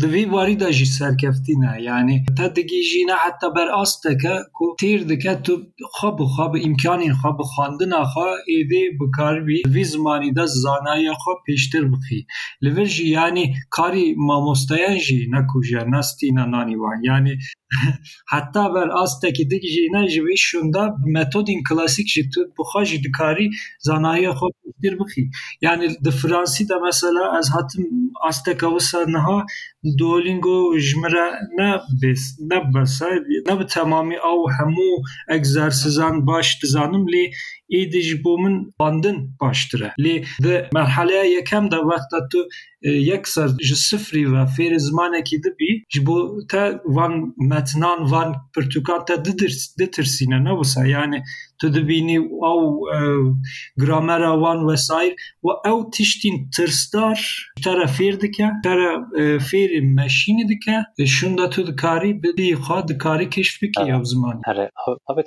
دوی 0.00 0.24
واری 0.24 0.56
دا 0.56 0.70
جی 0.70 0.84
سرکفتینه 0.84 1.82
یعنی 1.82 2.24
تا 2.36 2.48
دگی 2.48 2.82
جینا 2.92 3.14
حتی 3.26 3.46
بر 3.56 3.68
آسته 3.68 4.16
که 4.22 4.38
کو 4.52 4.76
تیر 4.80 5.04
دکه 5.04 5.34
تو 5.34 5.62
خواب 5.90 6.24
خواب 6.24 6.56
امکانی 6.64 7.12
خواب 7.12 7.42
خواندن 7.42 7.92
آخا 7.92 8.26
ایده 8.46 8.90
بکار 9.00 9.40
بی 9.40 9.62
دوی 9.62 9.84
زمانی 9.84 10.32
دا 10.32 10.46
زانای 10.46 11.12
خواب 11.18 11.38
پیشتر 11.46 11.84
بخی 11.84 12.26
لور 12.62 12.84
جی 12.84 13.08
یعنی 13.08 13.54
کاری 13.70 14.14
ماموستایان 14.18 14.98
جی 14.98 15.28
نکوجه 15.30 15.84
نستی 15.84 16.32
نانی 16.32 16.76
وان 16.76 17.04
یعنی 17.04 17.36
حتی 18.28 18.72
بر 18.74 18.88
آسته 18.90 19.32
که 19.32 19.44
دگی 19.44 19.68
جینا 19.68 20.06
جوی 20.06 20.36
شوندا 20.36 20.96
متودین 21.12 21.62
کلاسیک 21.68 22.06
جی 22.06 22.28
تو 22.34 22.40
بخوا 22.58 22.84
جی 22.84 22.98
دکاری 22.98 23.50
زانای 23.80 24.32
خواب 24.32 24.52
پیشتر 24.64 24.96
بخی 24.96 25.30
یعنی 25.62 25.88
د 26.04 26.10
فرانسی 26.10 26.64
دا 26.64 26.78
مثلا 26.88 27.30
ez 27.44 27.50
hatim 27.54 27.84
asteka 28.28 28.68
wisa 28.74 29.04
niha 29.14 29.38
Duolingo 29.98 30.56
ji 30.84 30.94
min 31.00 31.10
re 31.14 31.26
ne 31.58 31.68
ne 32.50 32.58
besa 32.74 33.08
ne 33.46 33.54
bi 33.58 33.64
temamî 33.74 34.16
ew 34.30 34.40
hemû 34.56 34.90
egzersizan 35.36 36.14
baş 36.26 36.48
dizanim 36.62 37.04
lê 37.12 37.24
ئیدش 37.72 38.08
بۆ 38.24 38.32
من 38.42 38.54
باندن 38.80 39.16
باشترە. 39.40 39.90
لێ 40.04 40.14
مەرحەلەیە 40.76 41.24
یەکەمدا 41.36 41.78
وەختە 41.90 42.20
تو 42.30 42.40
یەک 42.84 43.24
سەر 43.34 43.48
ji 43.68 43.76
سفری 43.88 44.24
ve 44.32 44.44
fêrê 44.56 44.78
zimanekî 44.78 45.38
dibî 45.44 45.72
ji 45.92 46.06
bo 46.06 46.16
te 46.50 46.80
van 46.84 47.34
metnan 47.38 48.10
van 48.12 48.34
pirtûkan 48.54 49.00
te 49.06 49.14
ditirsîne 49.78 50.38
nebûsa 50.46 50.86
yani 50.86 51.22
tu 51.60 51.74
dibînî 51.74 52.18
ew 52.50 52.62
gramera 53.76 54.32
wan 54.42 54.60
vesaîr 54.68 55.12
û 55.46 55.48
ew 55.70 55.90
tiştîn 55.94 56.36
tirsdar 56.56 57.18
tere 57.64 57.86
fêr 57.96 58.20
dike 58.20 58.48
tere 58.64 58.90
fêrê 59.48 59.80
meşînî 59.80 60.48
dike 60.48 60.78
şunda 61.06 61.50
tu 61.50 61.66
dikarî 61.66 62.22
bidî 62.22 62.52
xwa 62.52 62.88
dikarî 62.88 63.30
keşfikî 63.30 63.82
ew 63.94 64.04
ziman 64.04 64.40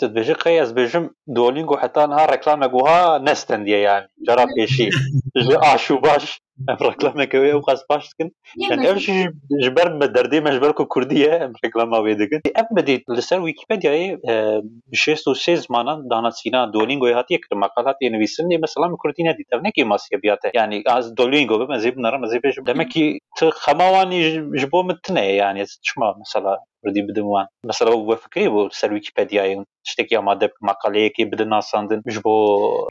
dibêje 0.02 0.36
qey 0.44 0.60
ez 0.64 0.72
bêjim 0.78 1.06
dolingo 1.36 1.76
hetan 1.84 2.12
ha 2.12 2.27
ڕێکلام 2.32 2.60
نەگوها 2.66 3.02
نەستەندیە 3.28 3.80
یان 3.88 4.04
جارا 4.26 4.46
پێشی 4.56 4.90
ئاش 5.64 5.86
و 5.92 5.98
باش 6.06 6.26
reklameke 6.68 7.38
wê 7.38 7.50
ew 7.50 7.62
qas 7.62 7.82
baş 7.90 8.04
dikin 8.12 8.36
yani 8.58 8.88
ev 8.88 8.98
jî 8.98 9.30
ji 9.64 9.76
ber 9.76 9.92
me 9.92 10.06
derdê 10.06 10.42
me 10.42 10.52
ji 10.52 10.62
ber 10.62 10.74
ku 10.74 10.88
Kurdî 10.88 11.20
ye 11.20 11.28
em 11.28 11.54
reklama 11.66 11.98
wê 11.98 12.20
dikin 12.20 12.42
ev 12.56 12.68
bedî 12.78 13.04
li 13.16 13.22
ser 13.22 13.40
Wikipediayê 13.48 14.08
bi 14.92 14.98
şêst 15.04 15.26
û 15.30 15.34
sê 15.44 15.58
zimanan 15.58 16.10
danasîna 16.10 16.62
Duolingoyê 16.74 17.14
hatiye 17.14 17.40
kirin 17.42 17.60
maqal 17.60 17.86
hatiye 17.86 18.12
nivîsin 18.12 18.44
lê 18.50 18.58
mesela 18.62 18.88
min 18.88 18.98
Kurdî 18.98 19.24
nedît 19.24 19.48
ev 19.54 19.64
nekî 19.64 19.86
masiye 19.86 20.22
biyate 20.24 20.52
yani 20.54 20.84
az 20.86 21.18
Duolingo 21.18 21.60
bim 21.60 21.72
ez 21.72 21.86
ê 21.86 21.98
binarim 21.98 22.24
ez 22.24 22.34
ê 22.34 22.40
bêjim 22.44 22.66
demekî 22.66 23.20
tu 23.38 23.50
xema 23.50 23.88
wanî 23.96 24.22
ji 24.60 24.72
bo 24.72 24.84
min 24.84 24.98
tune 25.04 25.26
ye 25.26 25.36
yani 25.36 25.60
ez 25.60 25.80
çima 25.82 26.14
mesela 26.18 26.58
Kurdî 26.84 27.08
bidim 27.08 27.28
wan 27.34 27.48
mesela 27.64 27.92
we 27.92 28.16
fikirî 28.16 28.48
bû 28.54 28.70
ser 28.72 28.90
Wikipediayê 28.90 29.64
tiştekî 29.88 30.18
amade 30.18 30.48
bik 30.48 30.62
maqaleyekê 30.62 31.32
bidin 31.32 31.50
nasandin 31.50 32.02
ji 32.08 32.24
bo 32.24 32.34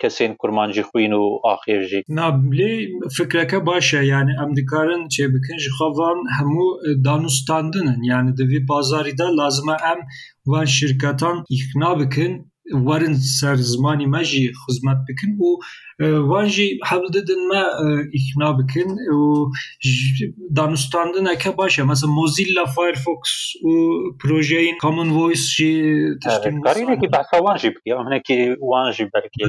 kesên 0.02 0.36
kurman 0.36 0.72
jî 0.72 0.82
xwîn 0.88 1.12
û 1.20 1.22
axêr 1.52 1.82
jî 1.90 2.02
Na 2.08 2.26
lê 2.58 2.70
fikreke 3.16 3.55
baş 3.66 3.94
e 3.94 4.02
yani 4.14 4.32
em 4.42 4.50
dikarin 4.56 5.02
çê 5.14 5.24
bikin 5.34 5.58
ji 5.62 5.70
xwe 5.76 5.88
van 5.98 6.18
hemû 6.36 6.66
danûstandinin 7.06 8.00
yani 8.12 8.30
di 8.36 8.44
vî 8.50 8.68
bazarî 8.68 9.18
de 9.18 9.26
lazim 9.38 9.68
e 9.74 9.76
em 9.92 10.00
van 10.46 10.64
şirketan 10.64 11.36
îxna 11.56 11.90
bikin 12.00 12.32
werin 12.86 13.14
ser 13.38 13.56
zimanî 13.70 14.06
me 14.14 14.22
jî 14.30 14.44
xizmet 14.62 15.00
bikin 15.08 15.30
û 15.46 15.48
wan 16.00 16.46
jî 16.46 16.78
hewl 16.84 17.12
didin 17.12 17.48
me 17.48 17.62
îxna 18.18 18.58
bikin 18.58 18.88
û 19.16 19.50
danûstandineke 20.56 21.56
baş 21.58 21.78
e 21.78 21.82
mesela 21.82 22.12
Mozilla 22.12 22.64
Firefox 22.66 23.22
û 23.64 23.72
projeyên 24.22 24.78
Common 24.82 25.10
Voice 25.18 25.40
jî 25.56 25.72
tiştên 26.22 26.60
karînekî 26.62 27.12
behsa 27.12 27.36
wan 27.44 27.56
jî 27.56 27.70
bikî 27.74 27.92
hinekî 28.06 28.56
wan 28.60 28.90
jî 28.92 29.04
belkî 29.14 29.44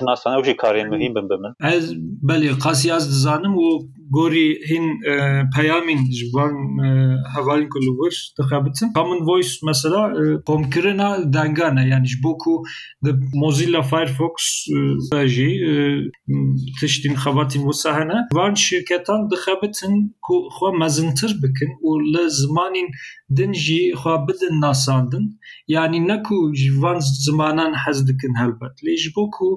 nasane 0.00 0.36
ew 0.38 0.44
jî 0.44 0.56
karên 0.56 0.88
muhîm 0.88 1.14
bin 1.14 1.26
bi 1.30 1.36
min 1.42 1.52
Ez 1.74 1.84
belê 2.28 2.58
qasî 2.64 2.88
ez 2.96 3.04
dizanim 3.12 3.54
û 3.66 3.68
gorî 4.16 4.48
hîn 4.70 4.86
peyamên 5.56 6.00
ji 6.16 6.26
van 6.34 6.54
hevalên 7.34 7.68
ku 7.72 7.78
li 7.84 7.92
wir 7.98 8.14
dixebitin 8.38 8.88
Common 8.98 9.20
Voice 9.28 9.52
mesela 9.68 10.02
komkirina 10.46 11.08
dengan 11.36 11.76
e 11.76 11.82
yani 11.92 12.06
ji 12.10 12.16
bo 12.24 12.32
ku 12.42 12.62
di 13.04 13.10
Mozilla 13.42 13.82
Firefox 13.82 14.34
jî 15.36 15.50
تشتین 16.80 17.14
خەباتی 17.22 17.58
مساهەنە 17.68 18.18
وان 18.36 18.54
شرکتان 18.66 19.20
دخەبتن 19.32 19.94
خوا 20.54 20.70
مەزنتر 20.82 21.32
بکن 21.42 21.70
و 21.88 21.90
لە 22.12 22.24
زمانین 22.40 22.88
دنجی 23.36 23.82
خوا 24.00 24.14
بدن 24.26 24.54
ناساندن. 24.64 25.24
یعنی 25.74 25.98
نەکو 26.10 26.36
ژوان 26.62 26.98
زمانان 27.26 27.72
حەز 27.82 27.98
دکن 28.08 28.32
هەلبەت. 28.40 28.74
لێ 28.84 28.94
ji 29.02 29.10
بۆ 29.14 29.24
ku 29.36 29.48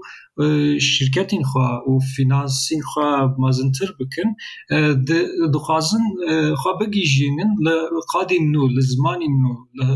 şirketên 0.90 1.44
xwa 1.52 1.68
û 1.90 1.94
finansîn 2.16 2.82
xwa 2.92 3.10
mazintir 3.44 3.90
bikin 4.00 4.30
dixwazin 5.54 6.06
xwa 6.62 6.72
bigîjînin 6.80 7.52
li 7.66 7.76
qadên 8.14 8.46
nû 8.54 8.64
li 8.76 8.84
zimanên 8.92 9.36
nû 9.44 9.54
li 9.78 9.88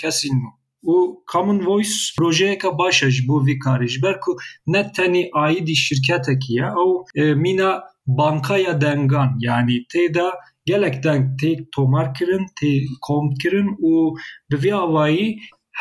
kesên 0.00 0.34
nû 0.42 0.50
û 0.94 0.96
Common 1.32 1.60
Voice 1.66 1.96
projeyeke 2.18 2.78
baş 2.78 3.02
e 3.02 3.10
ji 3.10 3.22
bo 3.28 3.36
vî 3.46 3.56
karî 3.64 3.88
ji 3.88 4.02
ber 4.02 4.16
ku 4.20 4.32
ne 4.66 4.82
tenî 4.96 5.22
aîdî 5.44 5.76
şirketekî 5.86 6.52
ye 6.58 6.68
ew 6.82 7.34
mîna 7.44 7.72
bankaya 8.06 8.80
dengan. 8.80 9.36
Yani 9.38 9.86
tê 9.92 10.14
de 10.14 10.30
gelek 10.64 11.04
deng 11.04 11.40
tê 11.40 11.68
tomar 11.72 12.14
kirin 12.14 12.46
tê 12.60 12.84
kom 13.00 13.34
kirin. 13.42 13.68
Û 13.90 14.16
bi 14.50 14.56
vî 14.62 14.72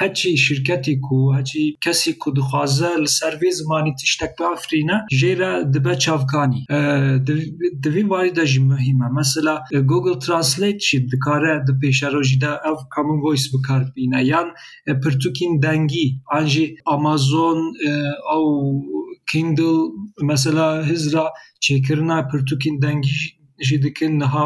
هەچی 0.02 0.32
شرکتی 0.46 0.96
کو 1.06 1.18
هەچی 1.38 1.64
کەسی 1.84 2.14
کو 2.22 2.30
دخوازە 2.40 2.92
لە 3.04 3.10
سەروێ 3.18 3.52
زمانی 3.60 3.94
تشتێک 4.00 4.32
بافرینە 4.40 4.98
ژێرە 5.20 5.52
دبە 5.74 5.94
چاوکانی. 6.04 6.64
دوی 7.84 8.04
وای 8.12 8.30
دەژی 8.40 8.62
مهمە. 8.72 9.08
مەسلا 9.18 9.56
گوگل 9.90 10.16
ترانسلیت 10.26 10.78
چی 10.86 10.96
دکارە 11.12 11.54
د 11.68 11.70
پێشەرۆژیدا 11.82 12.54
ئەو 12.66 12.76
کامون 12.94 13.18
ڤیس 13.24 13.46
بکاربینە. 13.54 14.20
یان 14.32 14.48
پرتوکین 15.04 15.54
دەنگی. 15.66 16.08
ئەنجی 16.32 16.66
ئامازۆن 16.90 17.60
ئەو 18.30 18.46
کندل 19.30 19.78
مەسلا 20.30 20.70
هزرا 20.90 21.26
چێکردنا 21.64 22.18
پرتوکین 22.32 22.76
دەنگی 22.84 23.20
ژی 23.68 23.78
دکن 23.84 24.12
نها 24.22 24.46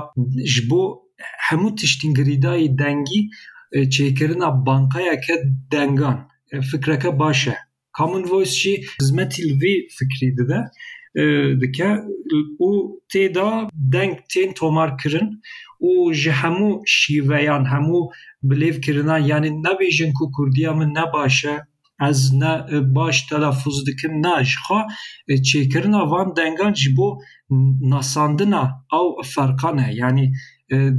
ji 0.51 0.61
bo 0.69 0.83
hemû 1.47 1.69
tiştingîridayê 1.79 2.67
dengî 2.81 3.21
çêkirina 3.73 4.65
bankayeke 4.65 5.43
dengan. 5.71 6.29
Fikreke 6.71 7.19
baş 7.19 7.47
e 7.47 7.55
Common 7.97 8.23
Voice 8.29 8.51
jî 8.51 8.83
hizmetî 9.01 9.41
vê 9.41 9.87
fikrî 9.97 10.37
dide 10.37 10.59
dike 11.61 11.89
û 12.59 12.99
tê 13.13 13.35
da 13.35 13.69
deng 13.73 14.17
tên 14.33 14.53
tomar 14.53 14.97
kirin. 14.97 15.41
Û 15.81 16.13
ji 16.13 16.29
hemû 16.29 16.81
şîveyan 16.85 17.63
hemû 17.65 18.11
bilêvkirinan 18.43 19.21
yani 19.27 19.47
nebêjin 19.47 20.13
ku 20.13 20.31
Kurdiya 20.31 20.73
ne 20.73 21.13
baş 21.13 21.45
e 21.45 21.55
ez 22.09 22.33
ne 22.33 22.53
baş 22.95 23.21
telafûz 23.29 23.85
dikim 23.87 24.21
na 24.21 24.43
ji 24.43 24.57
xwe 24.65 24.79
çêkirina 25.49 26.11
van 26.11 26.35
dengan 26.35 26.73
ji 26.73 26.97
bo 26.97 27.19
nasandina 27.91 28.63
ew 28.93 29.23
ferqan 29.23 29.77
e. 29.77 29.89
Yani 29.93 30.33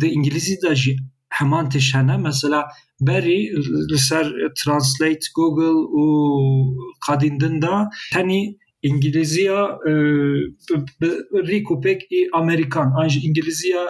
di 0.00 0.06
İngilîzî 0.06 0.56
de 0.62 0.74
jî 0.76 0.96
heman 1.30 1.68
tişt 1.68 1.94
hene 1.94 2.16
mesela 2.16 2.60
berî 3.00 3.40
li 3.90 3.98
ser 3.98 4.26
Translate 4.60 5.26
Google 5.36 5.80
û 6.02 6.04
qadên 7.06 7.40
din 7.40 7.62
de 7.62 7.74
tenî 8.12 8.42
İngilîziya 8.82 9.60
rîk 11.50 11.66
û 11.72 11.76
pêk 11.84 12.00
ê 12.18 12.20
Amerîkan 12.32 12.88
an 13.00 13.08
jî 13.08 13.18
İngilîziya 13.28 13.84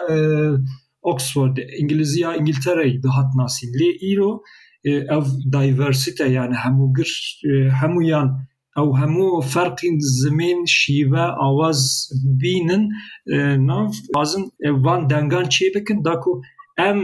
Oxford 1.01 1.57
İngilîziya 1.81 2.35
İngiltereyê 2.35 3.03
dihat 3.03 3.29
nasîn 3.35 3.71
lê 3.79 3.89
îro 4.11 4.43
ev 4.83 5.25
diversite 5.53 6.27
yani 6.37 6.55
hemû 6.55 6.85
gir 6.97 7.41
hemûyan 7.81 8.27
ew 8.77 8.91
hemû 9.01 9.27
ferqên 9.53 9.97
zimên 10.19 10.59
şîve 10.67 11.25
awaz 11.47 12.11
bînin 12.41 12.83
nav 13.67 13.91
bazin 14.15 14.51
van 14.61 15.09
dengan 15.09 15.43
çê 15.43 15.67
bikin 15.75 16.05
ئەم 16.79 16.99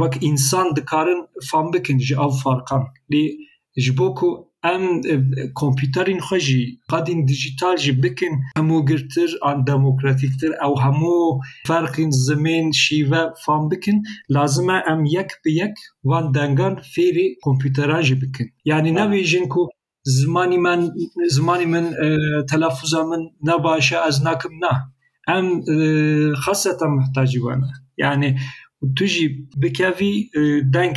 وەک 0.00 0.14
ئینسان 0.26 0.66
دکارن 0.78 1.20
فام 1.48 1.66
بکن 1.72 1.98
ji 2.06 2.14
ئەو 2.20 2.30
فارقان. 2.42 2.82
لێ 3.12 3.24
ji 3.84 3.92
بۆ 3.98 4.08
ku 4.18 4.28
ئەم 4.66 4.84
کۆمپیوتەرین 5.60 6.20
خۆژی 6.26 6.64
قادین 6.90 7.20
دیجیتال 7.30 7.76
ji 7.84 7.92
bikin 8.02 8.34
هەموو 8.58 8.86
girtir 8.90 9.30
an 9.48 9.58
demokratiktir 9.70 10.50
ew 10.66 10.74
hemû 10.84 11.16
ferqîn 11.68 12.10
zimên 12.26 12.66
şîve 12.82 13.22
fan 13.44 13.62
bikin 13.70 13.96
lazime 14.34 14.78
em 14.92 15.00
yek 15.16 15.30
bi 15.44 15.50
yek 15.60 15.76
van 16.10 16.26
dengan 16.36 16.74
fêrê 16.92 17.26
kompüteran 17.46 18.02
jî 18.08 18.16
bikin 18.22 18.46
yani 18.70 18.90
nebêjin 18.98 19.46
ku 19.54 19.62
زمانی 20.18 20.58
من 20.66 20.80
زمانی 21.36 21.66
من 21.74 21.86
تەلەفوزە 22.50 23.00
من 23.10 23.22
نەباشە 23.48 23.98
ئەز 24.04 24.16
ناکەم 24.26 24.54
نا. 24.62 24.72
ئەم 25.28 25.46
خەسەتە 26.44 26.86
محتاجیوانە 26.96 27.70
یعنی 28.02 28.28
e 28.84 28.86
tu 28.96 29.06
jî 29.06 29.26
bikevî 29.62 30.14
deng 30.74 30.96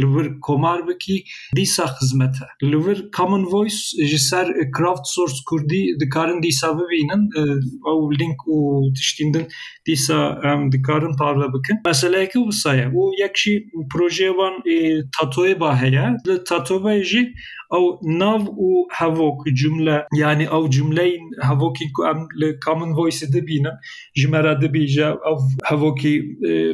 li 0.00 0.06
vir 0.14 0.40
komar 0.40 0.88
bikî 0.88 1.24
dîsa 1.56 1.86
xizmet 1.96 2.36
e. 2.44 2.66
Li 2.70 2.78
vir 2.86 2.98
Common 3.16 3.44
Voice 3.52 4.06
ji 4.10 4.18
ser 4.18 4.46
Crowdsource 4.76 5.38
Kurdî 5.48 5.82
dikarin 6.00 6.42
dîsa 6.42 6.68
bibînin 6.78 7.22
ew 7.92 8.02
link 8.20 8.38
û 8.54 8.56
tiştîn 8.96 9.34
din 9.34 9.46
dîsa 9.86 10.40
em 10.44 10.72
dikarin 10.72 11.16
parve 11.20 11.48
bikin. 11.54 11.76
Meseleyekî 11.86 12.38
wisa 12.38 12.74
ye? 12.74 12.86
Û 12.86 13.02
yek 13.22 13.36
jî 13.36 13.54
projeyê 13.92 14.32
wan 14.38 14.54
Tatoeba 15.18 15.82
heye. 15.82 16.06
Li 16.26 16.34
Tatoebeyê 16.48 17.04
jî 17.04 17.22
ئەو 17.72 17.84
ناو 18.20 18.40
و 18.66 18.70
هەڤۆک 18.98 19.40
جملە 19.60 19.96
یعنی 20.22 20.44
ئەو 20.52 20.64
جملەین 20.76 21.24
هەڤۆکی 21.48 21.86
کو 21.94 22.00
ئەم 22.08 22.20
لە 22.40 22.48
کامن 22.64 22.90
ڤۆیس 22.96 23.20
دەبینە 23.34 23.72
ژمارە 24.20 24.52
دەبیژە 24.62 25.08
ئەو 25.26 25.36
هەڤۆکی 25.70 26.14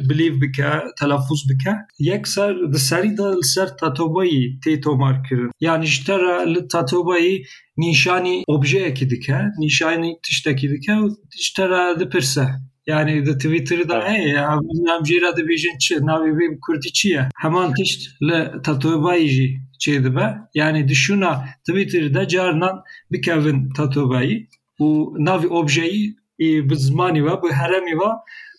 بلیف 0.09 0.35
بکە 0.43 0.71
تەلافوز 0.99 1.41
بکە. 1.49 1.73
یەکسەر 2.11 2.51
دەسەریدا 2.73 3.29
سەر 3.53 3.69
تاتۆبایی 3.79 4.43
تێتۆمارکردن. 4.63 5.49
یانیشتەرە 5.65 6.35
لە 6.53 6.61
تاتۆبایی 6.73 7.35
نیشانی 7.83 8.37
ئۆبژەیەکی 8.51 9.05
دکە 9.11 9.39
نیشانی 9.63 10.11
تشتێکی 10.25 10.67
دکە 10.73 10.95
و 11.03 11.07
تشتەرە 11.33 11.83
دەپرسە. 11.99 12.47
yani 12.89 13.25
de 13.25 13.37
Twitter'da 13.37 14.09
hey 14.09 14.29
ya 14.29 14.59
nam 14.73 15.05
jira 15.05 15.37
de 15.37 15.47
bijin 15.47 15.77
çi 15.77 16.05
navi 16.05 16.39
bir 16.39 16.59
kurdi 16.61 16.93
çi 16.93 17.09
ya 17.09 17.29
hemen 17.35 17.73
tişt 17.73 18.01
le 18.21 18.61
tatubayji 18.65 19.68
jî 19.79 19.91
çê 19.91 20.03
dibe 20.03 20.27
yani 20.53 20.79
dişûna 20.89 21.31
Twitter'da 21.67 22.27
carinan 22.27 22.83
bikevin 23.11 23.69
Tatoebayê 23.77 24.37
û 24.79 24.87
navê 25.27 25.47
objeyî 25.47 26.15
bi 26.39 26.75
zimanî 26.75 27.25
ve 27.25 27.41
bi 27.41 27.47
heremî 27.59 27.95
ve 28.01 28.09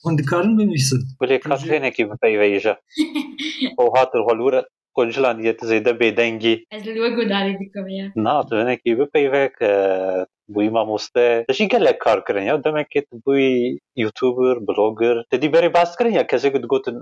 hûn 0.04 0.18
dikarin 0.18 0.58
binivîsin 0.58 1.00
Gulê 1.20 1.40
katrenekî 1.40 2.02
bipeyvêje 2.10 2.74
û 3.80 3.84
hatir 3.96 4.20
holwira 4.28 4.62
Kocalan 4.94 5.42
diyeti 5.42 5.64
zêde 5.66 5.92
bêdengî 6.00 6.54
Ez 6.70 6.86
li 6.86 6.94
we 6.94 7.08
gudarî 7.08 7.58
dikim 7.60 7.88
ya. 7.88 8.06
na 8.16 8.46
tu 8.46 8.56
hinekî 8.60 8.98
bipeyvek 8.98 9.54
bûyî 10.54 10.70
mamoste 10.70 11.44
te 11.48 11.52
jî 11.54 11.68
gelek 11.68 12.00
kar 12.00 12.36
ya 12.48 12.54
demekê 12.54 13.00
tu 13.08 13.14
bûyî 13.26 13.78
YouTuber 13.96 14.56
blogger 14.68 15.16
te 15.30 15.42
dî 15.42 15.48
berê 15.54 15.74
bas 15.74 15.96
ya 16.12 16.26
kesek 16.26 16.54
digotin 16.62 16.96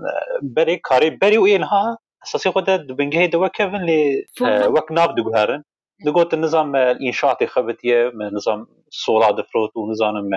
berê 0.55 0.75
karê 0.89 1.09
berê 1.21 1.37
û 1.43 1.45
ênha 1.55 1.85
esasê 1.85 2.08
أساسي 2.23 2.49
غدا 2.49 2.75
دبنجهي 2.75 3.27
دوا 3.27 3.47
كافن 3.47 3.85
لي 3.85 4.25
آه، 4.45 4.67
وكناب 4.67 5.15
دو 5.15 5.31
هارن 5.35 5.63
دقوت 6.05 6.33
النظام 6.33 6.75
الانشاطي 6.75 7.47
خبتيه 7.47 8.11
نظام 8.33 8.67
الصورة 8.87 9.31
دفروت 9.31 9.77
ونظام 9.77 10.29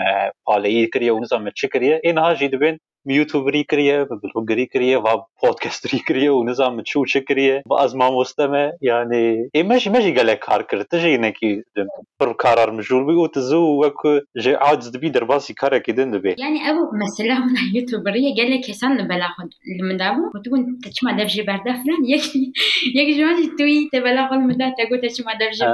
بالي 0.49 0.85
آه، 0.85 0.89
كريا 0.95 1.13
ونظام 1.13 1.49
تشكريا 1.49 2.01
ان 2.07 2.19
هاجي 2.19 2.49
دبن 2.49 2.79
میوتوبری 3.09 3.63
کریە 3.71 3.97
بلوگری 4.23 4.67
کریە 4.73 4.99
و 5.05 5.09
پۆتکەستری 5.41 6.01
کریە 6.09 6.31
و 6.35 6.45
نزانم 6.49 6.83
چوو 6.91 7.07
چ 7.13 7.15
کریە 7.29 7.57
بە 7.71 7.75
ئەزمان 7.81 8.13
وەستەمە 8.19 8.65
یانێ 8.89 9.25
ئێمەش 9.57 9.85
مەژی 9.95 10.13
گەلێک 10.19 10.41
کار 10.49 10.63
کرد. 10.69 10.87
تژینەکی 10.93 11.53
پر 12.19 12.33
کارار 12.43 12.71
مژور 12.77 13.03
بی 13.07 13.15
و 13.23 13.27
تزوو 13.35 13.79
وەک 13.83 14.01
ژێ 14.43 14.55
عاج 14.65 14.83
دبی 14.95 15.11
دەرباسی 15.17 15.55
کارێکی 15.61 15.93
دن 15.99 16.09
دەبێت 16.15 16.37
یعنی 16.45 16.61
ئەو 16.67 16.77
مەسلا 17.01 17.37
یوتوبریە 17.77 18.31
گەلێ 18.39 18.59
کەسان 18.67 18.93
لە 18.99 19.05
بەلاخۆن 19.11 19.49
لە 19.79 19.83
مندابوو 19.89 20.31
وتبوون 20.35 20.63
تەچما 20.85 21.11
دەبژێ 21.21 21.43
بەردەفران 21.49 22.01
یەک 22.99 23.09
ژوانی 23.17 23.47
توی 23.59 23.79
تە 23.93 23.99
بەلاخۆن 24.07 24.41
مندا 24.49 24.69
تەگوتە 24.79 25.09
چما 25.17 25.33
دەبژێ 25.43 25.65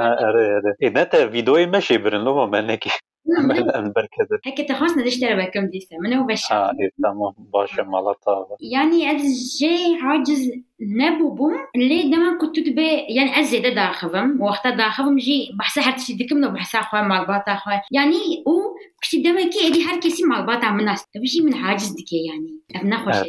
نەتە 0.97 1.19
ویدۆی 1.33 1.67
مەشێ 1.73 1.97
برن 2.03 2.21
لەمە 2.27 2.45
منێکی 2.53 2.91
نعم، 3.37 3.47
مثلا 3.47 3.93
بركز 3.95 4.39
هكا 4.45 4.63
تخص 4.63 4.97
نشتري 4.97 5.35
بكم 5.35 5.65
ديسا 5.65 5.95
منو 6.03 6.25
باش؟ 6.25 6.51
آه 6.51 6.71
تمام 7.03 7.33
باش 7.53 7.79
على 7.79 8.15
يعني 8.61 9.15
از 9.15 9.57
جي 9.59 9.97
عاجز 10.01 10.51
نبو 10.81 11.35
بوم 11.35 11.53
اللي 11.75 12.03
دما 12.03 12.37
كنت 12.41 12.59
تبي 12.59 12.87
يعني 13.09 13.39
از 13.39 13.45
زيدا 13.45 13.69
داخفم 13.69 14.41
وقت 14.41 14.67
داخفم 14.67 15.15
جي 15.15 15.51
بحسا 15.59 15.81
حد 15.81 15.99
شي 15.99 16.27
بحسا 16.31 16.81
خو 16.81 16.97
مع 16.97 17.21
الباطا 17.21 17.59
يعني 17.91 18.43
أو 18.47 18.75
كنت 19.03 19.23
دما 19.25 19.49
كي 19.49 19.67
ادي 19.67 19.83
هر 19.83 19.99
كيسي 19.99 20.23
مع 20.23 20.39
الباطا 20.39 20.71
من 20.71 20.85
ناس 20.85 21.05
تبشي 21.07 21.41
من 21.41 21.53
عاجز 21.53 21.89
ديكي 21.89 22.25
يعني. 22.25 22.59
ابنا 22.75 23.05
خوش 23.05 23.15
آه. 23.15 23.25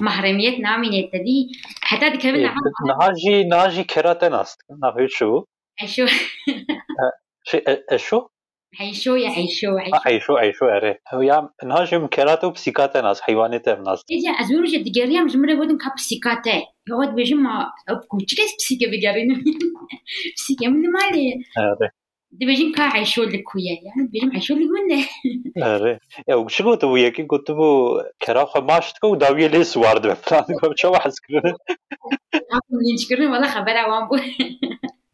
محرميات 0.00 0.60
نعم، 0.60 0.84
يعني 0.84 0.90
نامين 0.90 1.10
تدي 1.10 1.52
حتى 1.80 2.10
ديك 2.10 2.24
إيه، 2.24 2.54
نهاجي 2.88 3.44
ناجي 3.44 3.84
كراتي 3.84 4.28
ناس 4.28 4.56
نافي 4.82 5.08
شو؟ 5.08 5.44
اشو 5.82 6.06
اشو 7.90 8.16
آه، 8.16 8.20
آه، 8.20 8.28
عيشو 8.80 9.14
يا 9.14 9.28
عيشو 9.28 9.76
عيشو. 9.78 9.96
آه، 9.96 10.00
عيشو 10.06 10.36
عيشو 10.36 10.64
اري 10.64 10.94
هو 11.14 11.22
يا 11.22 11.48
نهاش 11.64 11.94
مكراتو 11.94 12.50
بسيكاتا 12.50 13.00
ناس 13.00 13.20
حيوانات 13.20 13.68
ناس. 13.68 14.02
إذا 14.10 14.30
أزورو 14.30 14.64
جد 14.64 14.92
جريا 14.92 15.20
مجمرة 15.20 15.54
بودن 15.54 15.78
كاب 15.78 15.92
بسيكاتا 15.96 16.62
يقعد 16.88 17.14
بيجي 17.14 17.34
ما 17.34 17.70
أبكوش 17.88 18.22
كيس 18.24 18.56
بسيكا 18.58 18.86
بجرينا 18.86 19.44
بسيكا 20.36 20.68
من 20.68 20.90
مالي 20.90 21.44
اري 21.58 21.90
دي 22.32 22.44
دبيجين 22.44 22.72
كا 22.72 22.82
عيشو 22.82 23.22
لكويا 23.22 23.78
يعني 23.82 24.08
دبيجين 24.08 24.30
عيشو 24.30 24.54
لكونا 24.54 25.74
اري 25.74 25.98
يا 26.28 26.34
وشو 26.34 26.70
قلت 26.70 26.84
ويا 26.84 27.08
كي 27.08 27.22
قلت 27.22 27.50
بو 27.50 28.02
كراخ 28.26 28.56
ماشتك 28.56 29.04
وداوية 29.04 29.46
لي 29.46 29.64
سوارد 29.64 30.06
بفلان 30.06 30.42
قلت 30.42 30.78
شو 30.78 30.90
واحد 30.90 31.10
سكرنا 31.10 31.54
منين 32.70 32.96
شكرنا 32.96 33.32
والله 33.32 33.48
خبر 33.48 33.76
عوام 33.76 34.08
بو 34.08 34.16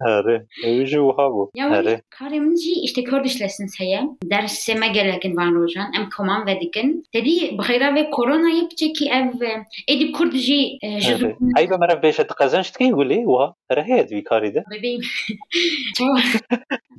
آره 0.01 0.47
ویژه 0.65 1.01
وها 1.01 1.31
بو 1.31 1.51
یعنی 1.55 1.77
آره. 1.77 2.03
کاری 2.19 2.39
من 2.39 2.55
اشته 2.83 3.03
کرد 3.03 3.25
اشلسن 3.25 3.67
سیه. 3.67 4.01
درس 4.31 4.53
سمه 4.67 4.93
گلکن 4.93 5.33
وان 5.33 5.55
روژان 5.55 5.93
ام 5.95 6.09
کمان 6.17 6.41
ودیکن 6.47 7.03
تدی 7.15 7.57
بخیره 7.59 7.91
و 7.91 8.05
کرونا 8.17 8.49
یه 8.49 8.69
پچه 8.69 8.89
کی 8.93 9.11
او 9.13 9.41
ایدی 9.89 10.13
کرد 10.19 10.31
جی 10.31 10.79
آره. 10.83 11.01
جزو 11.01 11.33
ای 11.57 11.67
با 11.67 11.77
مرا 11.77 11.95
بیشه 11.95 12.25
تقزن 12.25 12.63
شد 12.63 12.77
که 12.77 12.91
گولی؟ 12.91 13.25
وها 13.25 13.57
ره 13.71 13.83
هی 13.83 14.01
ادوی 14.01 14.23
کاری 14.23 14.51
ده. 14.51 14.65
ببین. 14.73 15.03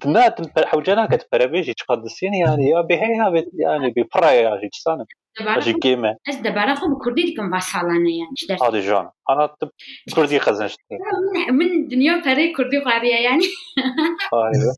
دنه 0.01 0.29
تن 0.29 0.63
حوجه 0.71 0.95
ناکت 0.95 1.29
پرا 1.29 1.47
بیشی 1.47 1.73
چقدر 1.73 2.01
یعنی؟ 2.21 2.69
یا 2.69 2.81
بی 2.81 2.93
هی 2.93 3.17
ها 3.17 3.31
بی 3.95 4.03
پرای 4.03 4.41
یعنی 4.41 5.05
أجي 5.39 5.73
كيما. 5.73 6.15
اش 6.29 6.35
دابا 6.35 6.75
كردي 7.03 7.35
هادي 7.39 8.17
يعني، 8.17 8.61
آه، 8.61 8.79
جون. 8.79 9.09
أنا 9.29 9.45
طب 9.45 9.69
كردي 10.15 10.39
خزن 10.39 10.65
آه، 10.65 11.51
من 11.51 11.87
دنيا 11.87 12.21
كردي 12.57 12.77
غارية 12.79 13.15
يعني. 13.15 13.43
آه، 14.33 14.51
أيوة. 14.55 14.75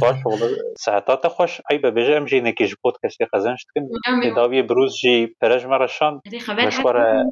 فاش 0.00 0.26
والله. 0.26 0.56
ساعتا 0.76 1.14
تخوش 1.14 1.62
أي 1.70 1.78
بابا 1.78 2.00
جا 2.08 2.20
مجينا 2.20 2.50
كي 2.50 2.64
جبوت 2.64 2.94
خزن 3.34 3.56
شتكن 3.56 3.88
بروز 4.62 4.92
جي 5.04 5.36
براج 5.42 5.66
مرة 5.66 5.86
مشوار 6.66 7.24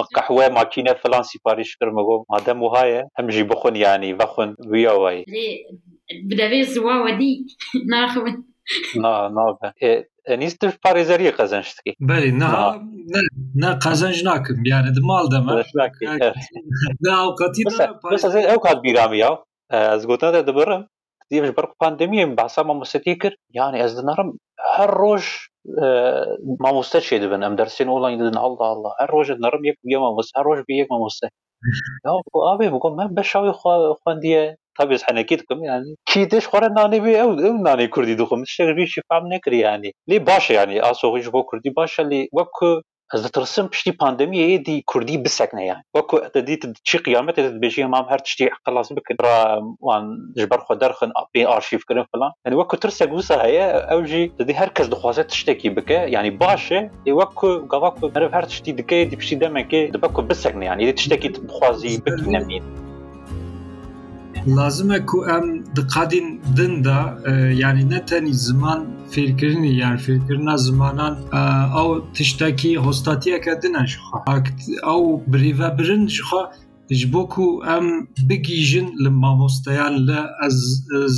مقحوة 0.00 0.48
ماكينة 0.48 0.92
فلانسي 0.92 1.38
باري 1.46 1.64
شكر 1.64 1.90
مغو 1.90 2.26
وهاي 2.62 3.04
هم 3.20 3.26
جي 3.26 3.42
بخون 3.42 3.76
يعني 3.76 4.12
بخون 4.12 4.56
ويا 4.66 4.90
واي. 4.90 5.24
بدافي 6.24 6.60
الزواوة 6.60 7.10
دي 7.18 7.46
ناخذ. 7.90 8.22
نا 8.96 9.28
نا 9.28 9.72
niste 10.28 10.68
v 10.68 10.78
parizerije 10.82 11.32
kazançtaki. 11.32 11.94
Beli, 12.00 12.38
na, 12.38 12.76
ne, 13.14 13.20
ne 13.54 13.78
kazançnakim. 13.78 14.62
Yani 14.64 14.96
de 14.96 15.00
mal 15.00 15.30
demem. 15.30 15.46
Kazançnaki, 15.46 16.04
evet. 16.20 16.34
Ne 17.00 17.12
avukatı 17.12 17.78
da. 17.78 18.00
Mesela 18.10 18.32
sen 18.32 18.48
avukat 18.48 18.84
birami 18.84 19.18
ya. 19.18 19.38
Ee, 19.70 19.78
ez 19.78 20.06
gotina 20.06 20.34
da 20.34 20.46
dibirim. 20.46 20.86
Diyemiz 21.30 21.56
bir 21.56 21.64
pandemiyem 21.78 22.36
bahsa 22.36 22.64
mamusetiye 22.64 23.18
kir. 23.18 23.36
Yani 23.52 23.78
ez 23.78 23.98
dinarım 23.98 24.38
her 24.76 24.90
roj 24.90 25.24
e, 25.82 25.86
mamusta 26.58 27.00
şeydi 27.00 27.30
ben. 27.30 27.40
Em 27.40 27.58
dersin 27.58 27.86
olan 27.86 28.20
dedin 28.20 28.36
Allah 28.36 28.64
Allah. 28.64 28.90
Her 28.98 29.08
roj 29.08 29.28
dinarım 29.28 29.64
yek 29.64 29.76
bir 29.84 29.96
mamus. 29.96 30.30
Her 30.36 30.44
roj 30.44 30.64
bir 30.68 30.74
yek 30.74 30.90
mamusta. 30.90 31.28
ئاێ 32.46 32.68
بکۆم. 32.74 32.92
من 32.98 33.08
بە 33.16 33.22
شاوی 33.30 33.52
خوندیە 34.00 34.42
تابز 34.76 35.00
حەنەکی 35.06 35.36
دکم 35.40 35.60
ینی 35.68 35.92
کی 36.10 36.22
دش 36.30 36.44
خۆرە 36.50 36.68
نانی 36.78 37.00
بێ؟ 37.04 37.12
ئەو 37.20 37.30
ئەم 37.44 37.58
نانی 37.66 37.88
کوردی 37.94 38.14
دخم 38.20 38.40
شێویشی 38.54 39.00
فام 39.08 39.24
نکریانی 39.32 39.90
لێ 40.08 40.16
باشە 40.28 40.52
ینی 40.58 40.82
ئاسۆغیش 40.84 41.26
بۆ 41.34 41.40
کوردی 41.48 41.70
باشە 41.78 42.02
لێ 42.10 42.20
وەکو 42.36 42.70
asoxî 43.14 43.14
ji 43.14 43.14
bo 43.14 43.14
Kurdî 43.14 43.14
baş 43.14 43.14
e 43.14 43.14
lê 43.14 43.14
wekku 43.14 43.14
ez 43.14 43.24
ditirsim 43.24 43.68
piştî 43.68 43.90
pandemiyê 43.90 44.46
êdî 44.56 44.82
Kurdî 44.86 45.24
bisekne 45.24 45.66
yani 45.66 45.82
wekku 45.96 46.32
te 46.32 46.46
dî 46.46 46.60
tu 46.60 46.72
çi 46.84 46.98
qiyametê 46.98 47.34
te 47.34 47.42
dibêjî 47.42 47.86
mam 47.86 48.06
her 48.08 48.24
tiştî 48.24 48.50
qilas 48.66 48.90
bikin 48.90 49.16
ra 49.24 49.60
wan 49.80 50.04
ji 50.36 50.50
ber 50.50 50.58
xwe 50.58 50.80
derxin 50.80 51.10
bê 51.34 51.46
arşîvkirin 51.46 52.04
filan 52.14 52.32
yani 52.44 52.54
wekku 52.54 52.80
tirsek 52.80 53.08
wisa 53.08 53.44
heye 53.44 53.86
ew 53.90 54.06
jî 54.06 54.32
tu 54.38 54.48
dî 54.48 54.52
her 54.52 54.74
kes 54.74 54.90
dixwaze 54.90 55.26
tiştekî 55.26 55.76
bike 55.76 56.08
yani 56.10 56.40
baş 56.40 56.72
e 56.72 56.90
lê 57.06 57.12
wekku 57.20 57.68
gava 57.68 57.94
ku 57.94 58.12
meriv 58.14 58.32
her 58.32 58.48
tiştî 58.48 58.78
dike 58.78 59.10
dî 59.10 59.16
piştî 59.18 59.36
demekê 59.36 59.92
dibe 59.92 60.08
ku 60.08 60.28
bisekne 60.28 60.64
yani 60.64 60.82
êdî 60.82 60.94
tiştekî 60.94 61.32
tu 61.32 61.48
dixwazî 61.48 62.06
bikîne 62.06 62.38
mîn 62.38 62.85
lazim 64.46 64.92
e 64.92 65.06
ku 65.06 65.24
em 65.26 65.64
diqadîn 65.76 66.40
din 66.56 66.84
da 66.84 67.18
yani 67.54 67.90
ne 67.90 68.04
tenî 68.06 68.34
ziman 68.34 68.86
fêrkirinî 69.10 69.72
yani 69.82 69.98
fêrkirina 70.00 70.58
zimanan 70.58 71.14
ew 71.82 71.90
tiştekî 72.14 72.76
hostatiyeke 72.76 73.62
din 73.62 73.74
e 73.74 73.86
ji 73.86 73.98
xwe 73.98 74.18
ew 74.94 75.04
birêvebirin 75.32 76.08
ji 76.88 76.94
xwe 76.94 76.96
ji 76.96 77.12
bo 77.12 77.28
ku 77.28 77.62
em 77.66 78.06
bigîjin 78.28 78.86
li 79.04 79.10
mamosteyan 79.10 79.94
li 80.06 80.20
ez 80.46 80.56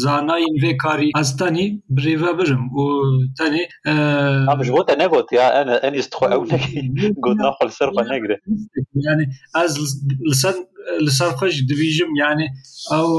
zanayên 0.03 0.55
vê 0.62 0.77
karî 0.77 1.11
ez 1.21 1.37
tenî 1.37 1.83
birêve 1.91 2.39
birim 2.39 2.64
û 2.81 2.85
tenê 3.39 3.64
Am 4.49 4.64
ji 4.64 4.73
bo 4.73 4.85
te 4.87 4.99
negot 4.99 5.33
ya 5.33 5.47
en 5.61 5.69
en 5.87 5.95
istixwe 5.95 6.27
ew 6.35 6.43
nekî 6.53 6.81
got 7.25 7.37
naxwe 7.37 7.66
li 7.66 7.73
ser 7.79 7.89
xwe 7.95 8.03
negire 8.12 8.37
yani 8.95 9.25
ez 9.64 9.73
li 10.31 10.35
ser 10.43 10.55
li 11.07 11.11
ser 11.19 11.31
xwe 11.39 11.49
jî 11.51 11.69
dibîjim 11.69 12.11
yani 12.14 12.47
ew 12.99 13.11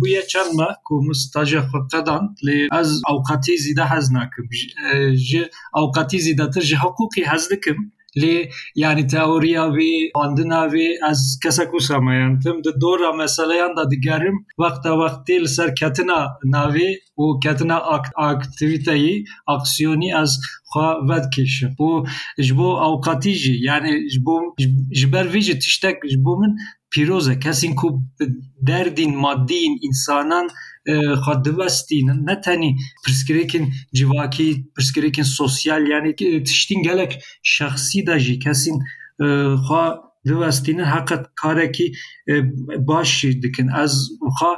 bûye 0.00 0.22
çend 0.32 0.52
me 0.58 0.68
ku 0.84 0.94
min 1.06 1.16
staja 1.24 1.60
xwe 1.68 1.80
qedan 1.92 2.22
lê 2.46 2.58
ez 2.80 2.90
awqetî 3.10 3.54
zîde 3.64 3.84
hez 3.92 4.06
nakim 4.16 4.46
ji 5.28 5.42
awqetî 5.80 6.18
zîdetir 6.26 6.62
ji 6.70 6.76
heqûqî 6.84 7.22
hez 7.30 7.44
dikim 7.50 7.78
lê 8.16 8.50
yani 8.74 9.06
teoriya 9.06 9.64
vê 9.76 10.10
xwandina 10.14 10.62
vê 10.72 10.86
ez 11.10 11.38
kesek 11.42 11.70
wisa 11.72 12.00
meyantim 12.00 12.64
di 12.64 12.70
dora 12.80 13.12
meseleyan 13.12 13.76
da 13.76 13.90
digerim 13.90 14.36
wextê 14.60 15.36
li 15.42 15.48
ser 15.48 15.74
ketina 15.80 16.20
navê 16.44 16.90
û 17.22 17.40
ketina 17.44 17.78
aktivîteyî 18.16 19.24
aksiyonî 19.46 20.10
ez 20.22 20.30
xwe 20.70 20.88
vedkêşim 21.08 21.72
û 21.86 21.90
ji 22.46 22.52
bo 22.58 22.70
awqetî 22.86 23.34
jî 23.42 23.54
yani 23.68 23.92
ji 24.12 24.20
bo 24.26 24.34
ji 24.98 25.06
ber 25.12 25.26
vê 25.32 25.40
jî 25.40 25.58
tiştek 25.58 25.96
ji 26.10 26.18
bo 26.24 26.32
min 26.40 26.52
pîroz 26.92 27.28
e 27.28 27.36
kesên 27.44 27.74
ku 27.80 27.88
derdên 28.68 29.12
maddî 29.24 29.60
însanan 29.88 30.46
xwe 31.24 31.44
divestînin 31.44 32.26
ne 32.26 32.40
tenî 32.40 32.76
pirsgirêkên 33.04 33.64
civakî 33.94 34.48
pirsgirêkên 34.76 35.24
sosyal 35.24 35.86
yani 35.86 36.14
tiştîn 36.44 36.82
gelek 36.82 37.22
şexsî 37.42 38.06
de 38.06 38.18
jî 38.18 38.38
kesên 38.44 38.76
xwe 39.66 39.84
divestînin 40.28 40.84
heqet 40.84 41.26
karekî 41.42 41.92
baş 42.88 43.20
jî 43.20 43.42
dikin. 43.42 43.68
Ez 43.84 43.92
xwe 44.38 44.52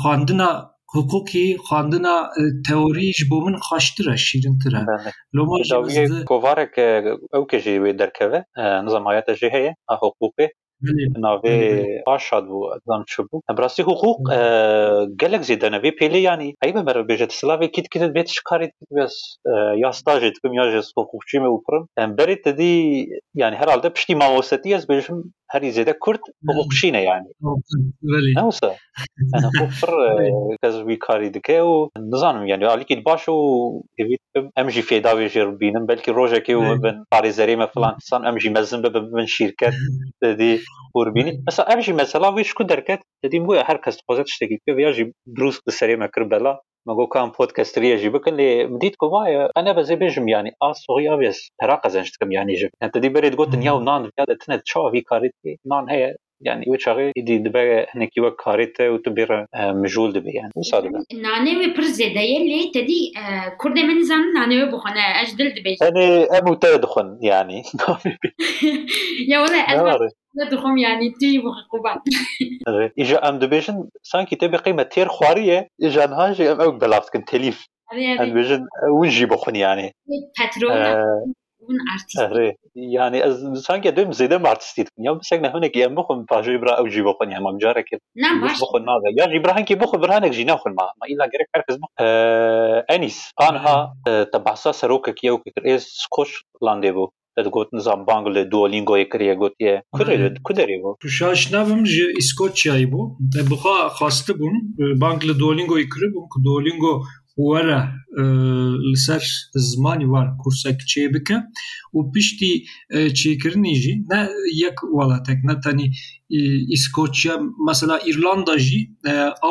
xwandina 0.00 0.70
hukukî 0.94 1.46
xwandina 1.66 2.16
teorî 2.68 3.12
ji 3.12 3.24
bo 3.30 3.38
min 3.46 3.56
xweştir 3.66 4.06
e 4.14 4.16
şîrintir 4.16 4.72
e 4.72 4.82
kovarek 6.30 6.78
ew 7.36 7.44
ke 7.50 7.58
jî 7.64 7.74
wê 7.84 7.98
derkeve 7.98 8.44
nizam 8.84 9.04
hayata 9.06 9.34
jî 9.34 9.48
heye 9.54 9.72
a 9.92 9.94
hukukê 10.02 10.46
navê 11.24 12.02
Aşad 12.06 12.44
bû 12.44 12.78
dan 12.88 13.04
çi 13.06 13.22
bû 13.22 13.58
Brastî 13.58 13.82
hukuk 13.82 14.20
gelek 15.22 15.42
zêde 15.48 15.68
nevê 15.74 15.90
pêlê 16.00 16.16
yanî 16.16 16.54
heybe 16.62 16.82
mere 16.82 16.98
bêje 16.98 17.26
silavê 17.28 17.70
kît 17.70 17.88
kit 17.88 18.02
bê 18.02 18.24
ti 18.24 18.32
karê 18.50 18.70
bes. 18.90 19.36
Ya 19.76 19.90
stajê 19.90 20.34
dikim 20.34 20.52
ya 20.52 20.70
ji 20.70 20.80
hukukçî 20.96 21.40
me 21.40 21.48
berê 21.98 22.42
te 22.42 22.58
dî 22.58 23.06
yani 23.34 23.56
herhalde 23.56 23.90
piştî 23.92 24.16
mamosetî 24.16 24.74
ez 24.74 24.84
bêjim 24.84 25.22
herî 25.48 25.68
zêde 25.68 25.98
Kurd 26.00 26.20
hukukçî 26.46 26.92
ne 26.92 27.02
yani 27.10 27.26
ne 28.36 28.42
wisa 28.50 28.74
hukuk 29.44 29.70
pir 29.80 29.90
kes 30.62 30.74
wî 30.74 30.98
karî 30.98 31.34
dike 31.34 31.58
û 31.58 31.88
nizanim 31.96 32.46
yani. 32.46 32.66
Alîkî 32.66 33.04
baş 33.04 33.22
û 33.28 33.36
evî 33.98 34.16
em 34.56 34.70
jî 34.70 34.82
fêda 34.82 35.12
wê 35.18 35.26
jê 35.28 35.60
bînin 35.60 35.88
belkî 35.88 36.10
rojekê 36.10 36.54
û 36.54 36.82
bin 36.82 36.96
parêzerê 37.12 37.56
me 37.56 37.66
filan 37.74 37.96
kisan 37.98 38.24
em 38.24 38.40
jî 38.40 38.50
mezin 38.50 38.82
قوربینی 40.94 41.32
مثلا 41.48 41.64
ئەمژی 41.70 41.98
مەسەلا 42.00 42.28
وی 42.34 42.44
شکو 42.50 42.64
دەکەت 42.72 43.00
دەدیم 43.22 43.44
بۆە 43.46 43.62
هەر 43.68 43.78
کەس 43.84 43.96
خۆزت 44.06 44.28
شتێکی 44.34 44.58
پێ 44.64 44.72
یاژی 44.86 45.04
دروست 45.36 45.60
بسەری 45.66 46.00
مەکرد 46.02 46.28
بەلا 46.32 46.52
مەگو 46.88 47.06
کام 47.14 47.28
پۆت 47.36 47.50
کەستریەژی 47.56 48.10
بکەن 48.14 48.34
لێ 48.40 48.50
دیت 48.80 48.94
کۆمایە 49.02 49.42
ئەە 49.56 49.72
بەزێ 49.78 49.96
بێژم 50.00 50.26
ینی 50.32 50.52
ئاسۆی 50.62 51.10
ئاێس 51.10 51.38
پرا 51.58 51.76
قەزەنشتکەم 51.82 52.30
یانی 52.36 52.56
ژ 52.60 52.62
هەتەدی 52.84 53.12
بەرێت 53.14 53.34
گوت 53.38 53.50
دنیا 53.54 53.72
و 53.76 53.84
نان 53.88 54.02
دەتنێت 54.30 54.62
چاوی 54.70 55.02
کاریت 55.10 55.34
نان 55.70 55.84
هەیە 55.94 56.10
yani 56.48 56.64
wê 56.64 56.78
çaxê 56.84 57.06
îdî 57.20 57.36
dibe 57.44 57.86
hinekî 57.94 58.20
we 58.24 58.30
karê 58.44 58.66
te 58.76 58.84
û 58.94 58.96
tu 59.04 59.10
bêre 59.16 59.38
mijûl 59.82 60.10
dibe 60.14 60.30
yani 60.40 60.52
wisa 60.58 60.78
dibe 60.84 60.98
nanê 61.26 61.52
wê 61.60 61.68
pir 61.76 61.86
zêdeye 62.00 62.38
lê 62.50 62.60
tedî 62.74 63.00
kurdê 63.60 63.82
min 63.88 64.00
zan 64.10 64.24
nanê 64.38 64.54
wê 64.60 64.66
bixwene 64.72 65.04
ez 65.22 65.38
dil 65.38 65.50
dibe 65.56 65.70
em 66.38 66.46
û 66.52 66.54
te 66.62 66.68
dixwin 66.82 67.08
yani 67.30 67.58
ya 69.30 69.38
wala 69.44 70.08
نادرهم 70.36 70.78
يعني 70.78 71.10
تي 71.10 71.42
قبان 71.72 71.98
إجا 72.98 73.28
أم 73.28 73.38
دبيجن 73.38 73.88
سانكي 74.02 74.36
تبي 74.36 74.56
قيمة 74.56 74.82
تير 74.82 75.08
خوارية 75.08 75.68
إجا 75.82 76.06
نهاجي 76.06 76.52
أم 76.52 76.60
أوك 76.60 76.74
بلافت 76.74 77.12
كنت 77.12 77.28
تليف 77.28 77.66
أم 77.92 78.30
دبيجن 78.30 78.66
ونجي 78.92 79.26
بخون 79.26 79.56
يعني. 79.56 79.94
باترونا 80.38 80.92
آه. 80.92 81.32
ون 81.60 81.76
ارتيست 81.92 82.58
يعني 82.76 83.34
سانكي 83.54 83.90
دوم 83.90 84.12
زيدم 84.12 84.46
ارتستيت 84.46 84.86
ارتيستيت 84.86 84.88
يا 84.98 85.12
مسكنا 85.12 85.68
كي 85.68 85.86
ام 85.86 85.94
مخم 85.94 86.24
باجي 86.30 86.56
برا 86.56 86.78
أو 86.78 86.86
جيبو 86.86 87.12
قني 87.12 87.40
ما 87.40 87.50
مجارك 87.50 87.84
نعم 88.16 88.40
باش 88.40 88.60
بخو 88.60 88.78
نادا 88.78 89.10
يا 89.18 89.26
جيبرا 89.26 89.52
هنكي 89.52 89.74
بخو 89.74 89.98
برهانك 89.98 90.30
جينا 90.30 90.56
خل 90.56 90.70
ما 90.70 90.82
ما 90.82 91.06
إلا 91.06 91.24
غيرك 91.24 91.48
عرف 91.54 91.64
زمخ 91.70 91.88
أنيس. 92.90 93.30
قانها 93.36 93.94
نعم. 94.06 94.14
آه، 94.14 94.22
تبع 94.22 94.54
سا 94.54 94.72
سروك 94.72 95.10
كيو 95.10 95.38
كتر 95.38 95.74
اس 95.74 95.82
سكوش 95.82 96.44
لانديبو. 96.62 97.10
Te 97.44 97.46
behsa 97.46 97.46
serokekî 97.46 97.46
ew 97.46 97.46
kir 97.46 97.46
êz 97.46 97.46
Skoçlandê 97.46 97.46
bû 97.46 97.48
te 97.48 97.50
got 97.50 97.72
nizam 97.72 98.06
bang 98.06 98.26
li 98.36 98.50
Duolingoyê 98.50 99.08
kiriye 99.08 99.34
gotiye 99.34 99.82
ku 100.42 100.52
derê 100.54 100.76
bû 100.82 101.08
Şaşnavim 101.08 101.86
ji 101.86 102.06
İskoçyayê 102.20 102.90
bû 102.92 103.00
te 103.32 103.50
bixwe 103.50 103.76
xwastî 103.98 104.32
bûm 104.38 104.54
bang 105.00 105.24
li 105.24 105.32
Duolingoyê 105.32 105.88
kiribûm 105.88 106.28
ku 106.32 106.44
Duolingo 106.44 107.02
were 107.36 107.82
li 108.90 108.96
ser 108.96 109.50
zimanî 109.54 110.04
war 110.04 110.28
kursek 110.42 110.80
çê 110.80 111.14
bike 111.14 111.36
û 111.94 112.12
piştî 112.12 112.64
çêkirinê 112.92 113.74
jî 113.74 113.94
ne 114.10 114.28
yek 114.52 114.78
welatek 114.80 115.44
ne 115.44 115.60
tenî 115.60 115.90
İskoçya 116.76 117.40
mesela 117.68 118.00
İrlanda 118.06 118.58
jî 118.58 118.80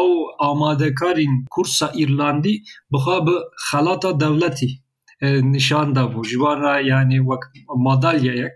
ew 0.01 0.11
amadekarên 0.39 1.45
kursa 1.49 1.91
İrlandî 1.95 2.63
bixwe 2.91 3.17
bi 3.27 3.35
xelata 3.71 4.19
dewletî 4.19 4.69
nişan 5.21 5.95
da 5.95 6.01
bû 6.01 6.23
ji 6.23 6.37
wan 6.43 6.59
re 6.63 6.87
yani 6.87 7.17
wek 7.29 7.43
madalyayek 7.75 8.53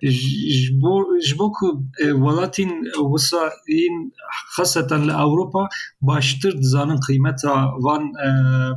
ji 1.27 1.39
bo 1.39 1.51
ku 1.51 1.67
welatên 1.97 2.71
wisa 3.11 3.51
yên 3.67 3.95
xeseten 4.55 5.07
li 5.07 5.11
Ewropa 5.11 5.67
baştir 6.01 6.57
dizanin 6.57 6.99
qîmeta 7.07 7.53
van 7.85 8.03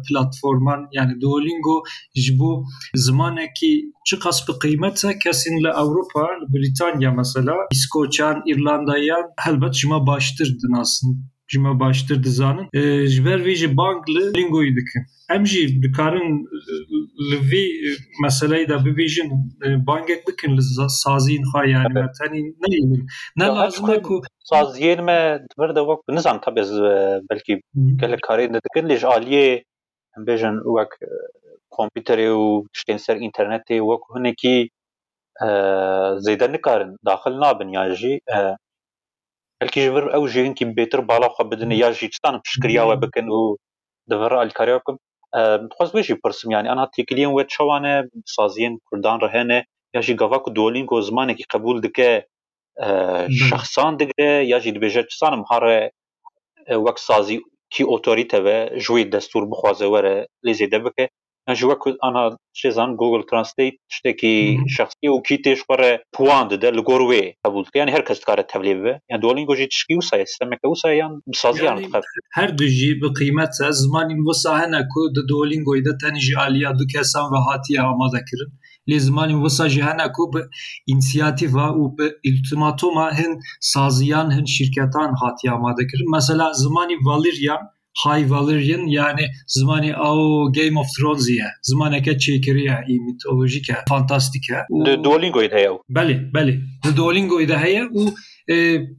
platforman. 0.08 0.80
Yani 0.92 1.20
Duolingo 1.20 1.82
ji 2.14 2.38
bo 2.38 2.64
zimanekî 2.94 3.72
çi 4.06 4.16
qas 4.18 4.48
bi 4.48 4.52
qîmet 4.62 5.04
e 5.04 5.18
kesên 5.18 5.56
li 5.64 5.70
Ewropa 5.82 6.24
li 6.40 6.46
Brîtanya 6.52 7.10
mesela 7.10 7.54
İskoçyan 7.72 8.42
İrlandayan 8.46 9.24
helbet 9.44 9.74
ji 9.74 9.88
me 9.88 10.06
baştir 10.06 10.48
dinasin 11.46 11.52
ji 11.52 11.60
me 11.60 11.80
baştir 11.80 12.22
dizanin 12.22 12.68
ji 13.06 13.24
ber 13.24 13.40
vê 13.40 13.54
jî 13.54 13.76
bang 13.76 14.08
li 14.08 14.32
Duolingoyê 14.34 14.76
dikin 14.76 15.02
em 15.30 15.46
jî 15.46 15.82
dikarin 15.82 16.46
li 17.30 17.36
vê 17.50 17.64
meseleyê 18.24 18.68
de 18.68 18.74
bibêjin 18.74 19.30
bangek 19.86 20.28
bikin 20.28 20.56
li 20.56 20.62
saziyên 20.88 21.42
xwe 21.52 21.70
yani 21.70 21.94
me 21.94 22.10
tenî 22.18 22.42
neyînin 22.42 23.06
ne 23.36 23.46
lazim 23.46 23.90
e 23.90 24.02
ku 24.02 24.22
saziyên 24.44 25.04
me 25.04 25.40
divir 25.50 25.74
de 25.76 25.80
wek 25.80 25.98
nizam 26.08 26.40
tabi 26.40 26.60
ez 26.60 26.72
belkî 27.30 27.60
gelek 28.00 28.20
karê 28.20 28.54
dikin 28.54 28.88
lê 28.88 28.96
ji 28.96 29.06
aliyê 29.06 29.62
em 30.16 30.26
bêjin 30.26 30.56
wek 30.76 30.92
kompîterê 31.70 32.28
û 32.30 32.66
tiştên 32.74 32.98
ser 32.98 33.16
înternetê 33.16 33.76
wek 33.88 34.02
hinekî 34.14 34.68
zêde 36.26 36.52
nikarin 36.52 36.96
daxil 37.06 37.34
nabin 37.40 37.94
jî 37.94 38.20
ئەلکیژبر 39.60 40.04
ئەو 40.14 40.24
ژێنکی 40.32 40.64
بێتر 40.76 41.00
باڵاخوا 41.08 41.44
بدنێ 41.50 41.76
یا 41.82 41.88
ژیتان 41.98 42.34
پشکریاوە 42.44 42.96
بکەن 43.02 43.26
و 43.36 43.40
دەڤڕ 44.10 44.32
ئەلکاریا 44.42 44.76
بکەم 44.80 44.96
خواست 45.74 45.92
بێژی 45.96 46.20
پرسمیانی 46.22 46.70
ئەنا 46.70 46.84
تێکلیان 46.94 47.32
وێت 47.32 47.50
شەوانە 47.56 47.94
سازیین 48.36 48.74
کوردان 48.88 49.16
ڕهێنێ 49.24 49.60
یاژی 49.96 50.18
گەواک 50.20 50.44
و 50.46 50.54
دۆلین 50.58 50.86
کۆ 50.90 50.96
زمانێکی 51.08 51.44
قبول 51.52 51.76
دکە 51.86 52.10
شخصان 53.48 53.92
دگرێ 54.00 54.30
یاژی 54.52 54.74
دبێژە 54.76 55.02
چسانم 55.10 55.42
هەڕێ 55.50 55.80
وەک 56.86 56.98
سازی 57.08 57.38
کی 57.72 57.82
ئۆتۆریتەوە 57.90 58.56
ژووی 58.84 59.10
دەستور 59.14 59.42
بخوازەوەرە 59.50 60.14
لێ 60.44 60.52
زێدە 60.60 60.78
بکە 60.84 61.04
ئەژ 61.48 61.60
وەکو 61.70 61.88
ئەنا 62.04 62.24
شێزان 62.60 62.90
گوگل 63.00 63.22
ترانسلیت 63.30 63.76
شتێکی 63.96 64.36
شخصی 64.76 65.08
و 65.10 65.18
کی 65.26 65.36
تێش 65.44 65.60
بەڕێ 65.68 65.92
پوان 66.14 66.44
دەدە 66.52 66.68
لە 66.76 66.82
گۆر 66.88 67.02
وێ 67.10 67.24
قبولکەیان 67.44 67.88
هەر 67.94 68.02
کەس 68.08 68.20
کارە 68.28 68.44
تەبلێ 68.52 68.74
بێ. 68.82 68.94
یان 69.10 69.20
دۆڵین 69.24 69.46
گۆژی 69.50 69.70
تشکی 69.72 69.94
و 69.98 70.06
سایستەمەکە 70.10 70.66
وسایان 70.72 71.12
سازیان 71.42 71.78
هەر 72.38 72.50
دوژی 72.58 72.92
بە 73.00 73.08
قیمەت 73.18 73.50
سە 73.58 73.66
زمانی 73.82 74.16
وسا 74.28 74.52
هەنە 74.62 74.80
کو 74.92 75.00
دە 75.16 75.22
دۆلین 75.30 75.62
گۆیدە 75.68 75.92
تەنیژ 76.02 76.26
ئالیا 76.38 76.70
دو 76.78 76.84
کەسان 76.92 77.26
بە 77.32 77.38
هاتی 77.46 77.74
ئامادەکردن. 77.82 78.50
لێ 78.90 78.98
زمانی 79.06 79.36
وەساژی 79.44 79.82
هەنا 79.88 80.06
کو 80.16 80.22
بە 80.32 80.42
ئینسیاتیڤ 80.90 81.54
و 81.80 81.84
بە 81.96 82.06
ئیلتماتۆما 82.26 83.06
هەن 83.18 83.32
سازیان 83.72 84.28
هەن 84.36 84.46
شرکتان 84.56 85.10
هاتی 85.20 85.46
ئامادەکردن. 85.52 86.08
مەسەلا 86.16 86.48
زمانی 86.62 86.96
ڤالریان 87.06 87.62
High 88.04 88.30
Valyrian 88.30 88.86
yani 88.86 89.24
zimanî 89.46 89.90
ew 89.90 90.52
Game 90.52 90.78
of 90.78 90.86
Thrones 90.98 91.28
ye 91.28 91.48
zimaneke 91.62 92.10
çêkiriye 92.10 92.78
î 92.92 93.00
mitolojik 93.06 93.70
e 93.70 93.76
fantastik 93.88 94.50
e 94.50 94.58
Duolingoyê 95.04 95.50
de 95.50 95.68
belê 95.96 96.32
belê 96.34 96.54
di 96.84 96.96
Duolingoyê 96.96 97.48
de 97.48 97.58
heye 97.58 97.82
û 97.82 98.14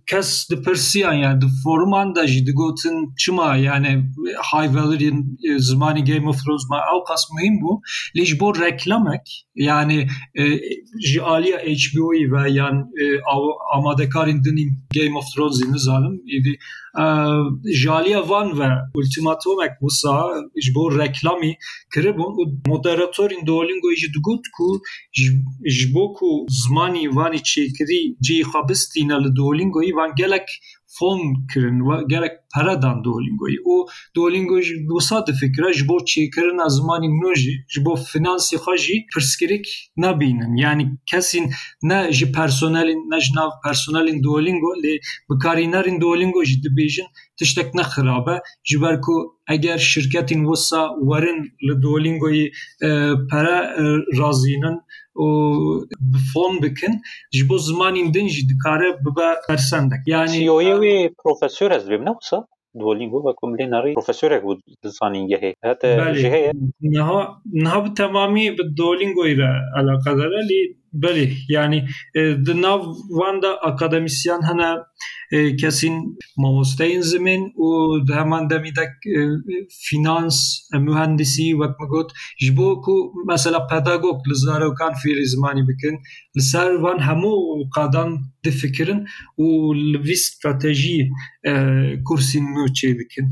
kes 0.10 0.50
dipirsiyan 0.52 1.14
yani 1.14 1.42
di 1.42 1.46
forman 1.64 2.16
da 2.16 2.28
jî 2.28 2.46
digotin 2.46 3.14
çima 3.18 3.56
yani 3.56 4.04
high 4.54 4.76
value 4.76 5.12
zimanî 5.58 6.04
Game 6.04 6.30
of 6.30 6.38
Thrones 6.44 6.66
ma 6.70 6.78
ew 6.78 7.04
qas 7.08 7.24
muhim 7.34 7.56
bû 7.62 7.82
lê 8.16 8.26
ji 8.26 8.40
bo 8.40 8.56
reklamek 8.56 9.47
yani 9.58 10.08
ji 11.04 11.22
aliya 11.22 11.58
HBO'yî 11.60 12.32
ve 12.32 12.52
yan 12.52 12.92
amadekarên 13.74 14.44
dinîn 14.44 14.70
Game 14.96 15.18
of 15.18 15.26
Thrones'î 15.36 15.74
nizanim 15.74 16.16
êdî 16.36 16.54
ji 17.74 17.92
aliya 17.92 18.30
van 18.30 18.60
ve 18.60 18.70
ultimatomek 18.96 19.72
wisa 19.80 20.16
ji 20.64 20.76
bo 20.76 21.00
reklamî 21.00 21.54
kiribûn 21.94 22.32
û 22.42 22.44
moderatorên 22.72 23.42
Duolingoyê 23.48 23.96
jî 24.02 24.08
digot 24.14 24.46
ku 24.56 24.82
ji 25.66 25.94
ku 26.18 26.46
zimanî 26.50 27.16
vanî 27.16 27.38
çêkirî 27.52 28.02
cihê 28.26 28.44
xwe 28.52 28.62
bistîne 28.70 29.18
li 29.24 29.30
Duolingoyê 29.38 29.96
van 29.96 30.12
gelek 30.16 30.48
fon 30.88 31.20
kirin 31.54 31.80
ve 31.90 32.04
gelek 32.08 32.32
pere 32.54 32.82
dan 32.82 33.04
Duolingoyê 33.04 33.60
û 33.74 33.76
Duolingo 34.16 34.62
jî 34.62 34.76
wisa 34.90 35.28
difikire 35.28 35.74
ji 35.74 35.88
bo 35.90 35.98
çêkirina 36.12 36.68
zimanî 36.78 37.10
nû 37.22 37.36
jî 37.36 37.54
ji 37.74 37.86
bo 37.86 37.94
finansê 38.12 38.56
xwe 38.64 38.78
jî 38.78 38.96
pirsgirêk 39.12 39.66
nebînin 39.98 40.56
yani 40.56 40.84
kesên 41.10 41.46
ne 41.84 42.12
ji 42.18 42.26
personelên 42.38 43.00
ne 43.12 43.20
ji 43.20 43.32
nav 43.36 43.52
personelên 43.66 44.24
Duolingo 44.24 44.72
lê 44.84 44.96
bikarînerên 45.30 46.02
Duolingo 46.02 46.44
jî 46.50 46.56
dibêjin 46.64 47.08
tiştek 47.38 47.74
ne 47.76 47.82
xirab 47.82 48.28
e 48.28 48.38
ji 48.70 48.82
ber 48.82 49.02
ku 49.02 49.16
eger 49.50 49.78
şirketên 49.78 50.42
فون 56.34 56.60
بکن 56.64 56.94
جبو 57.34 57.58
زمانین 57.58 58.12
دن 58.12 58.28
جی 58.28 58.48
دکاره 58.48 58.92
ببه 58.92 59.36
پرسندک 59.48 60.00
یعنی 60.08 60.28
چی 60.28 60.48
اویوی 60.48 61.10
پروفیسور 61.24 61.74
از 61.74 61.90
بیم 61.90 62.04
نوسا 62.04 62.48
دولینگو 62.80 63.30
و 63.30 63.34
کملی 63.38 63.66
ناری 63.66 63.94
پروفیسور 63.94 64.34
اگو 64.34 64.56
دزانین 64.84 65.30
یه 65.30 65.38
بله. 65.38 65.54
هیت 65.64 65.86
جهه 66.18 66.52
نها 66.82 67.42
نها 67.54 67.82
به 67.82 67.90
تمامی 67.90 68.52
به 68.52 68.64
دولینگوی 68.78 69.36
را 69.36 69.54
علاقه 69.78 70.16
داره 70.16 70.42
لی 70.48 70.76
e 70.98 71.08
lê 71.08 71.08
belê 71.08 71.28
yani 71.50 71.88
di 72.46 72.62
nav 72.62 72.82
wan 73.10 73.42
da 73.42 73.52
akademisyen 73.70 74.42
hene 74.42 74.70
kesên 75.32 76.18
mamosteyên 76.38 77.02
zimên 77.02 77.42
û 77.66 77.68
di 78.08 78.14
heman 78.14 78.50
demî 78.50 78.72
de 78.76 78.86
finans 79.86 80.38
mühendisî 80.88 81.52
wek 81.62 81.74
min 81.80 81.88
got 81.90 82.12
ji 82.40 82.58
bo 82.58 82.82
ku 82.82 83.14
mesela 83.28 83.68
pedagog 83.68 84.28
li 84.30 84.36
zarokan 84.36 84.94
fêrî 85.02 85.26
zimanî 85.34 85.64
bikin 85.70 85.96
li 86.36 86.42
ser 86.42 86.72
van 86.84 87.00
hemû 87.08 87.34
qadan 87.76 88.10
difikirin 88.44 89.02
û 89.46 89.48
li 89.92 90.00
vî 90.08 90.18
stratejî 90.26 91.00
kursên 92.08 92.46
nû 92.56 92.64
çê 92.78 92.90
dikin 93.00 93.26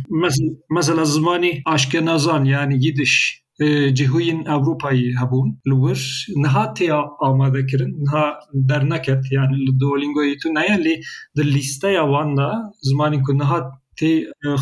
mesela 0.69 1.05
zimanî 1.05 1.61
aşkenazan 1.65 2.43
yani 2.45 2.85
Yidiş 2.85 3.44
Ewropayê 3.61 5.15
hebûn 5.21 5.47
li 5.69 5.75
wir 5.83 6.27
niha 6.43 6.73
tê 6.77 6.91
amadekirin 7.21 7.91
niha 8.05 8.39
derneket 8.53 9.23
yani 9.31 9.55
li 9.65 9.79
Duolingoyê 9.79 10.35
tu 10.41 10.49
neye 10.55 10.77
lê 10.85 10.95
di 11.35 11.43
lîsteya 11.53 12.03
wan 12.13 12.37
da 12.37 12.71
zimanên 12.83 13.23
ku 13.23 13.37
niha 13.37 13.59
tê 13.99 14.11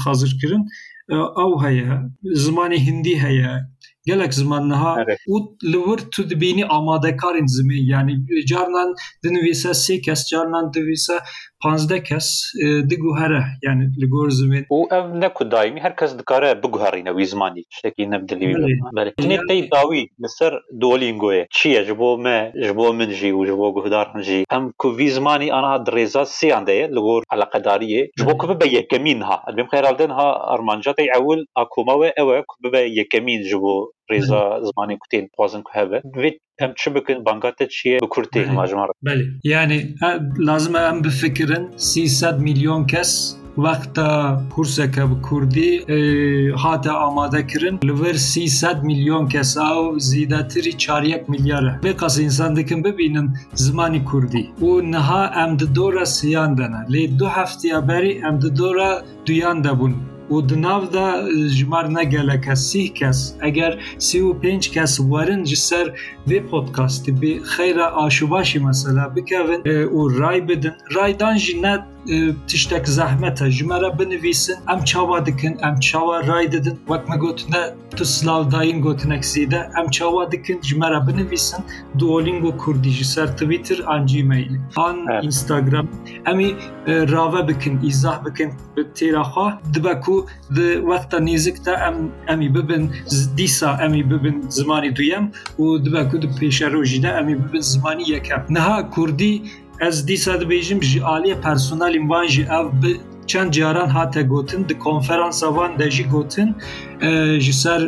xazirkirin 0.03 0.63
ew 1.43 1.51
heye 1.63 1.89
zimanê 2.43 2.77
Hindî 2.87 3.15
heye 3.23 3.53
gelek 4.05 4.33
ziman 4.33 4.69
niha 4.69 4.93
û 5.33 5.35
li 5.71 5.79
wir 5.85 5.99
tu 6.11 6.29
dibînî 6.29 6.65
amadekarên 6.65 7.47
zimê 7.55 7.79
yani 7.93 8.13
carnan 8.45 8.89
dinivîse 9.23 9.69
sê 9.83 10.01
kes 10.01 10.21
carnan 10.31 10.73
divîse 10.73 11.17
پازدە 11.63 11.99
کەس 12.09 12.27
دگوهرە 12.91 13.41
یان 13.65 13.79
لە 14.01 14.07
گۆر 14.13 14.29
زمێن 14.39 14.63
و 14.75 14.79
ئەم 14.91 15.07
نەکو 15.23 15.43
دایمی 15.53 15.83
هەر 15.85 15.93
کەس 15.99 16.11
دکارە 16.19 16.49
بگوهڕینەوەی 16.63 17.27
زمانی 17.33 17.63
شتێکی 17.75 18.05
نەبدلی 18.13 18.49
داوی 19.75 20.03
لەسەر 20.23 20.53
دۆلینگۆیە. 20.83 21.43
چییە؟ 21.55 21.81
ژ 21.87 21.89
بۆ 21.99 22.09
مە 22.25 22.37
ژ 22.65 22.67
بۆ 22.77 22.85
منژی 22.99 23.31
و 23.37 23.45
ژ 23.47 23.51
بۆ 23.59 23.67
گوهدار 23.75 24.07
هەنجی 24.13 24.41
ئەم 24.53 24.63
کوڤی 24.81 25.09
زمانی 25.17 25.53
ئەنا 25.55 25.73
درێزا 25.87 26.23
سییان 26.37 26.63
دەیە 26.69 26.85
لە 26.95 27.01
گۆر 27.07 27.21
علاقەداریە. 27.33 28.01
ژ 28.19 28.21
بۆ 28.27 28.33
کو 28.39 28.45
بە 28.61 28.67
یەکەمین 28.77 29.19
ها. 29.27 29.37
ئەبێم 29.47 29.67
خێرادن 29.71 30.11
ها 30.17 30.29
ئەرمانجاتی 30.49 31.11
ئەول 31.13 31.39
ئاکۆمەوە 31.57 32.09
ئەوە 32.17 32.35
ببە 32.63 32.81
یەکەمین 32.99 33.41
ژ 33.49 33.51
بۆ 33.63 33.75
e 36.61 36.73
çi 36.75 36.95
bikin 36.95 37.25
banga 37.25 37.55
te 37.55 37.67
çi 37.69 37.89
ye 37.89 37.99
bi 38.01 38.09
Kurd 38.09 38.25
tê 38.25 38.47
hema 38.47 38.67
ji 38.67 38.75
me 38.75 38.81
re 38.81 38.93
Belê 39.05 39.25
yani 39.43 39.95
lazim 40.39 40.75
e 40.75 40.79
em 40.79 41.03
bifikirin 41.03 41.71
300 41.77 42.23
milyon 42.39 42.87
kes 42.87 43.35
wexta 43.55 44.41
kurseke 44.55 45.01
bi 45.01 45.21
Kurdî 45.21 45.85
hate 46.55 46.91
amadekirin 46.91 47.79
li 47.83 47.93
vir 48.03 48.15
300 48.15 48.83
milyon 48.83 49.27
kes 49.27 49.57
ew 49.57 49.99
zîdetirî 49.99 50.77
çaryek 50.77 51.29
milyar 51.29 51.63
e. 51.63 51.79
Vê 51.83 51.97
qas 51.97 52.19
însan 52.19 52.55
dikin 52.55 52.83
bibînin 52.83 53.37
zimanî 53.53 54.05
Kurdî 54.05 54.51
û 54.61 54.91
niha 54.91 55.33
em 55.43 55.59
di 55.59 55.75
dora 55.75 56.05
siyan 56.05 56.57
de 56.57 56.71
ne 56.71 56.97
lê 56.97 57.19
du 57.19 57.27
heftiya 57.27 57.87
berî 57.87 58.11
em 58.27 58.41
di 58.41 58.57
dora 58.57 59.03
duyan 59.25 59.63
de 59.63 59.69
bûn 59.69 60.12
و 60.31 60.41
دناو 60.41 60.85
دا 60.85 61.13
جمار 61.57 61.91
نگله 61.99 62.37
که 62.45 62.55
سی 62.55 62.89
کس. 62.89 63.37
اگر 63.41 63.79
سی 63.97 64.19
و 64.19 64.33
پنج 64.33 64.71
کس 64.71 64.99
ورن 64.99 65.43
جسر 65.43 65.91
وی 66.27 66.39
پودکاستی 66.39 67.11
بی 67.11 67.39
خیر 67.39 67.79
آشوباشی 67.79 68.59
مثلا 68.59 69.09
بکوین 69.09 69.67
او 69.67 70.09
رای 70.09 70.41
بدن. 70.41 70.75
رای 70.91 71.13
دانجی 71.13 71.61
نه 71.61 71.83
تشتک 72.47 72.85
زحمت 72.85 73.43
جمره 73.43 73.89
بنویسن 73.89 74.53
ام 74.67 74.83
چاوا 74.83 75.19
دکن 75.19 75.53
ام 75.63 75.79
چاوا 75.79 76.19
رای 76.19 76.47
ددن. 76.47 76.77
وقت 76.89 77.09
مگوتنه 77.09 77.73
تو 77.95 78.03
سلاو 78.03 78.43
داین 78.43 78.81
گوتنک 78.81 79.23
زیده. 79.23 79.79
ام 79.79 79.89
چاوا 79.89 80.25
دکن 80.25 80.61
جمره 80.61 80.99
بنویسن. 80.99 81.63
دوالینگو 81.99 82.51
کردی 82.65 82.91
جسر 82.91 83.27
تویتر 83.27 83.83
آنجی 83.83 84.21
میلی 84.21 84.59
آن 84.75 85.05
بله. 85.05 85.19
اینستاگرام. 85.19 85.87
امی 86.25 86.55
راوه 86.87 87.41
بکن 87.41 87.79
ایزاح 87.83 88.17
بکن 88.17 88.49
تیراخواه 88.93 89.59
دبکو 89.75 90.12
بوو 90.13 90.89
وەختە 90.89 91.17
نزیکتە 91.27 91.73
ئەم 91.83 91.97
ئەمی 92.29 92.49
ببن 92.55 92.83
دیسا 93.37 93.69
ئەمی 93.81 94.03
ببن 94.11 94.35
زمانی 94.57 94.91
دویم 94.97 95.25
و 95.61 95.65
دبە 95.85 96.01
کو 96.09 96.17
پێشە 96.39 96.67
ڕۆژیدا 96.73 97.11
ئەمی 97.17 97.35
ببن 97.41 97.63
زمانی 97.73 98.05
یەکەم. 98.15 98.41
نەها 98.55 98.77
کوردی 98.93 99.33
ez 99.87 99.97
dîsa 100.07 100.33
dibêjim 100.41 100.79
ji 100.89 100.99
aliyê 101.15 101.35
personelên 101.45 102.05
van 102.09 102.27
jî 102.33 102.43
ev 102.59 102.67
bi 102.81 102.91
çend 103.27 103.51
caran 103.51 103.87
hate 103.87 104.21
gotin 104.21 104.69
di 104.69 104.79
konferansa 104.79 105.47
wan 105.47 105.79
de 105.79 105.91
jî 105.91 106.03
gotin 106.09 106.55
ji 107.39 107.53
ser 107.53 107.81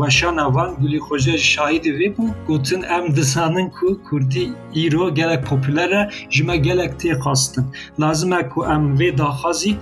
weşana 0.00 0.46
wan 0.46 0.70
Gulî 0.80 0.98
Xoje 0.98 1.38
şahîdî 1.38 1.90
vê 1.98 2.08
bû 2.16 2.26
gotin 2.46 2.82
em 2.82 3.16
dizanin 3.16 3.70
ku 3.70 4.02
Kurdî 4.10 4.46
îro 4.74 5.14
gelek 5.14 5.46
popüler 5.46 5.90
e 5.90 6.10
ji 6.30 6.44
me 6.44 6.56
gelek 6.56 6.92
tê 7.00 7.18
xastin 7.24 7.64
lazim 8.00 8.32
e 8.32 8.48
ku 8.48 8.64
em 8.64 8.96
vê 8.98 9.18
daxwazî 9.18 9.72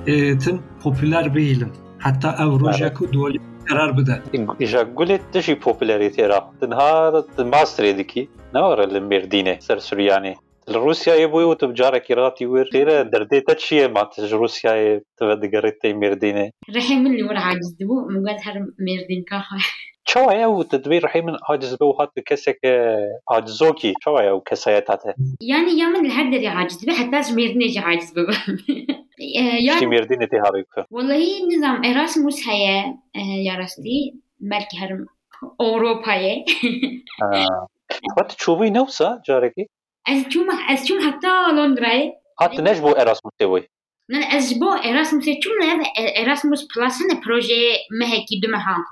tim 0.45 0.62
popüler 0.83 1.35
bihîlin 1.35 1.72
heta 1.99 2.31
ew 2.45 2.61
roja 2.61 2.95
ku 2.95 3.12
dolî 3.12 3.39
karar 3.68 3.97
bide 3.99 4.16
Ja 4.61 4.83
gulê 4.83 5.18
te 5.33 5.43
jî 5.43 5.53
popülerîtê 5.53 6.28
ra 6.28 6.51
Dinha 6.61 7.12
di 7.39 7.43
masterê 7.43 7.99
dikî 7.99 8.28
ne 8.55 8.61
were 8.61 8.95
li 8.95 8.99
Mêrdînê 8.99 9.61
ser 9.61 9.76
Suryanê 9.76 10.35
Li 10.72 10.78
Rusyayê 10.86 11.26
bûyî 11.32 11.46
û 11.52 11.54
tu 11.60 11.66
carekî 11.80 12.14
ratî 12.16 12.44
wir 12.52 12.66
têre 12.74 12.96
derdê 13.12 13.38
te 13.46 13.54
çi 13.62 13.74
ye 13.80 13.86
ma 13.94 14.02
ji 14.30 14.36
Rusyayê 14.42 14.92
tu 15.16 15.22
ve 15.28 15.42
digerît 15.42 15.78
tey 15.82 15.92
Mêrdînê 16.02 16.46
Rehê 16.76 16.96
min 17.02 17.12
li 17.18 17.24
wir 17.28 17.38
aciz 17.50 17.70
dibû 17.80 17.96
min 18.12 18.22
got 18.26 18.40
her 18.46 18.56
mêrdînka 18.86 19.38
xwe 19.46 19.60
Çawa 20.10 20.32
ye 20.40 20.46
û 20.46 20.68
tu 20.70 20.76
divê 20.84 20.98
rehê 21.06 21.20
min 21.26 21.36
aciz 21.50 21.72
be 21.80 21.84
û 21.90 21.92
hat 21.98 22.10
bi 22.16 22.22
keseke 22.28 22.74
acizokî 23.26 23.92
çawa 24.04 24.22
ye 24.26 24.32
û 24.38 24.40
kesayeta 24.48 24.96
te 25.02 25.10
Yani 25.40 25.70
ya 25.80 25.88
min 25.88 26.04
li 26.04 26.10
her 26.18 26.26
derê 26.32 26.50
aciz 26.60 26.76
dibe 26.82 26.92
heta 27.00 27.22
ji 27.22 27.32
mêrdînê 27.38 27.68
jî 27.74 27.80
aciz 27.90 28.10
bibim 28.16 28.40
Tiştî 29.66 29.86
Mêrdînê 29.94 30.26
tê 30.32 30.38
havê 30.46 30.62
ku 30.72 30.80
Wellahî 30.94 31.48
nizam 31.48 31.84
Erasmus 31.84 32.38
heye 32.46 32.78
ya 33.46 33.58
rastî 33.58 33.98
belkî 34.40 34.76
herim 34.80 35.06
Avrupayê 35.58 36.34
Xwe 38.10 38.22
tu 38.28 38.34
çûbûyî 38.42 38.70
از 40.11 40.24
چوم 40.28 40.46
از 40.68 40.86
چوم 40.86 40.98
حتی 41.08 41.28
لندرای 41.54 42.12
حتی 42.40 42.62
نجبو 42.62 42.86
اراسموس 42.86 43.34
تیوی 43.38 43.62
من 44.08 44.22
از 44.30 44.54
اراسموس 44.84 45.24
چوم 45.24 45.52
نه 45.61 45.84
اراسموس 45.96 46.66
پلاس 46.74 46.98
نه 47.11 47.20
پروژه 47.20 47.78
مهکی 47.90 48.40
دو 48.40 48.48
مهان 48.48 48.84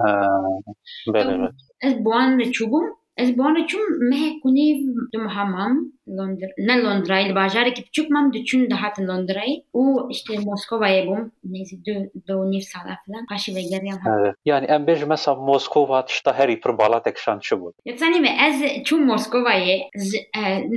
از 1.83 2.05
بوان 2.05 2.51
چوبم 2.51 2.98
bana 3.19 3.67
çum 3.67 3.81
mehek 4.11 4.43
kunîv 4.43 4.79
dum 5.15 5.27
hamam 5.27 5.93
Londra 6.09 6.47
ne 6.59 6.83
Londra'yı 6.83 7.35
bajarek 7.35 7.77
küçük 7.77 8.11
mam 8.11 8.33
düşün 8.33 8.71
daha 8.71 8.93
Londra'yı 9.09 9.63
o 9.73 10.09
işte 10.11 10.39
Moskova'ya 10.39 11.07
bum 11.07 11.33
neyse 11.45 11.77
de 11.87 12.11
de 12.29 12.51
nif 12.51 12.65
sala 12.65 12.97
falan 13.07 13.27
paşi 13.27 13.55
ve 13.55 13.63
geriyam 13.63 13.99
Evet. 14.21 14.35
Yani 14.45 14.67
em 14.67 14.83
bêj 14.83 15.07
mesela 15.09 15.35
Moskova 15.35 16.05
tişta 16.05 16.39
herî 16.39 16.61
pir 16.61 16.79
bala 16.79 17.03
tekşan 17.03 17.39
çi 17.39 17.55
bû. 17.55 17.73
Yani 17.85 18.21
me 18.21 18.37
ez 18.49 18.85
çum 18.85 19.07
Moskova'ya 19.07 19.79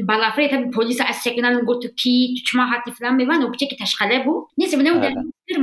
balafre 0.08 0.50
tabi 0.50 0.72
polis 0.72 1.02
az 1.02 1.24
şekilde 1.24 1.62
gotu 1.62 1.96
ki 1.96 2.34
tüçma 2.38 2.72
hati 2.72 2.92
falan 2.92 3.20
be 3.20 3.28
van 3.28 3.42
o 3.42 3.52
ki 3.52 3.78
teşkale 3.80 4.26
bu. 4.26 4.50
Neyse 4.58 4.80
bu 4.80 4.84
ne 4.84 4.90
Evet. 4.90 5.14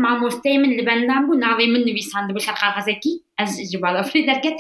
مامۆستەی 0.05 0.59
من 0.63 0.73
لە 0.79 0.83
بەندام 0.89 1.23
بوو 1.27 1.41
ناوی 1.45 1.67
من 1.75 1.83
نویسانده 1.89 2.33
بوو 2.33 2.47
شقاغەزەکی 2.49 3.15
ئەس 3.39 3.53
جبالافری 3.73 4.27
دەرکەت. 4.29 4.59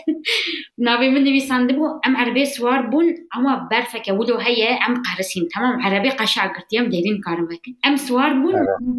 ناوی 0.86 1.08
من 1.14 1.22
نویسانده 1.28 1.72
بوو 1.76 2.00
ئەم 2.04 2.14
عربێ 2.22 2.44
سوار 2.54 2.82
بوون 2.90 3.08
ئەمە 3.32 3.54
بەرفەکە 3.70 4.12
ولو 4.18 4.36
هەیە 4.46 4.70
ئەم 4.82 4.94
قەرسیم 5.06 5.44
تەمام 5.52 5.76
عربی 5.84 6.10
قەشاگرتیم 6.20 6.84
دەرین 6.94 7.18
کارەکە 7.24 7.70
ئەم 7.84 7.96
سوار 8.06 8.32
بوون 8.40 8.56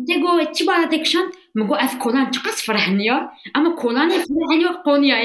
تێگۆ 0.08 0.32
چی 0.56 0.64
باڵەتێکشاند 0.70 1.30
مگو 1.56 1.76
از 1.76 2.00
کلان 2.00 2.32
چقدر 2.32 2.52
فرحنیا 2.66 3.30
اما 3.56 3.76
کلان 3.76 4.10
فرحنیا 4.10 4.72
قونیا 4.86 5.18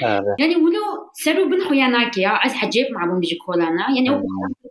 یعنی 0.00 0.24
يعني 0.38 0.56
ولو 0.56 1.44
و 1.44 1.48
بن 1.48 1.60
خوياناكيا 1.68 2.38
از 2.44 2.54
حجيب 2.54 2.86
مع 2.92 3.06
بون 3.06 3.20
بيجي 3.20 3.36
كولانا 3.36 3.90
يعني 3.96 4.10
هو 4.10 4.22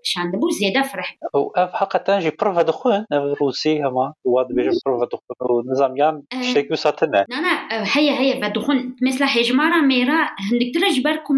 شاند 0.04 0.36
بو 0.36 0.50
زياده 0.50 0.82
فرح 0.82 1.18
أو 1.36 1.54
اف 1.56 1.74
حقا 1.74 2.20
جي 2.20 2.30
بروفا 2.30 2.62
دخون 2.62 3.06
روسي 3.42 3.84
هما 3.84 4.14
واد 4.26 4.48
بيجي 4.48 4.70
بروفا 4.86 5.06
دخون 5.06 5.64
نظام 5.72 5.98
يام 5.98 6.24
شيكو 6.54 6.76
ساتنا 6.76 7.26
لا 7.30 7.42
لا 7.42 7.84
هيا 7.98 8.12
هيا 8.12 8.48
بدخون 8.48 8.96
مثل 9.02 9.24
هجمارا 9.24 9.82
ميرا 9.82 10.30
هندك 10.52 10.72
ترى 10.74 10.90
جباركم 10.90 11.36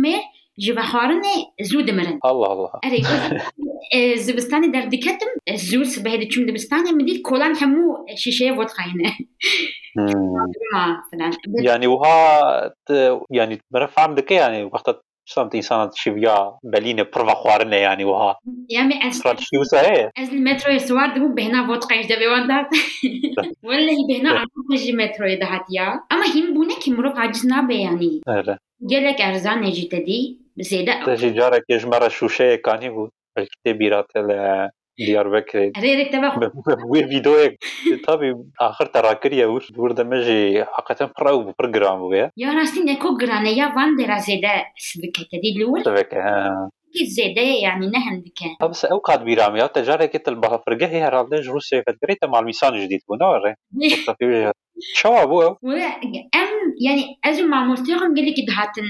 جوه 0.57 0.81
خارنه 0.81 1.33
زود 1.61 1.91
مرن 1.91 2.19
الله. 2.25 2.51
الله 2.51 2.69
اري 2.85 3.03
زبستاني 4.25 4.67
در 4.67 4.85
دكتم 4.85 5.55
زود 5.55 6.03
بهدي 6.03 6.25
تشم 6.25 6.45
دبستاني 6.45 6.91
مدي 6.91 7.21
كولان 7.21 7.55
همو 7.55 8.05
شیشه 8.15 8.51
وات 8.51 8.71
خاينه 8.71 9.13
يعني 9.95 11.65
یعنی 11.67 11.87
وها 11.87 12.73
يعني 12.89 13.19
یعنی 13.31 13.59
مرف 13.71 13.99
عم 13.99 14.15
دكي 14.15 14.33
يعني 14.33 14.57
یعنی 14.57 14.69
وقت 14.73 15.01
شلون 15.27 15.49
انسان 15.53 15.89
بلینه 16.63 17.03
پر 17.03 17.21
و 17.21 17.29
خوارنا 17.29 17.77
يعني 17.77 18.03
وها 18.03 18.39
يعني 18.69 19.07
از 19.07 19.21
شي 19.39 19.57
استوار 19.61 20.11
از 20.17 20.29
المترو 20.29 20.73
يسوار 20.73 21.07
دبو 21.07 21.33
بهنا 21.33 21.61
بوت 21.67 21.85
قيش 21.85 22.05
دبي 22.05 22.27
وندات 22.27 22.65
بهنا 24.09 24.29
عم 24.29 24.75
جی 24.75 24.91
مترو 24.91 25.35
دهات 25.35 25.65
يا 25.71 25.99
اما 26.11 26.25
هم 26.25 26.53
بونه 26.53 26.73
کی 26.73 26.81
كي 26.81 26.91
مروف 26.91 27.17
عجزنا 27.17 27.67
يعني 27.69 28.21
آره. 28.27 28.59
گلک 28.81 29.21
ارزان 29.21 29.61
نجیت 29.61 29.95
دی. 29.95 30.44
زێدەژی 30.69 31.31
جارە 31.37 31.59
کێژمەرە 31.67 32.09
شووشەیەکانی 32.17 32.89
بوو 32.95 33.11
بەکتێ 33.35 33.71
بیراتە 33.79 34.19
لە 34.29 34.41
دیار 35.05 35.27
بکرێت. 35.35 35.73
ویددیۆیەک 36.91 37.53
تابی 38.05 38.29
آخر 38.69 38.87
تەڕاکریە 38.95 39.45
وش 39.51 39.65
دوور 39.75 39.91
دەمەژی 39.99 40.43
حقەتەن 40.75 41.09
پڕاو 41.15 41.43
بوو 41.43 41.57
پڕگرام 41.59 41.97
بووە 42.03 42.25
یا 42.43 42.49
ڕاستی 42.57 42.81
نەکۆ 42.89 43.09
گرانە 43.21 43.51
یا 43.61 43.67
وان 43.75 43.91
دەرازێدە 43.99 44.55
بکەتە 45.01 45.37
دی 45.43 45.51
لور 45.59 45.79
كيف 46.97 47.07
زاد 47.07 47.37
يعني 47.37 47.87
نهن 47.87 48.23
كان 48.35 48.55
آه 48.61 48.67
بس 48.67 48.85
اوقات 48.85 49.21
برامي 49.21 49.67
تجاري 49.67 50.07
كي 50.07 50.17
تلبها 50.17 50.57
فرقة 50.57 50.87
هي 50.87 51.09
رابداج 51.09 51.49
روسيا 51.49 51.83
فدريتا 51.87 52.27
مع 52.27 52.39
الميسان 52.39 52.85
جديد 52.85 52.99
بنوري 53.09 53.55
شو 54.93 55.09
ابو 55.09 55.41
أم 55.41 56.55
يعني 56.85 57.19
أزم 57.25 57.49
مع 57.49 57.63
مرتهم 57.65 58.15
قال 58.15 58.25
لك 58.25 58.35
دهاتن 58.47 58.83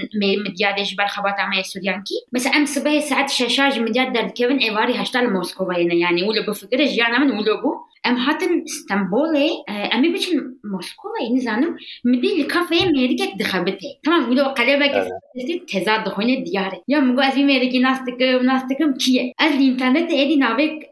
مدياد 0.50 0.76
جبال 0.76 1.10
خبات 1.10 1.40
عمي 1.40 1.60
السوريانكي. 1.60 2.14
بس 2.32 2.48
أم 2.48 2.66
صباح 2.66 3.00
ساعات 3.00 3.30
شاشاج 3.30 3.80
مدياد 3.80 4.14
دار 4.14 4.28
كيفن 4.28 4.58
إيفاري 4.58 4.94
هاشتال 4.94 5.34
موسكو 5.34 5.72
يعني 5.72 6.24
ولا 6.24 6.42
بفكرش 6.48 6.98
يعني 6.98 7.18
من 7.18 7.32
ولا 7.32 7.62
بو. 7.62 7.86
em 8.10 8.16
hatin 8.16 8.64
Istanbul'e 8.66 9.46
e, 9.46 9.74
em 9.96 10.04
biçim 10.04 10.60
Moskova'yı 10.64 11.36
nizanim 11.36 11.78
midilli 12.04 12.48
kafeye 12.48 12.86
merikek 12.86 13.40
dikhabete. 13.40 13.88
Tamam 14.06 14.34
mı? 14.34 14.50
O 14.52 14.54
kalebe 14.54 14.92
kesin 14.92 15.66
teza 15.66 16.06
dihone 16.06 16.46
diyare. 16.46 16.82
Ya 16.88 17.02
mugo 17.02 17.22
az 17.22 17.36
bir 17.36 17.46
meriki 17.46 17.82
nastıkım 17.82 18.46
nastıkım 18.46 18.94
kiye. 18.94 19.34
Az 19.40 19.62
internette 19.62 20.22
edi 20.22 20.40
navek 20.40 20.84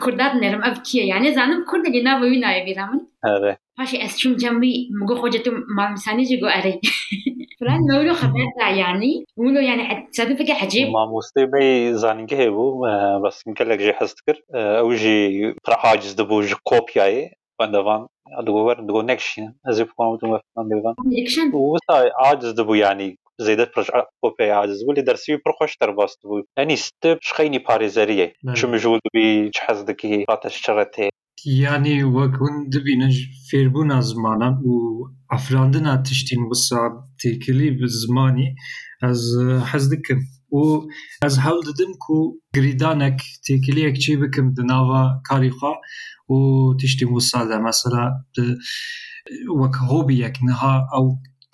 kurdat 0.00 0.34
nerim 0.34 0.62
av 0.62 0.74
kiye. 0.84 1.06
Yani 1.06 1.34
zanim 1.34 1.64
kurdeli 1.64 2.04
navayı 2.04 2.40
navayı 2.40 2.66
biramın. 2.66 3.10
Evet. 3.26 3.58
فاشي 3.78 4.04
أسشم 4.04 4.36
جنبي 4.36 4.88
مقو 4.90 5.16
خوجتو 5.16 5.50
ما 5.76 5.90
مساني 5.92 6.22
جيقو 6.22 6.46
أري. 6.46 6.80
فلان 7.60 7.80
نورو 7.90 8.14
خبر 8.14 8.28
خبرتا 8.28 8.68
يعني 8.68 9.24
ولو 9.36 9.60
يعني 9.60 9.84
حد 9.84 10.36
فيك 10.36 10.50
حجيب 10.50 10.88
ما 10.88 11.06
مصيبي 11.06 11.94
زانين 11.94 12.26
كي 12.26 12.36
هيبو 12.36 12.86
بس 13.24 13.46
يمكن 13.46 13.68
لك 13.68 13.78
جي 13.78 13.92
حستكر 13.92 14.42
أه، 14.54 14.78
أو 14.78 14.94
جي 14.94 15.54
راح 15.68 15.86
عاجز 15.86 16.12
دبو 16.12 16.40
جي 16.40 16.54
كوبياي 16.62 17.30
فاندافان 17.58 18.06
دوبر 18.40 18.80
دو 18.80 19.02
نكشن 19.02 19.54
ازيب 19.68 19.86
كون 19.86 20.18
تو 20.18 20.38
فاندافان 20.56 20.94
نكشن 21.22 21.54
وصا 21.54 22.10
عاجز 22.20 22.50
دبو 22.50 22.74
يعني 22.74 23.18
زيدت 23.38 23.76
برجع 23.76 24.04
بوبي 24.22 24.50
عاجز 24.50 24.84
ولي 24.88 25.02
درسي 25.02 25.38
برخوش 25.46 25.76
ترباس 25.76 26.18
دبو. 26.24 26.42
أني 26.58 26.76
ستب 26.76 27.18
شخيني 27.20 27.58
باريزاريه 27.58 28.32
نعم. 28.44 28.54
شو 28.54 28.68
مجول 28.68 29.00
بي 29.14 29.50
شحز 29.54 29.80
دكي 29.80 30.24
باتش 30.28 30.56
شرتي 30.56 31.08
یانی 31.44 31.96
وەک 32.16 32.34
هون 32.40 32.54
دبینە 32.74 33.08
فێربوونا 33.48 33.98
زمانە 34.10 34.48
و 34.68 34.74
ئەفراندنا 35.32 35.94
تشتین 36.08 36.42
وسا 36.50 36.82
تێکلی 37.20 37.70
بە 37.78 37.86
زمانی 38.02 38.48
ئەز 39.02 39.22
حەز 39.70 39.84
دکم. 39.92 40.20
و 40.56 40.62
ئەز 41.22 41.34
هەڵ 41.44 41.58
ددم 41.68 41.92
و 42.14 42.18
گریدانێک 42.56 43.18
تێکلیەک 43.46 43.96
چی 44.02 44.14
بکەم 44.20 44.46
دناوە 44.58 45.02
کاریخوا 45.28 45.72
و 46.32 46.36
تشتی 46.80 47.06
وسا 47.14 47.40
لە 47.50 47.58
مەسەرا 47.66 48.04
وەک 49.60 49.74
هۆبیەک 49.88 50.36
نها 50.48 50.74
ئەو 50.92 51.06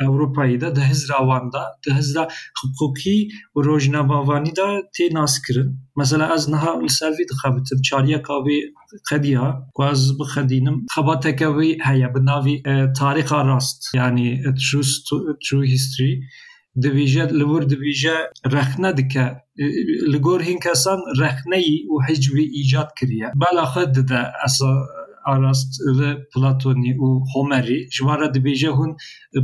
ئەوروپاییدا 0.01 0.69
دە 0.77 0.83
هزراواندا 0.91 1.65
دە 1.85 1.91
هزرا 1.99 2.25
حقوکی 2.61 3.19
و 3.55 3.59
ڕۆژناماوانیدا 3.67 4.69
تێ 4.95 5.07
ناسکردن. 5.19 5.69
مەسەلا 5.99 6.27
ئەس 6.33 6.45
نها 6.53 6.73
سەوی 6.99 7.29
دخەبتم 7.33 7.79
چاریە 7.89 8.21
کاوێ 8.29 8.59
خەدیها 9.09 9.51
گواز 9.77 10.03
بخەدینم. 10.19 10.77
خەباتەکەوەی 10.95 11.79
هەیە 11.87 12.09
بناوی 12.15 12.57
تاریخا 13.01 13.41
ڕاست. 13.49 13.81
ینی 13.99 14.31
چو 15.47 15.59
هیستری. 15.73 16.13
دبیژە 16.85 17.25
لەور 17.41 17.63
دبیژە 17.73 18.17
رەخنە 18.55 18.91
دکە 18.99 19.27
لەگۆر 20.13 20.41
هین 20.49 20.59
کەسان 20.67 21.01
رەخنەی 21.23 21.71
و 21.93 21.95
حجبی 22.07 22.45
ئیجاد 22.57 22.91
کردە 22.99 23.29
بالاخە 23.41 23.85
ددە 23.97 24.23
ئەسا 24.43 24.73
ئاراست 25.27 25.73
پلاتۆنی 26.33 26.93
و 27.05 27.09
هۆمەری. 27.33 27.81
ژوارە 27.97 28.29
دەبێژە 28.37 28.71
هون 28.79 28.93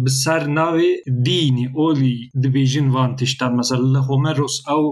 بسەر 0.05 0.43
ناوێ 0.59 0.91
دینی 1.27 1.67
ئۆلی 1.79 2.17
دبێژین 2.45 2.89
وان 2.95 3.11
تشتان 3.21 3.53
مەسەر 3.59 3.81
لە 3.95 4.01
هۆمەرۆس 4.09 4.57
ئەو 4.69 4.85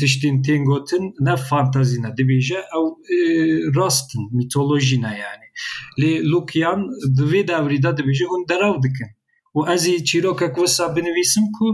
تشتین 0.00 0.36
تێنگۆتن 0.44 1.04
نە 1.26 1.34
فانتازینە 1.48 2.10
دەبێژە 2.18 2.60
ئەو 2.72 2.84
ڕاستن 3.76 4.22
میتۆلۆژینە 4.38 5.12
یانی 5.22 5.50
لێ 6.00 6.12
لوکیان 6.32 6.80
دوێ 7.18 7.42
داوریدا 7.50 7.90
دەبێژە 7.98 8.26
هون 8.30 8.42
دەراو 8.50 8.76
دکن. 8.84 9.10
و 9.56 9.60
ئەزی 9.68 9.96
چیرۆکە 10.08 10.48
کۆسا 10.56 10.86
بنویسم 10.96 11.46
کو 11.56 11.66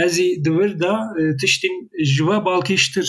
ئەزی 0.00 0.28
دوردا 0.44 0.94
تشتین 1.40 1.74
ژوە 2.14 2.36
باڵکیشتر 2.46 3.06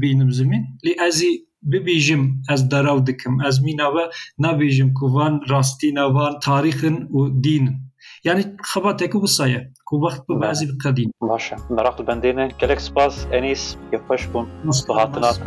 بینم 0.00 0.30
زمین. 0.38 0.62
لێ 0.84 0.92
ئەزی 1.02 1.32
ببیجم 1.72 2.32
از 2.48 2.68
دراو 2.68 3.00
دکم 3.00 3.40
از 3.40 3.62
میناوه 3.62 4.00
نبیجم 4.38 4.92
کو 4.92 5.08
وان 5.08 5.40
راستی 5.48 5.92
وان 5.92 6.38
تاریخن 6.42 7.02
و 7.02 7.40
دینن 7.40 7.89
یعنی 8.24 8.44
خبا 8.64 8.92
تکو 8.92 9.22
وسایه 9.22 9.70
کو 9.84 10.06
وقت 10.06 10.26
به 10.26 10.34
بعضی 10.34 10.66
بله. 10.66 10.74
بقدین 10.74 11.12
باشه. 11.20 11.56
نراخ 11.70 12.00
بندینه. 12.00 12.48
گلک 12.60 12.80
سپاس 12.80 13.26
انیس 13.32 13.76
یفش 13.92 14.26
بون. 14.26 14.46
بهاتنات 14.88 15.40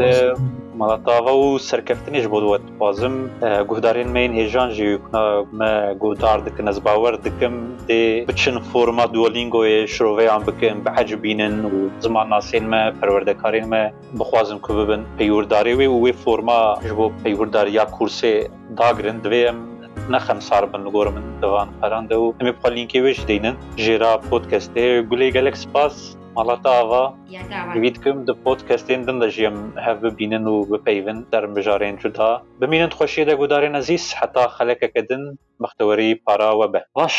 مالاتاوا 0.77 1.37
و 1.37 1.59
سرکفتنیش 1.59 2.27
بود 2.27 2.43
وقت 2.43 2.71
بازم. 2.79 3.29
گهدارین 3.41 4.07
مین 4.07 4.33
هیجان 4.33 4.73
جی 4.73 4.97
ما 5.53 5.93
گهدار 6.01 6.39
دکن 6.39 6.67
از 6.67 6.83
باور 6.83 7.15
دکم 7.15 7.53
دی 7.87 8.21
بچن 8.21 8.59
فرما 8.59 9.05
دولینگو 9.05 9.85
شروعی 9.85 10.27
هم 10.27 10.39
بکن 10.39 10.81
به 10.83 10.91
حجبینن 10.91 11.65
و 11.65 11.89
زمان 11.99 12.27
ناسین 12.29 12.67
ما 12.67 12.91
پروردکارین 12.91 13.65
ما 13.65 13.89
بخوازم 14.19 14.59
که 14.59 14.73
ببن. 14.73 15.05
پیورداری 15.17 15.73
وی 15.73 15.85
و 15.85 16.05
وی 16.05 16.11
فرما 16.11 16.77
جبو 16.89 17.11
پیورداری 17.23 17.71
یا 17.71 17.85
کورسی 17.85 18.43
داگرن 18.77 19.19
ویم. 19.19 19.72
نەخەم 20.13 20.39
سار 20.47 20.65
بن 20.71 20.81
لەگۆرە 20.85 21.11
من 21.15 21.25
دەوان 21.41 21.69
پەراندا 21.79 22.17
و. 22.19 22.33
ئەمێ 22.39 22.53
پەلینکی 22.61 22.99
وێش 23.03 23.19
دێنن 23.29 23.55
ژێرا 23.83 24.13
پۆتکەستێ 24.29 24.85
گولێ 25.09 25.27
گەلێک 25.35 25.55
سپاس 25.63 25.95
مەڵەت 26.35 26.65
ئاواویتکم 26.71 28.17
دە 28.27 28.33
پۆت 28.43 28.59
کەستێن 28.69 29.01
دن 29.07 29.17
دەژیم 29.23 29.57
هەف 29.85 29.97
ببینن 30.05 30.45
و 30.53 30.55
بپەیون 30.71 31.19
دەرم 31.31 31.51
بژارێن 31.57 31.95
جودا 32.01 32.31
ببینن 32.61 32.91
خۆشیە 32.97 33.23
دەگودارێن 33.29 33.73
نەزیس 33.77 34.05
حتا 34.19 34.45
خەلەکەکە 34.57 35.01
دن 35.09 35.23
مختەوەری 35.63 36.19
پاراوە 36.25 36.67
بە. 36.73 36.81
باش. 36.95 37.15